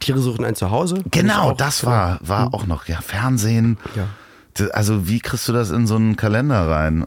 [0.00, 1.02] Tiere suchen ein Zuhause.
[1.10, 3.76] Genau, das war, war auch noch, ja, Fernsehen.
[3.94, 4.66] Ja.
[4.72, 7.04] Also wie kriegst du das in so einen Kalender rein?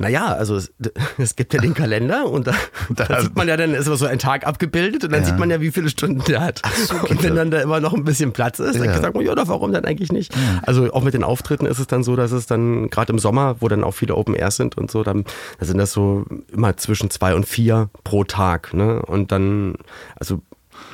[0.00, 0.72] Naja, also es,
[1.18, 2.52] es gibt ja den Kalender und da,
[2.90, 5.26] da, Da- sieht man ja dann, ist immer so ein Tag abgebildet und dann Ja.
[5.26, 6.62] sieht man ja, wie viele Stunden der hat.
[7.10, 9.00] und wenn dann da immer noch ein bisschen Platz ist, dann Ja.
[9.00, 10.32] sagt man, ja, doch, warum dann eigentlich nicht?
[10.62, 13.56] Also auch mit den Auftritten ist es dann so, dass es dann gerade im Sommer,
[13.58, 15.24] wo dann auch viele Open Airs sind und so, dann,
[15.58, 18.74] dann sind das so immer zwischen zwei und vier pro Tag.
[18.74, 19.02] Ne?
[19.02, 19.74] Und dann,
[20.14, 20.42] also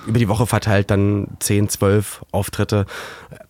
[0.06, 2.86] über die Woche verteilt dann 10, 12 Auftritte,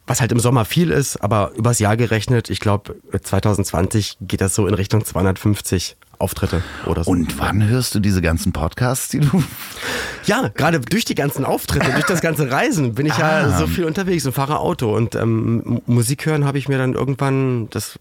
[0.06, 4.54] was halt im Sommer viel ist, aber übers Jahr gerechnet, ich glaube 2020 geht das
[4.54, 7.10] so in Richtung 250 Auftritte oder so.
[7.10, 9.42] Und wann hörst du diese ganzen Podcasts, die du.
[10.26, 13.48] Ja, gerade durch die ganzen Auftritte, durch das ganze Reisen bin ich Ah.
[13.48, 14.94] ja so viel unterwegs und fahre Auto.
[14.94, 17.98] Und ähm, Musik hören habe ich mir dann irgendwann, das,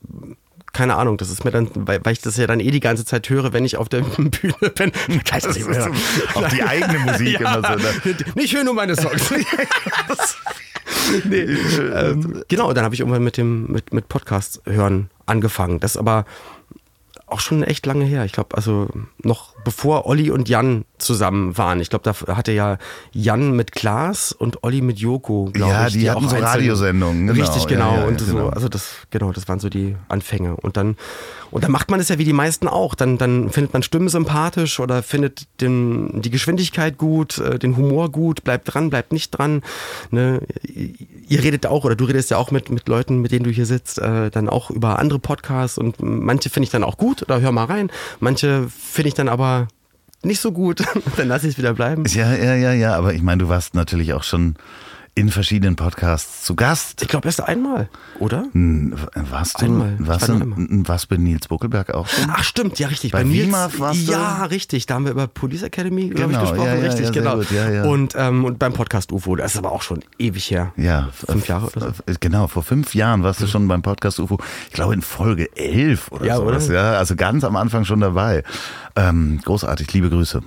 [0.73, 3.29] keine Ahnung, das ist mir dann, weil, ich das ja dann eh die ganze Zeit
[3.29, 4.91] höre, wenn ich auf der Bühne bin.
[5.29, 5.95] Das nicht mehr hören.
[6.33, 8.09] Auch die eigene Musik ja, immer so.
[8.09, 8.15] Ne?
[8.35, 9.31] Ich höre nur meine Songs.
[11.25, 15.79] nee, ähm, genau, dann habe ich irgendwann mit dem mit, mit Podcast hören angefangen.
[15.79, 16.25] Das ist aber
[17.27, 18.25] auch schon echt lange her.
[18.25, 18.89] Ich glaube, also
[19.21, 21.79] noch bevor Olli und Jan zusammen waren.
[21.79, 22.77] Ich glaube, da hatte ja
[23.11, 25.93] Jan mit Klaas und Olli mit Joko, glaube Ja, ich.
[25.93, 27.39] die hatten so Radiosendungen, genau.
[27.39, 27.95] Richtig, Ja, genau.
[27.97, 28.49] ja, und ja, so, genau.
[28.49, 30.55] also das, genau, das waren so die Anfänge.
[30.55, 30.95] Und dann,
[31.51, 32.95] und dann macht man es ja wie die meisten auch.
[32.95, 38.11] Dann, dann findet man Stimmen sympathisch oder findet den, die Geschwindigkeit gut, äh, den Humor
[38.11, 39.61] gut, bleibt dran, bleibt nicht dran.
[40.11, 40.41] Ne?
[41.27, 43.65] Ihr redet auch, oder du redest ja auch mit, mit Leuten, mit denen du hier
[43.65, 47.41] sitzt, äh, dann auch über andere Podcasts und manche finde ich dann auch gut oder
[47.41, 47.91] hör mal rein.
[48.19, 49.67] Manche finde ich dann aber
[50.25, 50.83] nicht so gut,
[51.17, 52.03] dann lasse ich es wieder bleiben.
[52.07, 52.95] Ja, ja, ja, ja.
[52.95, 54.55] Aber ich meine, du warst natürlich auch schon
[55.15, 57.03] in verschiedenen Podcasts zu Gast.
[57.03, 57.87] Ich glaube erst einmal,
[58.17, 58.45] oder?
[58.53, 58.95] Hm,
[59.29, 59.97] Warst du, Einmal.
[60.01, 62.25] Ich warst war du, warst bei Nils Buckelberg auch schon?
[62.31, 63.11] Ach stimmt, ja richtig.
[63.11, 64.11] Bei Nils- WIMAF warst du?
[64.11, 64.87] Ja, richtig.
[64.87, 66.67] Da haben wir über Police Academy, glaube Genau, ich, gesprochen.
[66.67, 67.35] ja, ja, richtig, ja, genau.
[67.37, 67.87] gut.
[67.91, 70.73] Und, ähm, und beim Podcast UFO, das ist aber auch schon ewig her.
[70.77, 71.87] Ja, Fünf Jahre oder so.
[71.87, 71.93] Mhm.
[72.07, 72.13] so.
[72.19, 74.39] Genau, vor fünf Jahren warst du schon beim Podcast UFO.
[74.67, 76.65] Ich glaube in Folge elf oder Ja, sowas.
[76.69, 76.73] oder?
[76.75, 78.43] Ja, also ganz am Anfang schon dabei.
[78.95, 80.41] Ähm, großartig, liebe Grüße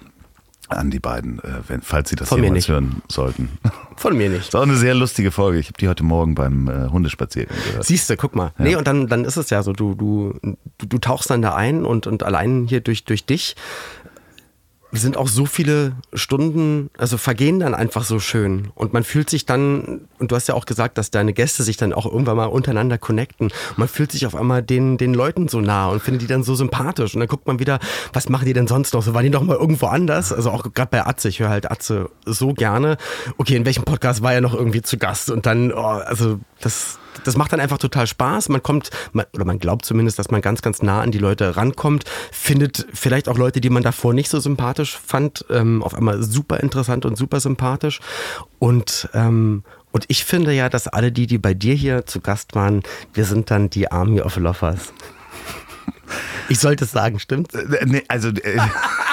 [0.69, 3.59] an die beiden, äh, wenn, falls sie das Von jemals hören sollten.
[3.97, 4.49] Von mir nicht.
[4.49, 5.59] ist auch eine sehr lustige Folge.
[5.59, 7.85] Ich habe die heute Morgen beim äh, Hundespaziergang gehört.
[7.85, 8.53] Siehst du, guck mal.
[8.59, 10.39] Nee, und dann, dann ist es ja so, du, du,
[10.79, 13.57] du, du tauchst dann da ein und, und allein hier durch, durch dich
[15.01, 18.69] sind auch so viele Stunden, also vergehen dann einfach so schön.
[18.75, 21.77] Und man fühlt sich dann, und du hast ja auch gesagt, dass deine Gäste sich
[21.77, 23.49] dann auch irgendwann mal untereinander connecten.
[23.49, 26.43] Und man fühlt sich auf einmal den, den Leuten so nah und findet die dann
[26.43, 27.15] so sympathisch.
[27.15, 27.79] Und dann guckt man wieder,
[28.13, 29.03] was machen die denn sonst noch?
[29.03, 30.33] So waren die doch mal irgendwo anders.
[30.33, 32.97] Also auch gerade bei Atze, ich höre halt Atze so gerne.
[33.39, 35.31] Okay, in welchem Podcast war er noch irgendwie zu Gast?
[35.31, 38.49] Und dann, oh, also das, das macht dann einfach total Spaß.
[38.49, 41.57] Man kommt, man, oder man glaubt zumindest, dass man ganz, ganz nah an die Leute
[41.57, 46.23] rankommt, findet vielleicht auch Leute, die man davor nicht so sympathisch fand, ähm, auf einmal
[46.23, 48.01] super interessant und super sympathisch.
[48.59, 52.55] Und, ähm, und ich finde ja, dass alle die, die bei dir hier zu Gast
[52.55, 52.83] waren,
[53.15, 54.93] wir sind dann die Army of Lovers.
[56.49, 57.53] Ich sollte es sagen, stimmt's?
[57.57, 58.59] Äh, nee, also äh,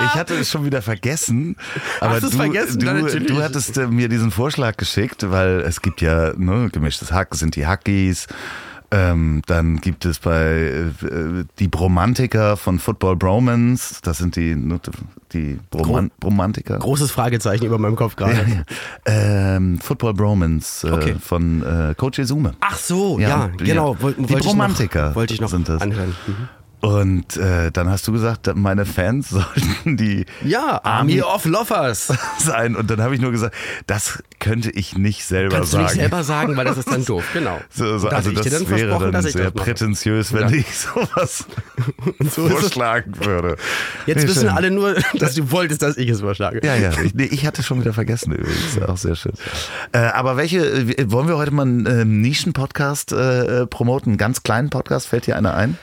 [0.00, 1.56] ich hatte es schon wieder vergessen,
[2.00, 2.80] aber Hast du, vergessen?
[2.80, 7.34] du, du hattest äh, mir diesen Vorschlag geschickt, weil es gibt ja ne, gemischtes Hack
[7.34, 8.26] sind die Hackies.
[8.90, 14.78] Ähm, dann gibt es bei äh, die Bromantiker von Football Bromance, das sind die, ne,
[15.32, 16.78] die Broman Bromantiker.
[16.78, 18.34] Großes Fragezeichen über meinem Kopf gerade.
[18.34, 19.56] Ja, ja.
[19.56, 21.16] Ähm, Football Bromance äh, Okay.
[21.20, 22.54] von äh, Coach Izume.
[22.60, 23.96] Ach so, Ja, ja, genau.
[24.00, 25.82] Woll, Die wollte ich Romantiker noch, wollte ich noch sind das.
[25.82, 26.14] anhören.
[26.28, 26.48] Mhm.
[26.84, 32.12] Und äh, dann hast du gesagt, meine Fans sollten die Ja, Army of Lovers.
[32.38, 32.76] sein.
[32.76, 33.54] Und dann habe ich nur gesagt,
[33.86, 35.84] das könnte ich nicht selber Kannst du sagen.
[35.86, 37.58] nicht selber sagen, weil das ist dann doof, genau.
[37.70, 40.56] So, so, also das dann wäre dann dass sehr das prätentiös, wenn Ja.
[40.56, 41.46] ich sowas
[42.34, 43.56] So vorschlagen würde.
[44.04, 44.50] Jetzt Nee, wissen schön.
[44.50, 46.60] alle nur, dass du wolltest, dass ich es vorschlage.
[46.62, 49.32] Ja, ja, ich, nee, ich hatte schon wieder vergessen übrigens, auch sehr schön.
[49.92, 54.18] Äh, aber welche, äh, wollen wir heute mal einen ähm, Nischen-Podcast äh, äh, promoten, einen
[54.18, 55.78] ganz kleinen Podcast, fällt dir einer ein?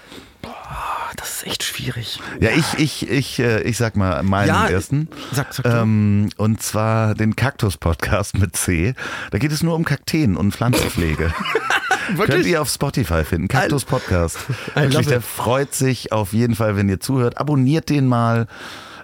[1.18, 2.20] Das ist echt schwierig.
[2.40, 5.10] Ja, ich, ich, ich, äh, ich sag mal meinen Ja, ersten.
[5.32, 8.94] sag- sag ähm, und zwar den Kaktus-Podcast mit C.
[9.32, 11.34] Da geht es nur um Kakteen und Pflanzenpflege.
[12.26, 13.48] Könnt ihr auf Spotify finden.
[13.48, 14.38] Kaktus Podcast.
[14.76, 17.38] Wirklich, der freut sich auf jeden Fall, wenn ihr zuhört.
[17.38, 18.48] Abonniert den mal.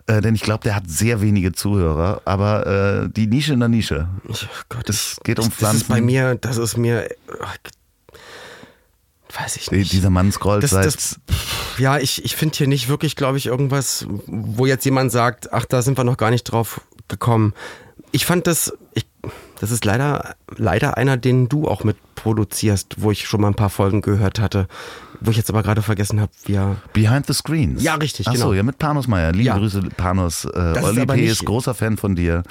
[0.09, 2.65] Äh, denn ich glaube, der hat sehr wenige Zuhörer, aber
[3.05, 4.07] äh, die Nische in der Nische.
[4.29, 4.33] Oh
[4.69, 5.87] Gott, Es geht um Das ist Pflanzen.
[5.89, 7.09] bei mir, das ist mir,
[7.43, 7.57] ach,
[9.39, 9.91] weiß ich nicht.
[9.91, 10.85] Dieser Mann scrollt Das- seit.
[10.85, 11.19] das-
[11.77, 15.65] Ja, ich, ich finde hier nicht wirklich, glaube ich, irgendwas, wo jetzt jemand sagt, ach,
[15.65, 17.53] da sind wir noch gar nicht drauf gekommen.
[18.11, 19.05] Ich fand das, ich,
[19.59, 23.53] das ist leider, leider einer, den du auch mit produzierst, wo ich schon mal ein
[23.55, 24.67] paar Folgen gehört hatte,
[25.19, 26.75] wo ich jetzt aber gerade vergessen habe, wie er.
[26.93, 27.81] Behind the Screens.
[27.83, 28.53] Ja, richtig, Ach so, genau.
[28.53, 29.31] ja, mit Panos Meyer.
[29.31, 29.57] Liebe Ja.
[29.57, 30.45] Grüße, Panos.
[30.45, 31.25] Äh, Olli P.
[31.25, 32.43] ist großer Fan von dir.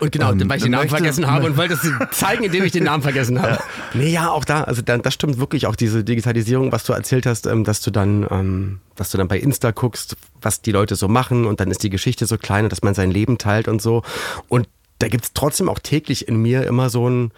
[0.00, 2.64] Und genau, Ähm, weil ich den Namen möchte- vergessen habe und wollte es zeigen, indem
[2.64, 3.58] ich den Namen vergessen habe.
[3.94, 7.24] Nee, ja, auch da, also dann, das stimmt wirklich, auch diese Digitalisierung, was du erzählt
[7.26, 10.96] hast, ähm, dass du dann, ähm, dass du dann bei Insta guckst, was die Leute
[10.96, 13.68] so machen und dann ist die Geschichte so klein, und dass man sein Leben teilt
[13.68, 14.02] und so.
[14.48, 17.32] Und da gibt's trotzdem auch täglich in mir immer so ein,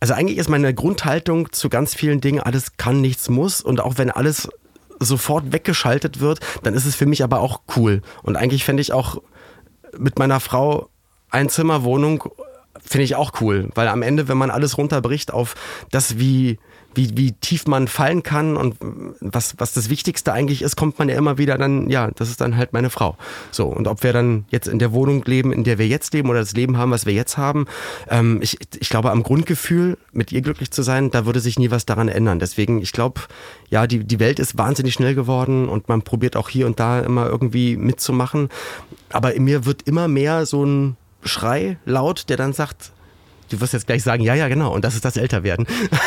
[0.00, 3.60] also eigentlich ist meine Grundhaltung zu ganz vielen Dingen, alles kann, nichts muss.
[3.60, 4.48] Und auch wenn alles
[5.00, 8.02] sofort weggeschaltet wird, dann ist es für mich aber auch cool.
[8.22, 9.20] Und eigentlich fände ich auch
[9.96, 10.88] mit meiner Frau
[11.30, 12.24] Einzimmerwohnung
[12.84, 15.54] finde ich auch cool, weil am Ende, wenn man alles runterbricht auf
[15.90, 16.58] das, wie
[16.98, 18.74] wie, wie tief man fallen kann und
[19.20, 22.40] was, was das Wichtigste eigentlich ist, kommt man ja immer wieder dann, ja, das ist
[22.40, 23.16] dann halt meine Frau.
[23.52, 26.28] So, und ob wir dann jetzt in der Wohnung leben, in der wir jetzt leben
[26.28, 27.66] oder das Leben haben, was wir jetzt haben,
[28.10, 31.70] ähm, ich, ich glaube, am Grundgefühl, mit ihr glücklich zu sein, da würde sich nie
[31.70, 32.40] was daran ändern.
[32.40, 33.20] Deswegen, ich glaube,
[33.70, 36.98] ja, die, die Welt ist wahnsinnig schnell geworden und man probiert auch hier und da
[36.98, 38.48] immer irgendwie mitzumachen.
[39.10, 42.90] Aber in mir wird immer mehr so ein Schrei laut, der dann sagt,
[43.48, 45.66] du wirst jetzt gleich sagen, ja, ja, genau, und das ist das Älterwerden.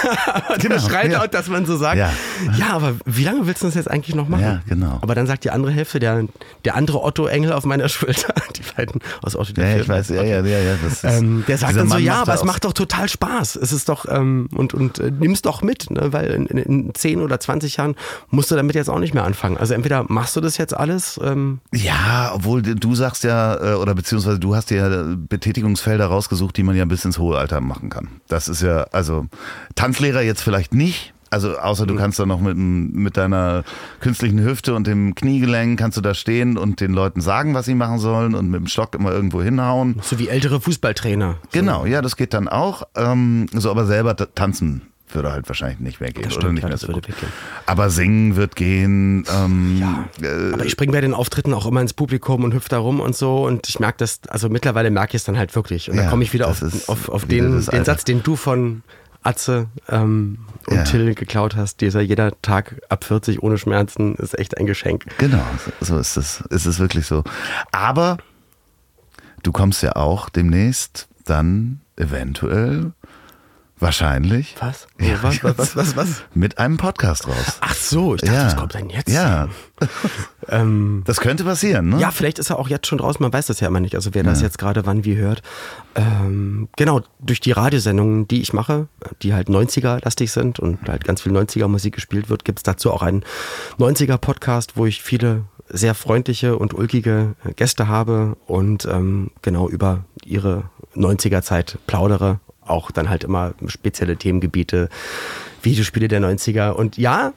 [0.59, 1.27] genau, der schreit ja.
[1.27, 2.11] dass man so sagt, ja.
[2.57, 2.69] ja.
[2.71, 4.43] aber wie lange willst du das jetzt eigentlich noch machen?
[4.43, 4.99] Ja, genau.
[5.01, 6.25] Aber dann sagt die andere Hälfte, der,
[6.65, 10.23] der andere Otto-Engel auf meiner Schulter, die beiden aus Otto, der ja, ich weiß, ja,
[10.23, 10.75] ja, ja, ja.
[10.83, 13.55] Das ist, ähm, der sagt dann so, ja, aber es macht doch total Spaß.
[13.55, 16.13] Es ist doch, ähm, und, und äh, nimm's doch mit, ne?
[16.13, 17.95] weil in, in, in 10 oder 20 Jahren
[18.29, 19.57] musst du damit jetzt auch nicht mehr anfangen.
[19.57, 21.19] Also entweder machst du das jetzt alles.
[21.23, 26.57] Ähm, ja, obwohl du sagst ja, äh, oder beziehungsweise du hast dir ja Betätigungsfelder rausgesucht,
[26.57, 28.07] die man ja bis ins hohe Alter machen kann.
[28.27, 29.27] Das ist ja, also
[29.75, 31.13] Tanzlehrer jetzt vielleicht nicht.
[31.29, 31.97] Also außer du mhm.
[31.97, 33.63] kannst da noch mit, mit deiner
[34.01, 37.73] künstlichen Hüfte und dem Kniegelenk kannst du da stehen und den Leuten sagen, was sie
[37.73, 40.01] machen sollen und mit dem Stock immer irgendwo hinhauen.
[40.03, 41.37] So wie ältere Fußballtrainer.
[41.53, 42.83] Genau, ja, das geht dann auch.
[42.95, 46.23] Ähm, so aber selber tanzen würde halt wahrscheinlich nicht mehr gehen.
[46.23, 47.31] Das stimmt, oder nicht ja, mehr so würde weggehen.
[47.65, 49.25] Aber singen wird gehen.
[49.33, 52.69] Ähm, ja, äh, aber ich springe bei den Auftritten auch immer ins Publikum und hüpfe
[52.69, 55.55] da rum und so und ich merke das, also mittlerweile merke ich es dann halt
[55.55, 55.89] wirklich.
[55.89, 58.83] Und ja, dann komme ich wieder auf, auf, auf den, den Satz, den du von
[59.23, 60.83] Atze ähm, und ja.
[60.83, 65.05] Till geklaut hast, dieser jeder Tag ab 40 ohne Schmerzen ist echt ein Geschenk.
[65.17, 65.43] Genau,
[65.79, 66.41] so ist es.
[66.49, 67.23] Ist es wirklich so.
[67.71, 68.17] Aber
[69.43, 72.93] du kommst ja auch demnächst dann eventuell
[73.81, 74.55] Wahrscheinlich.
[74.59, 74.87] Was?
[74.99, 76.21] Ja, was, was, was, was, was?
[76.35, 77.57] Mit einem Podcast raus.
[77.61, 78.45] Ach so, ich dachte, ja.
[78.45, 79.09] was kommt denn jetzt?
[79.09, 79.49] Ja.
[80.49, 81.99] ähm, das könnte passieren, ne?
[81.99, 83.95] Ja, vielleicht ist er auch jetzt schon draußen, man weiß das ja immer nicht.
[83.95, 84.29] Also wer ja.
[84.29, 85.41] das jetzt gerade wann wie hört.
[85.95, 88.87] Ähm, genau, durch die Radiosendungen, die ich mache,
[89.23, 93.01] die halt 90er-lastig sind und halt ganz viel 90er-Musik gespielt wird, gibt es dazu auch
[93.01, 93.23] einen
[93.79, 100.65] 90er-Podcast, wo ich viele sehr freundliche und ulkige Gäste habe und ähm, genau über ihre
[100.95, 104.89] 90er-Zeit plaudere auch dann halt immer spezielle Themengebiete,
[105.61, 106.71] Videospiele der 90er.
[106.71, 107.33] Und ja,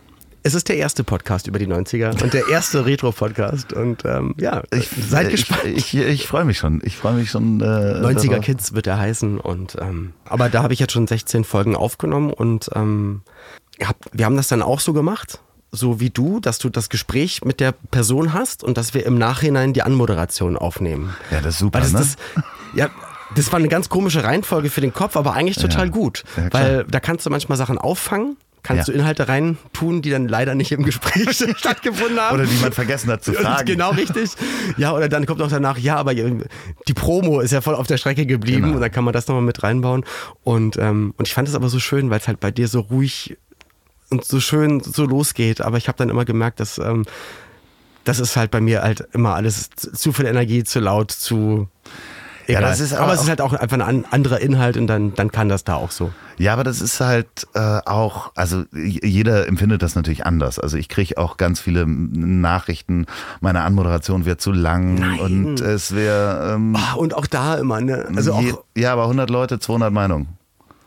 [0.46, 3.72] es ist der erste Podcast über die 90er und der erste Retro-Podcast.
[3.72, 5.62] Und ähm, ja, ich, seid gespannt.
[5.64, 6.82] Ich, ich, ich freue mich schon.
[6.84, 7.62] Ich freue mich schon.
[7.62, 8.44] Äh, 90er darauf.
[8.44, 9.40] Kids wird er heißen.
[9.40, 13.22] Und, ähm, aber da habe ich jetzt schon 16 Folgen aufgenommen und ähm,
[13.82, 15.40] hab, wir haben das dann auch so gemacht.
[15.72, 19.16] So wie du, dass du das Gespräch mit der Person hast und dass wir im
[19.16, 21.16] Nachhinein die Anmoderation aufnehmen.
[21.30, 21.78] Ja, das ist super.
[21.80, 21.98] Weil das, ne?
[22.34, 22.44] das,
[22.74, 22.90] ja,
[23.34, 25.92] das war eine ganz komische Reihenfolge für den Kopf, aber eigentlich total ja.
[25.92, 26.24] gut.
[26.36, 28.92] Ja, weil da kannst du manchmal Sachen auffangen, kannst ja.
[28.92, 32.34] du Inhalte reintun, die dann leider nicht im Gespräch stattgefunden haben.
[32.34, 33.66] Oder die man vergessen hat zu fragen.
[33.66, 34.30] Genau, richtig.
[34.76, 37.98] Ja, oder dann kommt auch danach, ja, aber die Promo ist ja voll auf der
[37.98, 38.74] Strecke geblieben genau.
[38.76, 40.04] und dann kann man das nochmal mit reinbauen.
[40.42, 42.80] Und, ähm, und ich fand es aber so schön, weil es halt bei dir so
[42.80, 43.36] ruhig
[44.10, 45.60] und so schön so losgeht.
[45.60, 47.04] Aber ich habe dann immer gemerkt, dass ähm,
[48.04, 51.68] das ist halt bei mir halt immer alles zu viel Energie, zu laut, zu
[52.46, 52.62] Egal.
[52.62, 55.14] Ja, das ist aber, aber es ist halt auch einfach ein anderer Inhalt und dann,
[55.14, 56.12] dann kann das da auch so.
[56.36, 60.58] Ja, aber das ist halt äh, auch, also jeder empfindet das natürlich anders.
[60.58, 63.06] Also ich kriege auch ganz viele Nachrichten,
[63.40, 65.20] meine Anmoderation wird zu lang Nein.
[65.20, 66.54] und es wäre...
[66.54, 68.06] Ähm, ah, und auch da immer, ne?
[68.14, 70.28] Also je, auch, ja, aber 100 Leute, 200 Meinungen.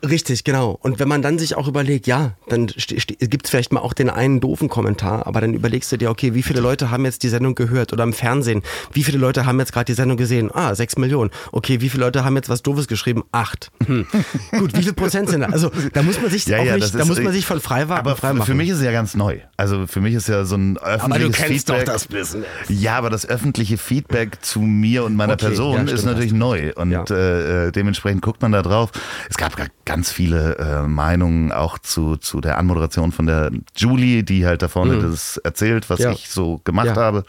[0.09, 0.77] Richtig, genau.
[0.81, 4.09] Und wenn man dann sich auch überlegt, ja, dann gibt es vielleicht mal auch den
[4.09, 7.29] einen doofen Kommentar, aber dann überlegst du dir, okay, wie viele Leute haben jetzt die
[7.29, 8.63] Sendung gehört oder im Fernsehen?
[8.93, 10.49] Wie viele Leute haben jetzt gerade die Sendung gesehen?
[10.53, 11.31] Ah, sechs Millionen.
[11.51, 13.23] Okay, wie viele Leute haben jetzt was Doofes geschrieben?
[13.31, 13.71] Acht.
[13.85, 14.05] Hm.
[14.57, 15.47] Gut, wie viel Prozent sind da?
[15.47, 17.83] Also da muss man sich ja, auch ja, nicht, da muss man sich von frei
[17.83, 19.39] Aber frei für mich ist es ja ganz neu.
[19.57, 21.85] Also für mich ist ja so ein öffentliches aber du kennst Feedback.
[21.85, 22.45] Doch das Business.
[22.69, 26.71] Ja, aber das öffentliche Feedback zu mir und meiner okay, Person ja, ist natürlich neu
[26.75, 28.91] und äh, äh, dementsprechend guckt man da drauf.
[29.29, 29.55] Es gab
[29.97, 34.67] ganz viele äh, Meinungen auch zu, zu der Anmoderation von der Julie, die halt da
[34.67, 35.09] vorne mhm.
[35.09, 36.11] das erzählt, was ja.
[36.11, 36.95] ich so gemacht ja.
[36.95, 37.23] habe.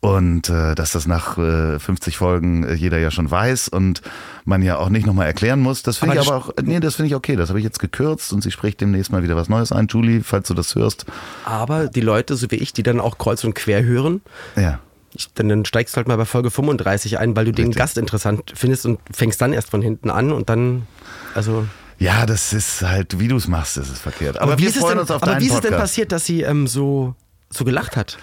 [0.00, 4.00] Und äh, dass das nach äh, 50 Folgen äh, jeder ja schon weiß und
[4.46, 5.82] man ja auch nicht nochmal erklären muss.
[5.82, 7.36] Das finde ich aber auch, nee, das finde ich okay.
[7.36, 9.88] Das habe ich jetzt gekürzt und sie spricht demnächst mal wieder was Neues ein.
[9.88, 11.04] Julie, falls du das hörst.
[11.44, 14.22] Aber die Leute, so wie ich, die dann auch kreuz und quer hören,
[14.56, 14.78] ja.
[15.12, 17.66] Ich, dann, dann, steigst du halt mal bei Folge 35 ein, weil du Richtig.
[17.66, 20.86] den Gast interessant findest und fängst dann erst von hinten an und dann,
[21.34, 21.66] also.
[22.00, 24.38] Ja, das ist halt, wie du es machst, das ist verkehrt.
[24.40, 26.40] Aber, aber wir freuen denn, uns auf Aber wie ist es denn passiert, dass sie
[26.42, 27.14] ähm, so,
[27.50, 28.16] so gelacht hat?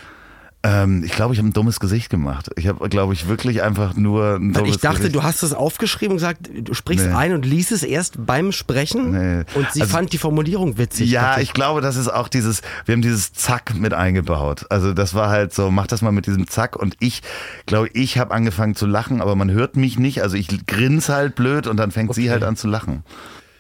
[0.64, 2.50] Ähm, ich glaube, ich habe ein dummes Gesicht gemacht.
[2.56, 5.16] Ich habe, glaube ich, wirklich einfach nur ein dummes Ich dachte, Gesicht.
[5.16, 7.14] du hast es aufgeschrieben und gesagt, du sprichst Nee.
[7.14, 9.44] ein und liest es erst beim Sprechen Nee.
[9.54, 11.12] und sie Also- fand die Formulierung witzig.
[11.12, 14.66] Ja, ich glaube, das ist auch dieses, wir haben dieses Zack mit eingebaut.
[14.72, 17.22] Also das war halt so, mach das mal mit diesem Zack und ich
[17.68, 20.24] glaube, ich habe angefangen zu lachen, aber man hört mich nicht.
[20.24, 22.32] Also ich grins halt blöd und dann fängt sie Okay.
[22.32, 23.04] halt an zu lachen.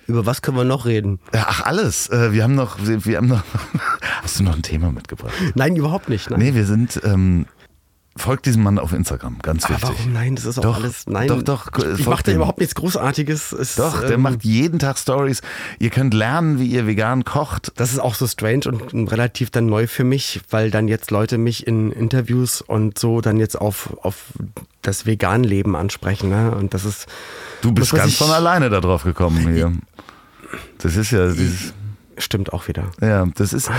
[0.07, 1.19] Über was können wir noch reden?
[1.33, 2.09] Ach, alles.
[2.09, 3.43] Äh, Wir haben noch, wir haben noch,
[4.23, 5.33] hast du noch ein Thema mitgebracht?
[5.55, 6.29] Nein, überhaupt nicht.
[6.29, 6.39] Nein.
[6.39, 7.45] Nee, wir sind, ähm,
[8.17, 9.89] folgt diesem Mann auf Instagram, ganz Aber wichtig.
[9.99, 10.35] warum nein?
[10.35, 11.05] Das ist auch Doch, alles.
[11.07, 13.51] Nein, doch, doch, Ich, ich mache da überhaupt nichts Großartiges.
[13.53, 15.41] Es, Doch, der ähm, macht jeden Tag Stories.
[15.79, 17.71] Ihr könnt lernen, wie ihr vegan kocht.
[17.75, 21.37] Das ist auch so strange und relativ dann neu für mich, weil dann jetzt Leute
[21.37, 24.25] mich in Interviews und so dann jetzt auf, auf
[24.81, 26.29] das Vegan-Leben ansprechen.
[26.29, 26.51] Ne?
[26.51, 27.07] Und das ist.
[27.61, 29.71] Du bist ganz sich- von alleine da drauf gekommen hier.
[30.77, 31.73] Das ist ja dieses,
[32.19, 32.85] Stimmt auch wieder.
[33.01, 33.69] ja, das ist,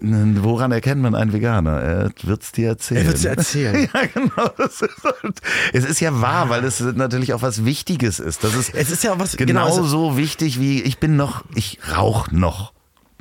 [0.00, 1.80] woran erkennt man einen Veganer?
[1.80, 3.02] Er wird's dir erzählen.
[3.02, 3.88] Er wird's dir erzählen.
[3.94, 4.48] ja, genau.
[4.66, 5.40] Ist halt,
[5.72, 8.44] es ist ja wahr, weil es natürlich auch was Wichtiges ist.
[8.44, 11.78] Das ist Es ist ja was- genau, genauso also- wichtig wie ich bin noch, ich
[11.96, 12.71] rauche noch.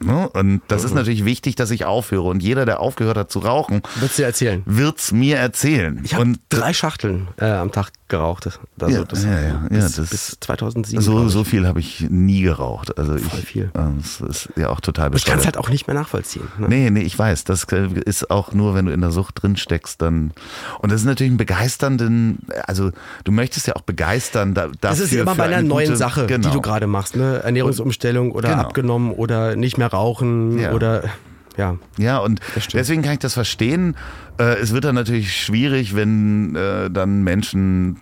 [0.04, 0.30] Ne?
[0.30, 0.88] Und das Mhm.
[0.88, 2.24] ist natürlich wichtig, dass ich aufhöre.
[2.28, 4.64] Und jeder, der aufgehört hat zu rauchen, du dir erzählen?
[4.66, 6.00] wird's mir erzählen.
[6.04, 8.46] Ich habe drei Schachteln äh, am Tag geraucht.
[8.80, 11.02] Also Ja, das, ja, ja, ja, bis, das- bis 2007.
[11.02, 11.32] so, ich.
[11.32, 12.98] so viel habe ich nie geraucht.
[12.98, 13.64] Also ich, Voll viel.
[13.74, 15.46] äh, Das ist ja auch total Ich kann es bescheuert.
[15.46, 16.44] halt auch nicht mehr nachvollziehen.
[16.58, 16.68] Ne?
[16.68, 17.44] Nee, nee, ich weiß.
[17.46, 20.34] Das äh, ist auch nur, wenn du in der Sucht drin steckst, dann.
[20.80, 22.92] Und das ist natürlich ein begeisternden, also
[23.24, 24.78] du möchtest ja auch begeistern da, dafür.
[24.82, 26.50] Das ist immer bei einer eine neuen gute- Sache, genau.
[26.50, 27.16] die du gerade machst.
[27.16, 27.42] Ne?
[27.44, 28.62] Ernährungsumstellung oder Genau.
[28.64, 30.72] abgenommen oder nicht mehr rauchen Ja.
[30.74, 31.04] oder
[31.58, 31.78] ja.
[31.98, 32.40] Ja, und
[32.74, 33.96] deswegen kann ich das verstehen.
[34.40, 38.00] Äh, es wird dann natürlich schwierig, wenn äh, dann Menschen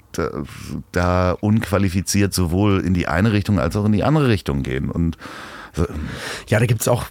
[0.91, 4.91] da, unqualifiziert sowohl in die eine Richtung als auch in die andere Richtung gehen.
[4.91, 5.17] Und
[6.47, 7.05] Ja, da gibt es auch,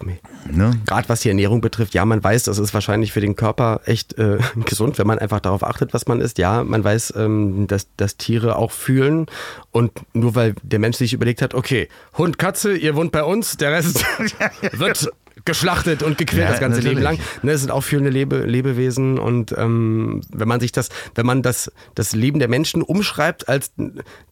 [0.50, 0.72] ne?
[0.86, 4.18] gerade was die Ernährung betrifft, ja, man weiß, das ist wahrscheinlich für den Körper echt
[4.18, 6.38] äh, gesund, wenn man einfach darauf achtet, was man isst.
[6.38, 9.26] Ja, man weiß, ähm, dass, dass Tiere auch fühlen.
[9.70, 13.56] Und nur weil der Mensch sich überlegt hat, okay, Hund, Katze, ihr wohnt bei uns,
[13.56, 14.04] der Rest
[14.72, 15.10] wird
[15.44, 17.16] geschlachtet und gequält Ja, das ganze Leben lang.
[17.16, 17.42] natürlich.
[17.42, 21.42] Ne, es sind auch fühlende Lebe, Lebewesen und ähm, wenn man sich das, wenn man
[21.42, 23.72] das, das Leben der Menschen umschreibt als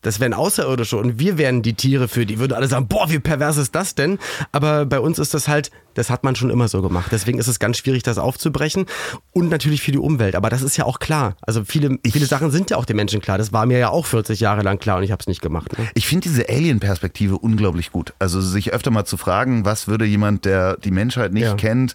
[0.02, 3.18] das wären Außerirdische und wir wären die Tiere für die, würden alle sagen, boah, wie
[3.18, 4.18] pervers ist das denn?
[4.52, 7.08] Aber bei uns ist das halt, das hat man schon immer so gemacht.
[7.10, 8.86] Deswegen ist es ganz schwierig, das aufzubrechen
[9.32, 10.36] und natürlich für die Umwelt.
[10.36, 11.36] Aber das ist ja auch klar.
[11.42, 13.38] Also viele, viele Sachen sind ja auch den Menschen klar.
[13.38, 15.76] Das war mir ja auch 40 Jahre lang klar und ich habe es nicht gemacht.
[15.78, 15.86] Ne?
[15.94, 18.12] Ich finde diese Alien-Perspektive unglaublich gut.
[18.18, 21.54] Also sich öfter mal zu fragen, was würde jemand, der die Menschheit nicht Ja.
[21.54, 21.94] kennt,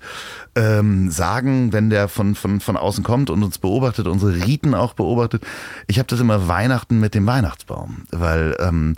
[0.55, 4.93] ähm, sagen, wenn der von, von, von außen kommt und uns beobachtet, unsere Riten auch
[4.93, 5.43] beobachtet.
[5.87, 8.95] Ich habe das immer Weihnachten mit dem Weihnachtsbaum, weil ähm,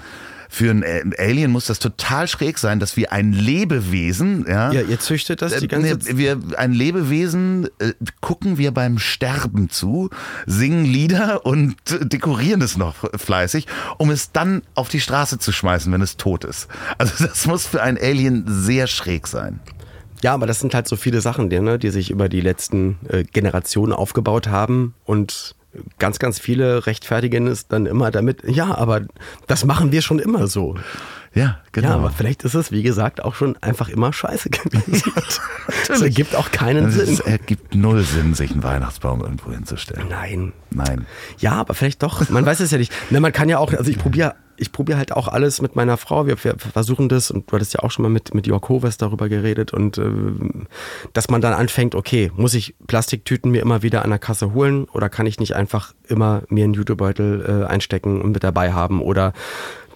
[0.54, 4.82] für ein A- Alien muss das total schräg sein, dass wir ein Lebewesen, ja, Ja,
[4.82, 6.18] ihr züchtet das die äh, ganze nee, Zeit.
[6.18, 10.12] wir, ein Lebewesen äh, gucken wir beim Sterben zu,
[10.46, 13.66] singen Lieder und äh, dekorieren es noch fleißig,
[13.98, 16.68] um es dann auf die Straße zu schmeißen, wenn es tot ist.
[17.00, 19.60] Also das muss für ein Alien sehr schräg sein.
[20.22, 22.98] Ja, aber das sind halt so viele Sachen, die, ne, die sich über die letzten
[23.10, 25.56] äh, Generationen aufgebaut haben und
[26.00, 29.02] ganz, ganz viele rechtfertigen es dann immer damit, ja, aber
[29.48, 30.76] das machen wir schon immer so.
[31.36, 31.90] Ja, genau.
[31.90, 35.12] Ja, aber vielleicht ist es, wie gesagt, auch schon einfach immer scheiße gewesen.
[35.88, 37.14] das ergibt auch keinen Also Sinn.
[37.16, 40.08] es ergibt null Sinn, sich einen Weihnachtsbaum irgendwo hinzustellen.
[40.10, 40.54] Nein.
[40.70, 41.06] Nein.
[41.40, 42.30] Ja, aber vielleicht doch.
[42.30, 42.92] Man weiß es ja nicht.
[43.12, 45.98] Ne, man kann ja auch, also ich probiere ich probiere halt auch alles mit meiner
[45.98, 46.28] Frau.
[46.28, 49.30] Wir, versuchen das und du hattest ja auch schon mal mit, mit Jörg Hoves darüber
[49.30, 50.04] geredet und äh,
[51.14, 54.86] dass man dann anfängt, okay, muss ich Plastiktüten mir immer wieder an der Kasse holen
[54.86, 59.02] oder kann ich nicht einfach immer mir einen Jutebeutel äh, einstecken und mit dabei haben
[59.02, 59.34] oder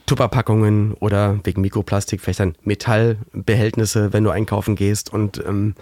[0.07, 5.75] Tupperpackungen oder wegen Mikroplastik vielleicht dann Metallbehältnisse, wenn du einkaufen gehst und ähm,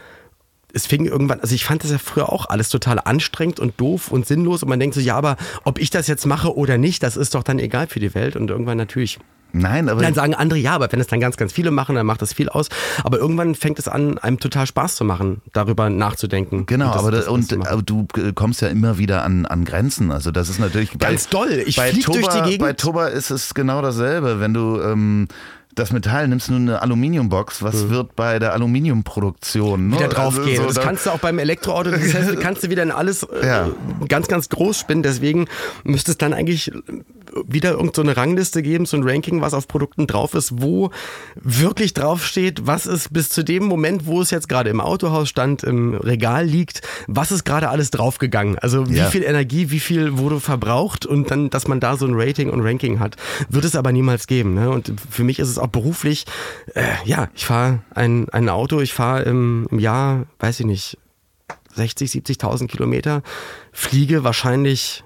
[0.74, 4.12] es fing irgendwann, also ich fand das ja früher auch alles total anstrengend und doof
[4.12, 7.02] und sinnlos und man denkt so, ja, aber ob ich das jetzt mache oder nicht,
[7.02, 9.20] das ist doch dann egal für die Welt und irgendwann natürlich.
[9.58, 12.06] Nein, aber Dann sagen andere, ja, aber wenn es dann ganz, ganz viele machen, dann
[12.06, 12.68] macht das viel aus.
[13.04, 16.66] Aber irgendwann fängt es an, einem total Spaß zu machen, darüber nachzudenken.
[16.66, 19.66] Genau, das- aber, das- das, und aber du äh, kommst ja immer wieder an, an
[19.66, 20.12] Grenzen.
[20.12, 21.64] Also das ist natürlich Ganz doll.
[21.66, 22.60] Ich bei flieg Toba, durch die Gegend.
[22.60, 24.40] Bei Toba ist es genau dasselbe.
[24.40, 25.28] Wenn du ähm,
[25.76, 29.98] das Metall nimmst, nur eine Aluminiumbox, was wird bei der Aluminiumproduktion ne?
[29.98, 30.50] wieder draufgehen.
[30.50, 32.92] Also so das da- kannst du auch beim Elektroauto, das heißt, kannst du wieder in
[32.92, 33.70] alles äh, Ja.
[34.08, 35.04] ganz, ganz groß spinnen.
[35.04, 35.48] Deswegen
[35.84, 36.72] müsste es dann eigentlich
[37.48, 40.92] wieder irgendeine so Rangliste geben, so ein Ranking, was auf Produkten drauf ist, wo
[41.36, 45.64] wirklich draufsteht, was ist bis zu dem Moment, wo es jetzt gerade im Autohaus stand,
[45.64, 48.58] im Regal liegt, was ist gerade alles draufgegangen.
[48.60, 49.08] Also wie Ja.
[49.10, 52.62] viel Energie, wie viel wurde verbraucht und dann, dass man da so ein Rating und
[52.62, 53.18] Ranking hat,
[53.50, 54.54] wird es aber niemals geben.
[54.54, 54.70] Ne?
[54.70, 56.26] Und für mich ist es auch beruflich,
[56.74, 60.98] äh, ja, ich fahre ein, ein Auto, ich fahre im, im Jahr, weiß ich nicht,
[61.76, 63.22] 60, 70.000 Kilometer,
[63.74, 65.04] fliege wahrscheinlich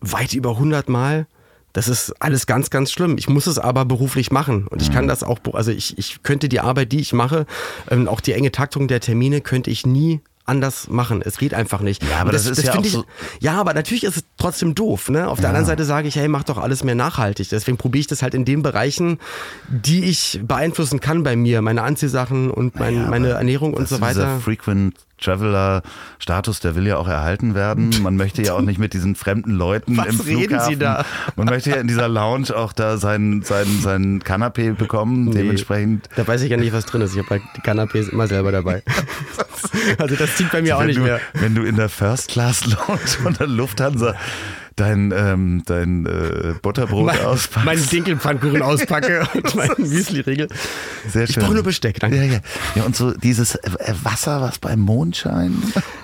[0.00, 1.26] weit über 100 Mal.
[1.72, 3.16] Das ist alles ganz, ganz schlimm.
[3.16, 4.66] Ich muss es aber beruflich machen.
[4.66, 7.46] Und ich kann das auch, also ich, ich könnte die Arbeit, die ich mache,
[7.90, 11.22] ähm, auch die enge Taktung der Termine, könnte ich nie anders machen.
[11.24, 12.02] Es geht einfach nicht.
[12.02, 13.04] Ja, aber Und das ist ja find auch ich, so-
[13.38, 15.08] Ja, aber natürlich ist es trotzdem doof.
[15.08, 15.28] Ne?
[15.28, 17.48] Auf der anderen Seite sage ich, hey, mach doch alles mehr nachhaltig.
[17.50, 19.18] Deswegen probiere ich das halt in den Bereichen,
[19.68, 21.62] die ich beeinflussen kann bei mir.
[21.62, 24.40] Meine Anziehsachen und mein, Ja, aber meine Ernährung und so ist Dieser weiter.
[24.40, 25.82] Frequent Traveler
[26.18, 27.94] Status, der will ja auch erhalten werden.
[28.02, 30.72] Man möchte ja auch nicht mit diesen fremden Leuten Was im reden Flughafen.
[30.72, 31.04] Sie da?
[31.36, 35.26] Man möchte ja in dieser Lounge auch da sein, sein, sein Kanapé bekommen.
[35.26, 36.08] Nee, Dementsprechend.
[36.16, 37.12] Da weiß ich ja nicht, was drin ist.
[37.12, 38.82] Ich habe halt die Canapés immer selber dabei.
[39.98, 41.20] also das zieht bei mir auch wenn nicht du, mehr.
[41.34, 44.14] Wenn du in der First Class Lounge von der Lufthansa
[44.76, 47.64] dein, ähm, dein äh, Butterbrot Mein, auspackst.
[47.66, 50.48] meinen Dinkelpfannkuchen auspacke und meinen Müsli-Riegel.
[51.08, 51.42] Sehr Ich schön.
[51.42, 52.16] brauche nur Besteck, danke.
[52.16, 52.40] Ja, ja.
[52.76, 53.70] ja, und so dieses äh,
[54.02, 55.62] Wasser, was beim Mondschein.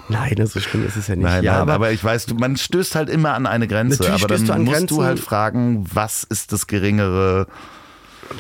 [0.09, 1.25] Nein, so schlimm ist es ja nicht.
[1.25, 4.03] Nein, ja, nein, aber, aber, ich weiß, man stößt halt immer an eine Grenze.
[4.03, 4.97] Natürlich aber dann du an musst Grenzen.
[4.97, 7.47] du halt fragen, was ist das geringere?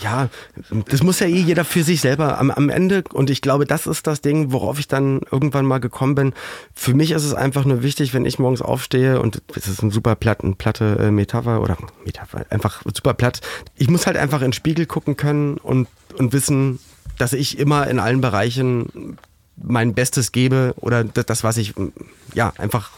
[0.00, 0.28] Ja,
[0.88, 3.04] das muss ja eh jeder für sich selber am, am Ende.
[3.12, 6.32] Und ich glaube, das ist das Ding, worauf ich dann irgendwann mal gekommen bin.
[6.74, 9.90] Für mich ist es einfach nur wichtig, wenn ich morgens aufstehe und es ist ein
[9.90, 13.40] super platt, eine platte äh, Metapher oder Metapher, einfach super platt.
[13.76, 15.88] Ich muss halt einfach in den Spiegel gucken können und,
[16.18, 16.78] und wissen,
[17.18, 19.18] dass ich immer in allen Bereichen
[19.56, 21.74] mein Bestes gebe oder das, das was ich,
[22.34, 22.90] ja, einfach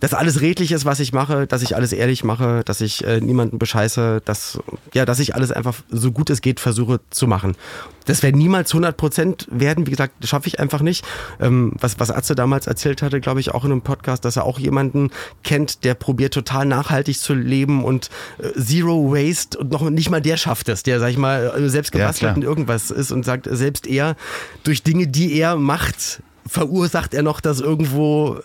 [0.00, 3.20] dass alles redlich ist, was ich mache, dass ich alles ehrlich mache, dass ich äh,
[3.20, 4.58] niemanden bescheiße, dass,
[4.92, 7.56] ja, dass ich alles einfach so gut es geht versuche zu machen.
[8.04, 11.06] Das werden niemals 100 Prozent werden, wie gesagt, das schaffe ich einfach nicht.
[11.40, 14.44] Ähm, was, was Atze damals erzählt hatte, glaube ich, auch in einem Podcast, dass er
[14.44, 15.10] auch jemanden
[15.42, 20.20] kennt, der probiert total nachhaltig zu leben und äh, Zero Waste und noch nicht mal
[20.20, 23.24] der schafft es, der, sag ich mal, äh, selbst Ja, gebastelt in irgendwas ist und
[23.24, 24.16] sagt, selbst er
[24.64, 28.40] durch Dinge, die er macht, verursacht er noch, dass irgendwo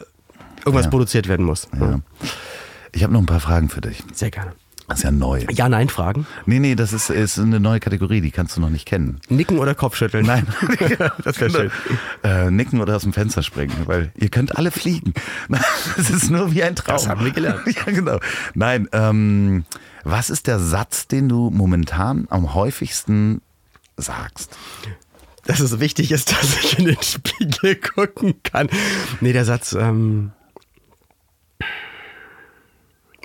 [0.66, 0.90] irgendwas Ja.
[0.92, 1.68] produziert werden muss.
[1.80, 2.00] Ja.
[2.92, 4.04] Ich habe noch ein paar Fragen für dich.
[4.14, 4.54] Sehr gerne.
[4.88, 5.46] Das ist ja neu.
[5.52, 6.26] Ja-Nein-Fragen.
[6.48, 9.22] Nee, nee, das ist, ist eine neue Kategorie, die kannst du noch nicht kennen.
[9.30, 10.26] Nicken oder Kopfschütteln?
[10.26, 10.48] Nein.
[11.24, 11.72] das wäre schön.
[12.24, 15.14] Äh, nicken oder aus dem Fenster springen, weil ihr könnt alle fliegen.
[15.96, 16.96] Das ist nur wie ein Traum.
[16.96, 17.62] Das haben wir gelernt.
[17.68, 18.20] Ja, genau.
[18.56, 19.64] Nein, ähm,
[20.04, 23.42] was ist der Satz, den du momentan am häufigsten
[23.96, 24.58] sagst?
[25.46, 28.70] Dass es wichtig ist, dass ich in den Spiegel gucken kann.
[29.22, 30.32] Nee, der Satz, ähm.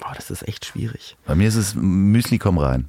[0.06, 1.16] Oh, das ist echt schwierig.
[1.26, 2.88] Bei mir ist es Müsli, komm rein.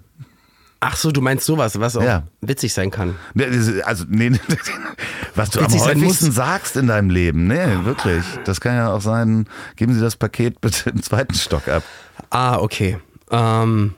[0.82, 2.24] Ach so, du meinst sowas, was auch Ja.
[2.42, 3.16] witzig sein kann.
[3.34, 4.32] Ist- Also, nee,
[5.36, 7.48] was du am Witzig sein häufigsten sagst in deinem Leben.
[7.48, 8.24] Nee, wirklich.
[8.44, 9.48] Das kann ja auch sein,
[9.78, 11.84] geben Sie das Paket bitte im zweiten Stock ab.
[12.30, 13.00] Ah, okay.
[13.32, 13.96] Ähm,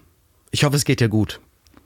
[0.52, 1.40] ich hoffe, es geht dir gut.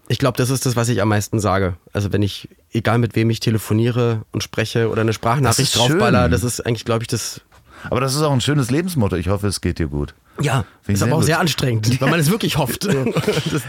[0.08, 1.78] Ich glaube, das ist das, was ich am meisten sage.
[1.94, 6.28] Also wenn ich, egal mit wem ich telefoniere und spreche oder eine Sprachnachricht Das draufballer,
[6.28, 7.42] das ist eigentlich, glaube ich, das.
[7.90, 9.16] Aber das ist auch ein schönes Lebensmotto.
[9.16, 10.14] Ich hoffe, es geht dir gut.
[10.40, 11.26] Ja, Finde ist aber auch gut.
[11.26, 12.88] sehr anstrengend, weil man es wirklich hofft.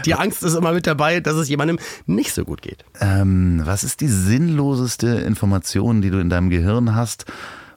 [0.05, 2.85] Die Angst ist immer mit dabei, dass es jemandem nicht so gut geht.
[2.99, 7.25] Ähm, was ist die sinnloseste Information, die du in deinem Gehirn hast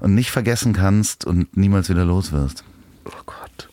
[0.00, 2.64] und nicht vergessen kannst und niemals wieder los wirst?
[3.06, 3.68] Oh Gott.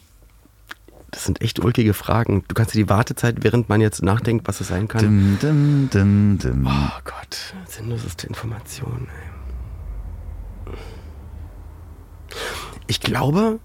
[1.12, 2.44] Das sind echt ulkige Fragen.
[2.48, 5.02] Du kannst dir die Wartezeit, während man jetzt nachdenkt, was es sein kann.
[5.02, 6.68] Dim, dim, dim, dim.
[6.68, 7.38] Oh Gott,
[7.68, 9.08] sinnloseste Information.
[10.66, 10.74] Ey.
[12.88, 13.60] Ich glaube,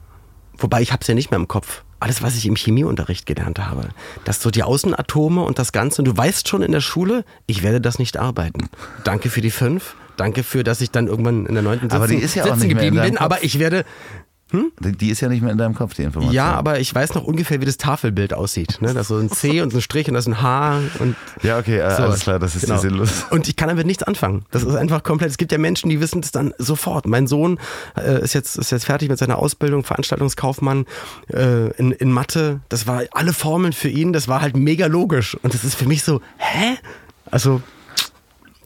[0.56, 1.82] wobei ich habe es ja nicht mehr im Kopf.
[2.00, 3.88] Alles, was ich im Chemieunterricht gelernt habe,
[4.24, 7.64] dass so die Außenatome und das Ganze, und du weißt schon in der Schule, ich
[7.64, 8.68] werde das nicht arbeiten.
[9.02, 12.14] Danke für die fünf, danke für, dass ich dann irgendwann in der neunten Aber die
[12.14, 13.20] sitzen, ist ja auch sitzen geblieben bin, Kopf.
[13.22, 13.84] aber ich werde,
[14.52, 16.34] Die die ist ja nicht mehr in deinem Kopf, die Information.
[16.34, 18.78] ja, aber ich weiß noch ungefähr, wie das Tafelbild aussieht.
[18.80, 18.94] Ne?
[18.94, 21.16] Da ist so ein C und so ein Strich und da ist ein H und
[21.42, 22.76] Ja, okay, äh, So, alles klar, das ist genau.
[22.76, 23.26] die sinnlos.
[23.30, 24.44] Und ich kann damit nichts anfangen.
[24.50, 25.30] Das ist einfach komplett.
[25.30, 27.06] Es gibt ja Menschen, die wissen das dann sofort.
[27.06, 27.58] Mein Sohn
[27.96, 30.86] äh, ist, jetzt, ist jetzt fertig mit seiner Ausbildung, Veranstaltungskaufmann
[31.32, 32.60] äh, in, in Mathe.
[32.70, 35.36] Das war alle Formeln für ihn, das war halt mega logisch.
[35.42, 36.78] Und das ist für mich so, hä?
[37.30, 37.60] Also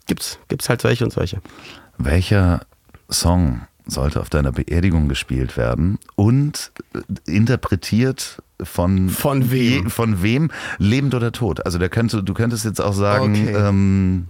[0.06, 1.40] gibt's, gibt's halt solche und solche.
[1.98, 2.60] Welcher
[3.10, 7.00] Song sollte auf deiner Beerdigung gespielt werden und äh,
[7.30, 9.84] interpretiert von Von wem?
[9.84, 11.64] je- von wem lebend oder tot?
[11.66, 13.54] Also der könnte, du könntest jetzt auch sagen, Okay.
[13.56, 14.26] ähm,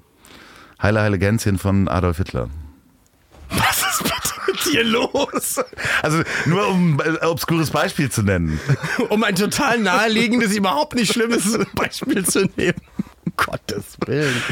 [0.82, 2.48] Heile Heile Gänschen von Adolf Hitler.
[3.50, 5.60] Was ist bitte mit dir los?
[6.02, 8.58] Also nur um ein obskures Beispiel zu nennen.
[9.10, 12.78] Um ein total naheliegendes, überhaupt nicht schlimmes Beispiel zu nehmen.
[13.24, 14.34] Um Gottes Willen.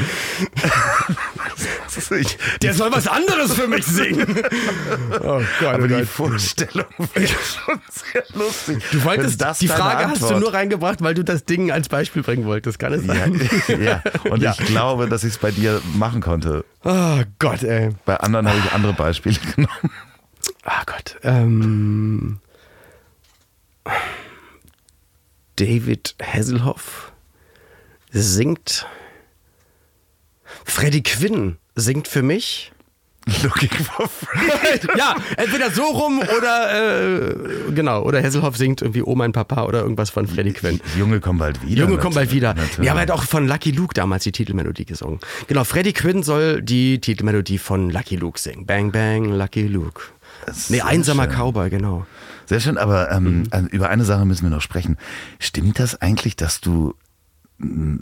[2.61, 4.41] Der soll was anderes für mich singen.
[5.23, 6.07] Oh Gott, aber oh die Gott.
[6.07, 8.83] Vorstellung wäre schon sehr lustig.
[8.91, 12.23] Du wolltest, das die Frage hast du nur reingebracht, weil du das Ding als Beispiel
[12.23, 12.79] bringen wolltest.
[12.79, 13.49] Kann es Ja, sein?
[13.81, 14.01] ja.
[14.29, 14.55] und Ja.
[14.57, 16.65] ich glaube, dass ich es bei dir machen konnte.
[16.83, 17.89] Oh Gott, ey.
[18.05, 19.91] Bei anderen habe ich andere Beispiele genommen.
[20.63, 21.17] Ah Gott.
[21.23, 22.39] Ähm,
[25.57, 27.10] David Hasselhoff
[28.11, 28.85] singt.
[30.65, 32.71] Freddie Quinn singt für mich.
[33.43, 34.79] Looking for free.
[34.97, 37.29] ja, entweder so rum oder
[37.69, 40.81] äh, genau, oder Hasselhoff singt irgendwie Oh mein Papa oder irgendwas von Freddie Quinn.
[40.97, 41.83] Junge, komm bald wieder.
[41.83, 42.55] Junge kommt bald wieder.
[42.55, 42.79] Natürlich.
[42.83, 45.19] Ja, aber er hat auch von Lucky Luke damals die Titelmelodie gesungen.
[45.47, 48.65] Genau, Freddie Quinn soll die Titelmelodie von Lucky Luke singen.
[48.65, 50.01] Bang, bang, Lucky Luke.
[50.69, 51.33] Nee, einsamer schön.
[51.33, 52.07] Cowboy, genau.
[52.47, 53.43] Sehr schön, aber ähm, Mhm.
[53.51, 54.97] also über eine Sache müssen wir noch sprechen.
[55.37, 56.95] Stimmt das eigentlich, dass du.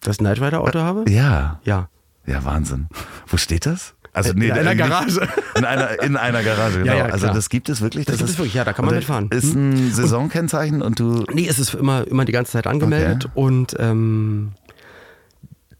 [0.01, 1.05] Das Knight Rider Auto habe?
[1.09, 1.59] Ja.
[1.63, 1.89] Ja.
[2.25, 2.87] Ja, Wahnsinn.
[3.27, 3.95] Wo steht das?
[4.13, 5.21] Also, In einer Garage.
[5.55, 6.91] In einer, in einer Garage, genau.
[6.93, 8.05] Ja, ja, also das gibt es wirklich.
[8.05, 9.29] Das gibt ist- es wirklich, ja, da kann man mitfahren.
[9.31, 11.25] Ist ein Saisonkennzeichen und du.
[11.33, 13.31] Nee, es ist immer, immer die ganze Zeit angemeldet Okay.
[13.39, 14.51] und ähm,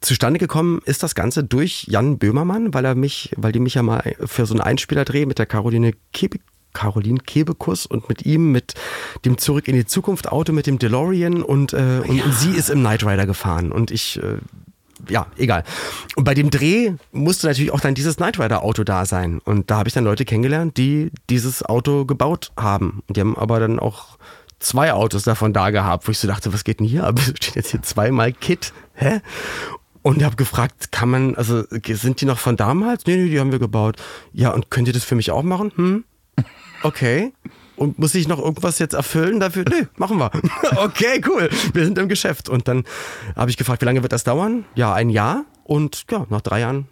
[0.02, 3.84] zustande gekommen ist das Ganze durch Jan Böhmermann, weil er mich, weil die mich ja
[3.84, 6.40] mal für so einen Einspielerdreh mit der Caroline Kebe,
[6.74, 8.74] Caroline Kebekus und mit ihm, mit
[9.26, 12.70] dem Zurück in die Zukunft Auto, mit dem DeLorean und, äh, und, und sie ist
[12.70, 14.38] im Knight Rider gefahren und ich, äh,
[15.08, 15.64] ja, egal.
[16.16, 19.40] Und bei dem Dreh musste natürlich auch dann dieses Knight Rider Auto da sein.
[19.46, 23.02] Und da habe ich dann Leute kennengelernt, die dieses Auto gebaut haben.
[23.08, 24.18] Und die haben aber dann auch
[24.60, 27.06] zwei Autos davon da gehabt, wo ich so dachte, was geht denn hier?
[27.06, 28.74] Aber steht jetzt hier zweimal Kit.
[28.94, 29.22] Hä?
[30.02, 33.06] Und habe gefragt, kann man, also sind die noch von damals?
[33.06, 33.98] Nee, nee, die haben wir gebaut.
[34.32, 35.72] Ja, und könnt ihr das für mich auch machen?
[35.76, 36.04] Hm?
[36.84, 37.34] Okay.
[37.76, 39.64] Und muss ich noch irgendwas jetzt erfüllen dafür?
[39.70, 40.32] Nee, machen wir.
[40.84, 41.50] okay, cool.
[41.74, 42.50] Wir sind im Geschäft.
[42.50, 42.84] Und dann
[43.36, 44.66] habe ich gefragt, wie lange wird das dauern?
[44.76, 45.46] Ja, ein Jahr.
[45.64, 46.88] Und ja, nach drei Jahren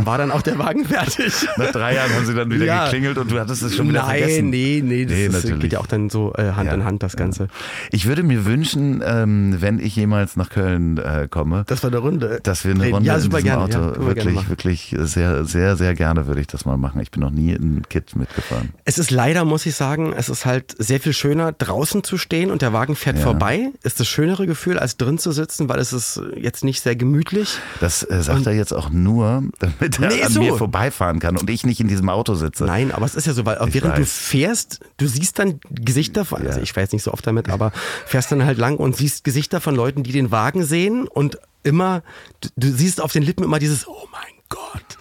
[0.00, 1.32] war dann auch der Wagen fertig.
[1.56, 2.84] Nach drei Jahren haben sie dann wieder Ja.
[2.84, 4.50] geklingelt und du hattest es schon wieder Nein, vergessen.
[4.50, 6.74] nee, nee, das Nee, ist, geht ja auch dann so äh, Hand Ja.
[6.74, 7.48] in Hand, das Ganze.
[7.90, 11.98] Ich würde mir wünschen, ähm, wenn ich jemals nach Köln äh, komme, Das war eine
[11.98, 12.38] Runde.
[12.44, 12.94] dass wir eine Reden.
[12.94, 13.64] Runde ja, in super diesem gerne.
[13.64, 17.00] Auto wir wirklich, wirklich sehr, sehr, sehr gerne würde ich das mal machen.
[17.00, 18.70] Ich bin noch nie in Kit mitgefahren.
[18.84, 22.52] Es ist leider, muss ich sagen, es ist halt sehr viel schöner, draußen zu stehen
[22.52, 23.70] und der Wagen fährt vorbei.
[23.82, 27.58] Ist das schönere Gefühl, als drin zu sitzen, weil es ist jetzt nicht sehr gemütlich.
[27.80, 30.40] Das äh, sagt er jetzt auch nur, damit er Nee, an so.
[30.42, 32.64] mir vorbeifahren kann und ich nicht in diesem Auto sitze.
[32.64, 34.12] Nein, aber es ist ja so, weil Ich während du weiß.
[34.12, 36.62] fährst, du siehst dann Gesichter von, also Ja.
[36.62, 37.72] ich fahre jetzt nicht so oft damit, aber
[38.06, 42.02] fährst dann halt lang und siehst Gesichter von Leuten, die den Wagen sehen und immer,
[42.40, 44.98] du, du siehst auf den Lippen immer dieses, oh mein Gott.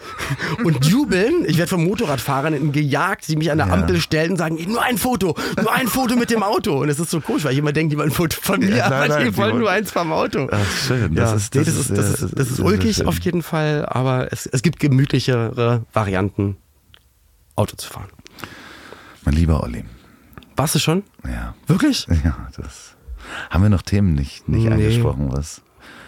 [0.63, 1.45] Und jubeln.
[1.47, 3.73] Ich werde von Motorradfahrern gejagt, die mich an der Ja.
[3.73, 6.81] Ampel stellen und sagen, nur ein Foto, nur ein Foto mit dem Auto.
[6.81, 8.69] Und es ist so komisch, weil ich immer denke, die wollen ein Foto von mir,
[8.75, 10.49] Ja, nein, aber nein, die wollen nur eins vom Auto.
[10.51, 11.13] Ach, schön.
[11.13, 13.07] Ja, Das ist, das, das, ist, das, ist, das ist sehr, ulkig sehr schön.
[13.07, 16.57] auf jeden Fall, aber es, es gibt gemütlichere Varianten,
[17.55, 18.09] Auto zu fahren.
[19.23, 19.83] Mein lieber Olli.
[20.55, 21.03] Warst du schon?
[21.25, 21.53] Ja.
[21.67, 22.07] Wirklich?
[22.23, 22.95] Ja, das.
[23.49, 24.71] Haben wir noch Themen nicht, nicht Nee.
[24.73, 25.61] angesprochen, was?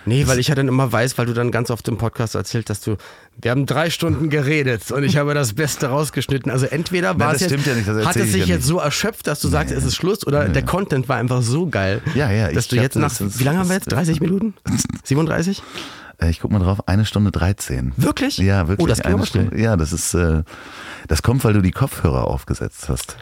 [0.05, 2.69] Nee, weil ich ja dann immer weiß, weil du dann ganz oft im Podcast erzählt,
[2.69, 2.95] dass du,
[3.41, 6.51] wir haben drei Stunden geredet und ich habe das Beste rausgeschnitten.
[6.51, 9.27] Also entweder war es jetzt, ja nicht, hat es ich sich ja jetzt so erschöpft,
[9.27, 12.51] dass du sagst, es ist Schluss oder der Content war einfach so geil, Ja, ja,
[12.51, 13.91] dass du jetzt nach, wie lange haben wir jetzt?
[13.91, 14.53] 30 Minuten?
[15.03, 15.61] 37?
[16.21, 17.93] Äh, Ich guck mal drauf, eine Stunde 13.
[17.97, 18.37] Wirklich?
[18.37, 18.83] Ja, wirklich.
[18.83, 19.25] Oh, das eine.
[19.25, 19.59] Stunde.
[19.59, 20.43] Ja, das ist, äh,
[21.07, 23.17] das kommt, weil du die Kopfhörer aufgesetzt hast.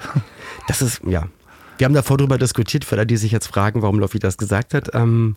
[0.68, 1.28] Das ist, ja.
[1.78, 4.74] Wir haben davor drüber diskutiert, für alle, die sich jetzt fragen, warum Loffi das gesagt
[4.74, 4.90] hat.
[4.95, 5.36] Ähm,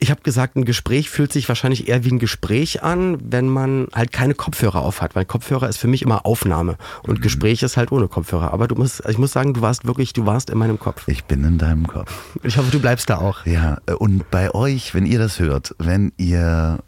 [0.00, 3.88] ich habe gesagt, ein Gespräch fühlt sich wahrscheinlich eher wie ein Gespräch an, wenn man
[3.92, 7.76] halt keine Kopfhörer auf hat, weil Kopfhörer ist für mich immer Aufnahme und Gespräch ist
[7.76, 8.52] halt ohne Kopfhörer.
[8.52, 11.08] Aber du musst, ich muss sagen, du warst wirklich, du warst in meinem Kopf.
[11.08, 12.12] Ich bin in deinem Kopf.
[12.44, 13.44] Ich hoffe, du bleibst da auch.
[13.44, 16.78] Ja, und bei euch, wenn ihr das hört, wenn ihr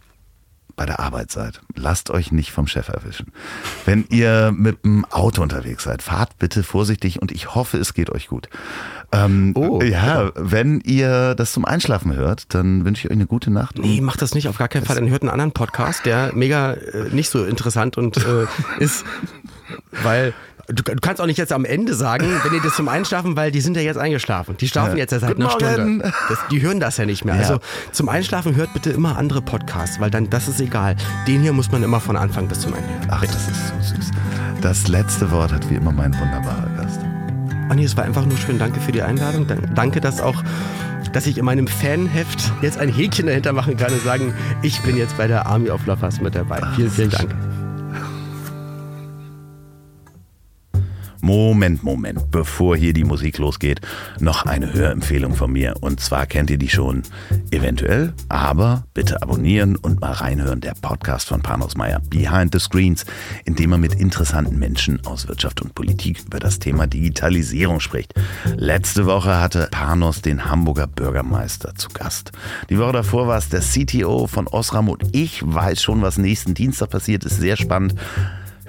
[0.76, 3.32] bei der Arbeit seid, lasst euch nicht vom Chef erwischen.
[3.84, 8.08] Wenn ihr mit dem Auto unterwegs seid, fahrt bitte vorsichtig und ich hoffe, es geht
[8.08, 8.48] euch gut.
[9.12, 9.82] Ähm, Oh.
[9.82, 13.78] ja, wenn ihr das zum Einschlafen hört, dann wünsche ich euch eine gute Nacht.
[13.78, 14.96] Nee, mach das nicht, auf gar keinen Fall.
[14.96, 18.46] Dann hört einen anderen Podcast, der mega äh, nicht so interessant und äh,
[18.78, 19.04] ist,
[20.04, 20.32] weil
[20.68, 23.50] du, du kannst auch nicht jetzt am Ende sagen, wenn ihr das zum Einschlafen, weil
[23.50, 24.56] die sind ja jetzt eingeschlafen.
[24.58, 24.98] Die schlafen Ja.
[24.98, 25.72] jetzt ja seit Guten einer Morgen.
[26.00, 26.12] Stunde.
[26.28, 27.34] Das, die hören das ja nicht mehr.
[27.34, 27.40] Ja.
[27.40, 27.58] Also
[27.90, 30.94] zum Einschlafen hört bitte immer andere Podcasts, weil dann das ist egal.
[31.26, 33.08] Den hier muss man immer von Anfang bis zum Ende hören.
[33.10, 34.10] Ach, das ist so süß.
[34.60, 37.00] Das letzte Wort hat wie immer mein wunderbarer Gast.
[37.74, 38.58] Nee, es war einfach nur schön.
[38.58, 39.46] Danke für die Einladung.
[39.46, 40.42] Dan- Danke, dass auch,
[41.12, 44.96] dass ich in meinem Fanheft jetzt ein Häkchen dahinter machen kann und sagen, ich bin
[44.96, 46.60] jetzt bei der Army of Lovers mit dabei.
[46.76, 47.34] Vielen, vielen Dank.
[51.22, 53.80] Moment, Moment, bevor hier die Musik losgeht,
[54.20, 55.74] noch eine Hörempfehlung von mir.
[55.80, 57.02] Und zwar kennt ihr die schon
[57.50, 60.60] eventuell, aber bitte abonnieren und mal reinhören.
[60.60, 63.04] Der Podcast von Panos Meyer, Behind the Screens,
[63.44, 68.14] in dem er mit interessanten Menschen aus Wirtschaft und Politik über das Thema Digitalisierung spricht.
[68.56, 72.32] Letzte Woche hatte Panos den Hamburger Bürgermeister zu Gast.
[72.70, 76.54] Die Woche davor war es der CTO von Osram und ich weiß schon, was nächsten
[76.54, 77.24] Dienstag passiert.
[77.24, 77.94] Ist sehr spannend.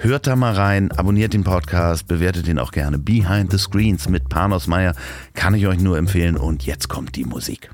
[0.02, 2.98] Hört da mal rein, abonniert den Podcast, bewertet ihn auch gerne.
[2.98, 4.96] Behind the Screens mit Panos Meyer
[5.32, 6.36] kann ich euch nur empfehlen.
[6.36, 7.70] Und jetzt kommt die Musik.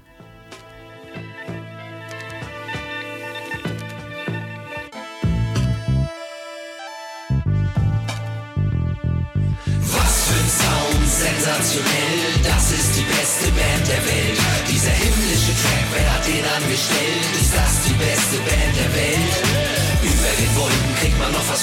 [9.87, 14.39] Was für ein Sound, sensationell, das ist die beste Band der Welt.
[14.71, 17.25] Dieser himmlische Track, wer hat den angestellt?
[17.41, 19.48] Ist das die beste Band der Welt?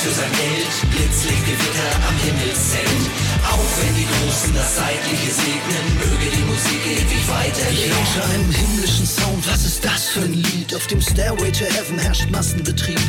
[0.06, 0.92] Für sein Geld.
[0.92, 3.05] Blitzlichtgewitter am Himmelszelt.
[3.56, 7.92] Auch wenn die Großen das Seitliche segnen, möge die Musik ewig Ich weiterleben.
[7.96, 10.76] lausche einem himmlischen Sound, was ist das für ein Lied?
[10.76, 13.00] Auf dem Stairway to Heaven herrscht Massenbetrieb.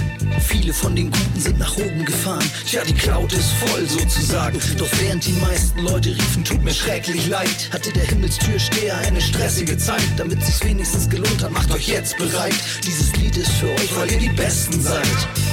[0.46, 2.44] Viele von den Guten sind nach oben gefahren.
[2.68, 4.60] Tja, die Cloud ist voll sozusagen.
[4.78, 9.76] Doch während die meisten Leute riefen, tut mir schrecklich leid, hatte der Himmelstürsteher eine stressige
[9.76, 10.06] Zeit.
[10.16, 12.54] Damit sich's wenigstens gelohnt hat, macht euch jetzt bereit.
[12.86, 15.08] Dieses Lied ist für euch, weil ihr die Besten seid.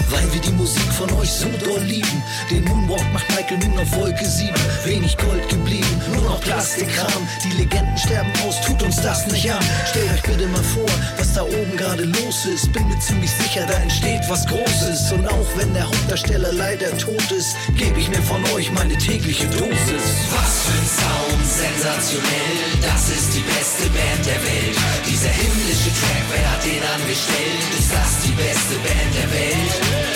[0.10, 2.24] Weil wir die Musik von euch so doll lieben.
[2.52, 4.54] Den Moonwalk macht Michael nun auf Wolke 7.
[4.86, 7.28] Wenig Gold geblieben, nur noch Plastikkram.
[7.44, 9.64] Die Legenden sterben aus, tut uns das nicht an.
[9.90, 12.72] Stellt euch bitte mal vor, was da oben gerade los ist.
[12.74, 15.14] Bin mir ziemlich sicher, da entsteht was Großes.
[15.14, 19.48] Und auch wenn der Hauptdarsteller leider tot ist, gebe ich mir von euch meine tägliche
[19.48, 20.04] Dosis.
[20.32, 24.78] Was für ein Sound, sensationell, das ist die beste Band der Welt.
[25.08, 27.64] Dieser himmlische Track, wer hat den angestellt?
[27.80, 30.13] Ist das die beste Band der Welt?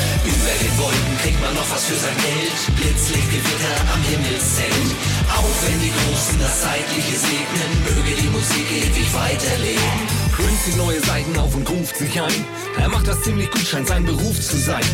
[0.48, 2.78] Über den Wolken kriegt man noch was für sein Geld.
[2.78, 4.96] Blitzlichtgewitter am Himmelszelt.
[5.36, 10.08] Auch wenn die Großen das Seitliche segnen, möge die Musik ewig weiterleben.
[10.32, 12.46] Prince zieht neue Seiten auf und ruft sich ein.
[12.80, 14.86] Er macht das ziemlich gut, scheint sein Beruf zu sein.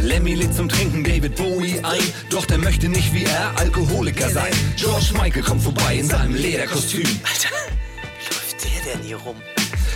[0.00, 4.52] Lemmy lädt zum Trinken David Bowie ein, doch der möchte nicht wie er Alkoholiker sein.
[4.76, 7.04] George Michael kommt vorbei in seinem Lederkostüm.
[7.04, 7.54] Alter,
[8.18, 9.36] wie läuft der denn hier rum?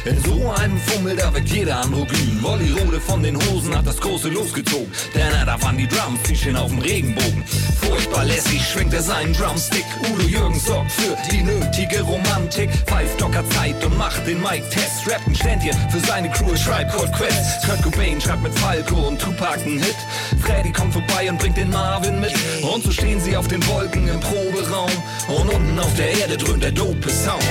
[0.07, 2.41] In so einem Fummel, da wird jeder androgyn.
[2.41, 4.87] Wolli Rode von den Hosen hat das Große losgezogen.
[5.17, 7.43] Denn er da waren die Drums, stehen auf dem Regenbogen.
[7.81, 9.85] Furchtbar lässig schwingt er seinen Drumstick.
[10.09, 12.71] Udo Jürgens sorgt für die nötige Romantik.
[12.87, 15.11] Pfeift locker Zeit und macht den Mic-Test.
[15.11, 17.67] Rappen stand hier für seine Crew, schreibt Code Quest.
[17.67, 19.97] Kurt Cobain schreibt mit Falco und Tupac einen Hit.
[20.41, 22.33] Freddy kommt vorbei und bringt den Marvin mit.
[22.63, 24.91] Und so stehen sie auf den Wolken im Proberaum.
[25.27, 27.43] Und unten auf der Erde dröhnt der dope Sound.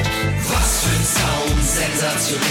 [0.47, 2.44] Was für ein Sound, sensationell,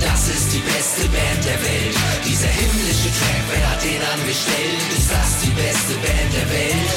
[0.00, 1.96] das ist die beste Band der Welt.
[2.24, 4.80] Dieser himmlische Track, wer hat den angestellt?
[4.96, 6.92] Ist das die beste Band der Welt?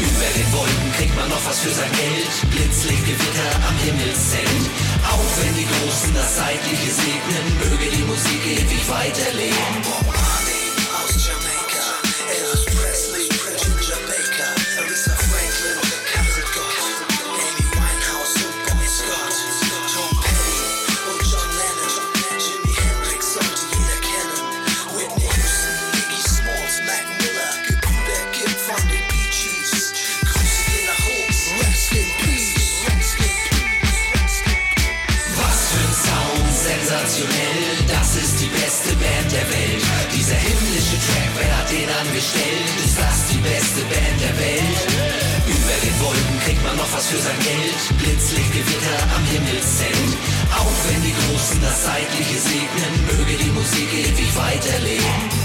[0.00, 2.32] Über den Wolken kriegt man noch was für sein Geld.
[2.50, 4.66] Blitzlichtgewitter am Himmelszelt.
[5.04, 10.55] Auch wenn die Großen das Seitliche segnen, möge die Musik ewig weiterleben.
[46.96, 47.98] Was für sein Geld.
[47.98, 50.12] Blitzlichtgewitter am Himmelszelt.
[50.50, 55.35] Auch wenn die Großen das Seitliche segnen, möge die Musik ewig weiterleben.